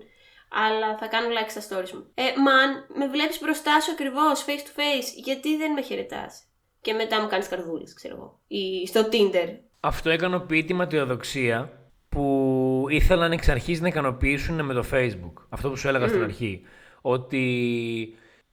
Αλλά 0.50 0.98
θα 0.98 1.06
κάνουν 1.06 1.30
like 1.30 1.50
στα 1.56 1.60
stories 1.60 1.90
μου. 1.90 2.06
Ε, 2.14 2.22
μαν, 2.22 2.86
με 2.94 3.08
βλέπεις 3.08 3.40
μπροστά 3.42 3.80
σου 3.80 3.90
ακριβώς, 3.92 4.44
face 4.46 4.64
to 4.66 4.80
face. 4.80 5.08
Γιατί 5.24 5.56
δεν 5.56 5.72
με 5.72 5.82
χαιρετάς; 5.82 6.42
Και 6.80 6.92
μετά 6.92 7.20
μου 7.20 7.28
κάνεις 7.28 7.48
καρδούλες, 7.48 7.94
ξέρω 7.94 8.14
εγώ. 8.14 8.38
Ή 8.46 8.86
στο 8.86 9.08
Tinder. 9.12 9.48
Αυτό 9.80 10.10
ικανοποιεί 10.10 10.64
τη 10.64 10.74
ματαιοδοξία 10.74 11.72
που 12.08 12.86
ήθελαν 12.88 13.32
εξ 13.32 13.48
αρχής 13.48 13.80
να 13.80 13.88
ικανοποιήσουν 13.88 14.64
με 14.64 14.74
το 14.74 14.84
Facebook. 14.92 15.32
Αυτό 15.48 15.70
που 15.70 15.76
σου 15.76 15.88
έλεγα 15.88 16.08
στην 16.08 16.22
αρχή. 16.22 16.62
Ότι 17.00 17.44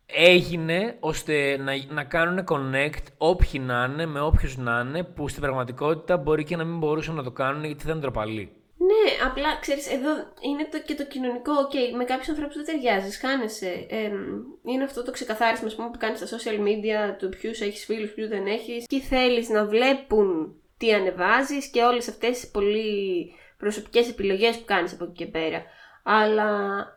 έγινε 0.05 0.97
ώστε 0.99 1.57
να, 1.57 1.73
να 1.89 2.03
κάνουν 2.03 2.45
connect 2.49 3.03
όποιοι 3.17 3.61
να 3.63 3.89
είναι 3.93 4.05
με 4.05 4.19
όποιους 4.19 4.57
να 4.57 4.85
είναι 4.87 5.03
που 5.03 5.27
στην 5.27 5.41
πραγματικότητα 5.41 6.17
μπορεί 6.17 6.43
και 6.43 6.55
να 6.55 6.63
μην 6.63 6.77
μπορούσαν 6.77 7.15
να 7.15 7.23
το 7.23 7.31
κάνουν 7.31 7.63
γιατί 7.63 7.85
ήταν 7.85 7.99
ντροπαλοί. 7.99 8.49
Ναι, 8.77 9.25
απλά 9.27 9.57
ξέρεις, 9.59 9.91
εδώ 9.91 10.11
είναι 10.41 10.67
το, 10.71 10.79
και 10.85 10.95
το 10.95 11.05
κοινωνικό. 11.05 11.51
Οκ, 11.51 11.95
με 11.97 12.03
κάποιους 12.03 12.29
ανθρώπους 12.29 12.55
δεν 12.55 12.65
ταιριάζεις, 12.65 13.19
χάνεσαι. 13.19 13.85
Εμ, 13.89 14.13
είναι 14.63 14.83
αυτό 14.83 15.03
το 15.03 15.11
ξεκαθάρισμα 15.11 15.67
ας 15.67 15.75
πούμε, 15.75 15.89
που 15.89 15.97
κάνεις 15.97 16.19
στα 16.19 16.37
social 16.37 16.59
media 16.59 17.15
του 17.17 17.29
ποιους 17.29 17.61
έχεις 17.61 17.85
φίλους, 17.85 18.11
ποιους 18.11 18.27
δεν 18.27 18.45
έχεις. 18.45 18.85
Τι 18.85 18.99
θέλεις 18.99 19.49
να 19.49 19.65
βλέπουν 19.65 20.55
τι 20.77 20.93
ανεβάζεις 20.93 21.67
και 21.67 21.81
όλες 21.83 22.07
αυτές 22.07 22.39
τι 22.39 22.47
πολύ 22.51 23.31
προσωπικές 23.57 24.09
επιλογές 24.09 24.57
που 24.57 24.65
κάνεις 24.65 24.93
από 24.93 25.03
εκεί 25.03 25.13
και 25.13 25.25
πέρα. 25.25 25.63
Αλλά 26.07 26.49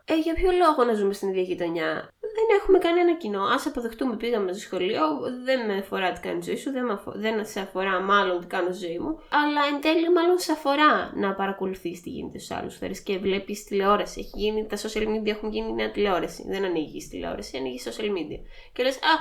ε, 0.05 0.15
για 0.15 0.33
ποιο 0.33 0.49
λόγο 0.51 0.83
να 0.83 0.93
ζούμε 0.93 1.13
στην 1.13 1.29
ίδια 1.29 1.41
γειτονιά; 1.41 1.91
Δεν 2.19 2.47
έχουμε 2.59 2.77
κανένα 2.77 3.15
κοινό. 3.15 3.41
Α 3.43 3.57
αποδεχτούμε, 3.65 4.15
πήγαμε 4.15 4.51
στο 4.53 4.61
σχολείο, 4.61 5.01
δεν 5.43 5.65
με 5.65 5.77
αφορά 5.77 6.11
τι 6.11 6.19
κάνει 6.19 6.37
η 6.37 6.41
ζωή 6.41 6.55
σου, 6.57 6.71
δεν, 6.71 6.85
με 6.85 6.93
αφο- 6.93 7.13
δεν 7.15 7.45
σε 7.45 7.59
αφορά 7.59 7.99
μάλλον 8.01 8.39
τι 8.39 8.47
κάνω 8.47 8.71
στη 8.73 8.85
ζωή 8.85 8.99
μου. 8.99 9.19
Αλλά 9.29 9.61
εν 9.73 9.81
τέλει, 9.81 10.11
μάλλον 10.11 10.37
σε 10.37 10.51
αφορά 10.51 11.11
να 11.15 11.33
παρακολουθείς 11.35 12.01
τι 12.01 12.09
γίνεται 12.09 12.39
στους 12.39 12.57
άλλους 12.57 12.75
φορές 12.75 13.01
και 13.01 13.17
βλέπεις 13.17 13.63
τηλεόραση. 13.63 14.19
Έχει 14.19 14.31
γίνει, 14.33 14.67
τα 14.67 14.77
social 14.77 15.05
media 15.13 15.27
έχουν 15.35 15.49
γίνει 15.49 15.73
νέα 15.73 15.91
τηλεόραση. 15.91 16.43
Δεν 16.47 16.63
ανοίγεις 16.63 17.07
τηλεόραση, 17.07 17.57
ανοίγεις 17.57 17.87
social 17.89 18.09
media. 18.17 18.39
Και 18.73 18.83
λες, 18.83 18.95
Α, 18.95 19.13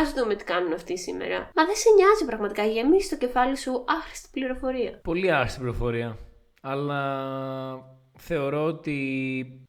ας 0.00 0.12
δούμε 0.12 0.34
τι 0.34 0.44
κάνουν 0.44 0.72
αυτοί 0.72 0.98
σήμερα. 0.98 1.38
Μα 1.54 1.64
δεν 1.64 1.74
σε 1.76 1.88
νοιάζει 1.96 2.24
πραγματικά. 2.26 2.64
Γεμίσει 2.64 3.10
το 3.10 3.16
κεφάλι 3.16 3.56
σου 3.56 3.84
άχρηστη 3.88 4.28
πληροφορία. 4.32 5.00
Πολύ 5.02 5.32
άριστη 5.32 5.58
πληροφορία. 5.58 6.18
Αλλά 6.62 7.00
θεωρώ 8.18 8.64
ότι 8.64 8.98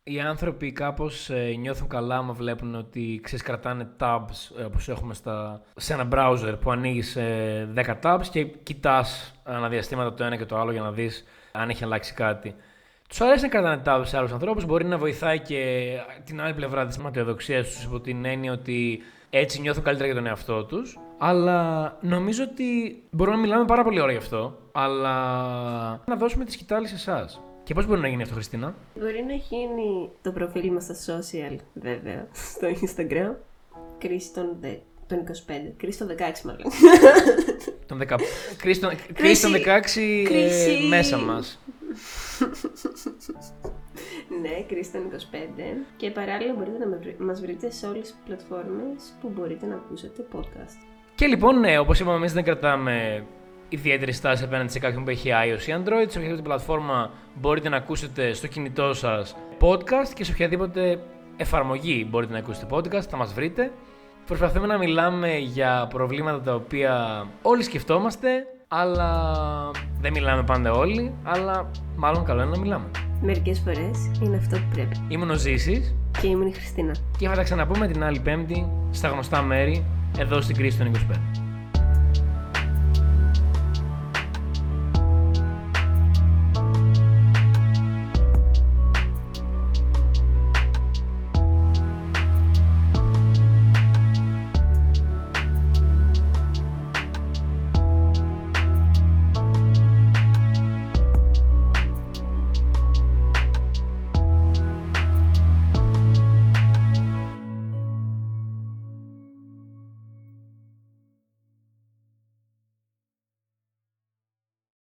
οι 0.04 0.20
άνθρωποι 0.20 0.72
κάπως 0.72 1.30
ε, 1.30 1.56
νιώθουν 1.58 1.88
καλά 1.88 2.18
άμα 2.18 2.34
βλέπουν 2.34 2.76
ότι 2.76 3.20
ξέρεις, 3.24 3.45
κρατάνε 3.45 3.88
tabs 4.00 4.60
ε, 4.60 4.64
όπως 4.64 4.89
έχουμε 4.89 5.14
στα, 5.14 5.62
σε 5.76 5.93
ένα 5.93 6.08
browser 6.12 6.56
που 6.62 6.72
ανοίγεις 6.72 7.16
ε, 7.16 7.70
10 7.76 7.95
tabs 8.02 8.26
και 8.32 8.43
κοιτάς 8.43 9.34
αναδιαστήματα 9.43 10.14
το 10.14 10.24
ένα 10.24 10.36
και 10.36 10.45
το 10.45 10.58
άλλο 10.58 10.72
για 10.72 10.82
να 10.82 10.91
δεις 10.91 11.24
αν 11.52 11.70
έχει 11.70 11.84
αλλάξει 11.84 12.14
κάτι. 12.14 12.56
Τους 13.08 13.22
αρέσει 13.22 13.41
να 13.41 13.48
κρατάνε 13.50 13.82
τάπε 13.82 14.06
σε 14.06 14.18
άλλους 14.18 14.32
ανθρώπους. 14.32 14.66
Μπορεί 14.66 14.86
να 14.86 14.98
βοηθάει 14.98 15.39
και 15.39 15.91
την 16.24 16.41
άλλη 16.41 16.54
πλευρά 16.54 16.86
της 16.86 16.98
ματαιοδοξίας 16.98 17.68
τους 17.68 17.84
υπό 17.84 18.00
την 18.00 18.26
έννοια 18.26 18.52
ότι 18.52 19.00
έτσι 19.30 19.62
νιώθουν 19.62 19.84
καλύτερα 19.84 20.08
για 20.08 20.16
τον 20.16 20.26
εαυτό 20.26 20.64
τους. 20.64 21.00
Αλλά 21.18 21.93
νομίζω 22.02 22.43
ότι 22.43 22.64
μπορούμε 23.12 23.36
να 23.36 23.41
μιλάμε 23.41 23.66
πάρα 23.66 23.84
πολύ 23.84 24.00
ώρα 24.00 24.12
γι' 24.12 24.18
αυτό. 24.18 24.58
Αλλά 24.72 25.14
να 26.06 26.16
δώσουμε 26.16 26.45
τη 26.45 26.52
σκητάλη 26.52 26.88
σε 26.88 26.95
εσάς. 26.95 27.41
Και 27.68 27.74
πώς 27.74 27.86
μπορεί 27.86 27.99
να 28.01 28.07
γίνει 28.07 28.22
αυτό, 28.22 28.34
Χριστίνα; 28.34 28.76
Μπορεί 28.99 29.24
να 29.28 29.34
γίνει 29.34 30.09
το 30.22 30.32
προφίλ 30.32 30.72
μας 30.72 30.84
στα 30.84 30.95
social, 30.95 31.55
βέβαια, 31.74 32.28
στο 32.34 32.68
Instagram. 32.68 33.36
Κρίση 33.97 34.34
των, 34.34 34.55
δε- 34.59 34.76
των 35.07 35.18
25. 35.18 35.74
Κρίση 35.78 35.97
των 35.97 36.07
16 36.07 36.41
μάλλον. 36.43 36.61
Τον 37.86 38.01
10... 38.01 38.20
Κρίση 38.57 38.80
τον- 38.80 38.91
Κρίση 39.13 39.41
των 39.41 39.51
16 39.53 39.57
ε, 39.95 40.24
κρίση. 40.24 40.88
μέσα 40.89 41.18
μας. 41.18 41.59
ναι, 44.41 44.63
κρίση 44.68 44.91
των 44.91 45.01
25. 45.11 45.86
Και 45.97 46.11
παράλληλα 46.11 46.53
μπορείτε 46.53 46.78
να 46.78 46.88
με 46.88 46.97
βρει- 47.01 47.20
μας 47.20 47.41
βρείτε 47.41 47.72
σε 47.72 47.86
όλες 47.88 48.01
τις 48.01 48.15
πλατφόρμες 48.26 49.13
που 49.22 49.32
μπορείτε 49.36 49.65
να 49.65 49.76
ακούσετε 49.76 50.26
podcast. 50.36 50.86
Και 51.15 51.26
λοιπόν, 51.28 51.59
ναι, 51.59 51.80
όπως 51.80 51.99
είπαμε, 51.99 52.15
εμείς 52.18 52.34
δεν 52.34 52.43
κρατάμε 52.43 53.26
ιδιαίτερη 53.70 54.11
στάση 54.11 54.43
απέναντι 54.43 54.72
σε 54.72 54.80
κάποιον 54.80 55.03
που 55.03 55.09
έχει 55.09 55.30
iOS 55.32 55.68
ή 55.68 55.74
Android. 55.78 56.05
Σε 56.07 56.18
οποιαδήποτε 56.18 56.41
πλατφόρμα 56.41 57.11
μπορείτε 57.36 57.70
να 57.70 57.78
ακούσετε 57.78 58.34
στο 58.34 58.47
κινητό 58.47 58.93
σας 58.93 59.36
podcast 59.59 60.09
και 60.13 60.24
σε 60.24 60.32
οποιαδήποτε 60.32 60.99
εφαρμογή 61.38 62.07
μπορείτε 62.09 62.34
να 62.34 62.39
ακούσετε 62.39 62.68
podcast, 62.70 63.01
θα 63.09 63.18
μας 63.18 63.34
βρείτε. 63.34 63.72
Προσπαθούμε 64.26 64.68
να 64.68 64.78
μιλάμε 64.78 65.38
για 65.38 65.88
προβλήματα 65.89 66.41
τα 66.41 66.53
οποία 66.55 67.26
όλοι 67.41 67.63
σκεφτόμαστε, 67.63 68.30
αλλά 68.68 69.32
δεν 70.01 70.11
μιλάμε 70.13 70.43
πάντα 70.43 70.72
όλοι, 70.72 71.13
αλλά 71.24 71.72
μάλλον 71.95 72.24
καλό 72.24 72.41
είναι 72.41 72.51
να 72.51 72.59
μιλάμε. 72.59 72.86
Μερικές 73.22 73.59
φορές 73.59 74.11
είναι 74.24 74.38
αυτό 74.38 74.57
που 74.57 74.65
πρέπει. 74.74 75.05
Ήμουν 75.07 75.30
ο 75.30 75.36
Ζήσης 75.36 75.95
Και 76.22 76.28
ήμουν 76.28 76.47
η 76.47 76.53
Χριστίνα. 76.53 76.95
και 77.18 77.28
θα 77.28 77.36
τα 77.36 77.43
ξαναπούμε 77.43 77.88
την 77.88 78.03
άλλη 78.03 78.20
Πέμπτη 78.20 78.72
στα 78.91 79.07
γνωστά 79.07 79.41
μέρη 79.41 79.86
εδώ 80.18 80.41
στην 80.41 80.55
κρίση 80.55 80.78
των 80.78 80.88
25. 80.88 81.47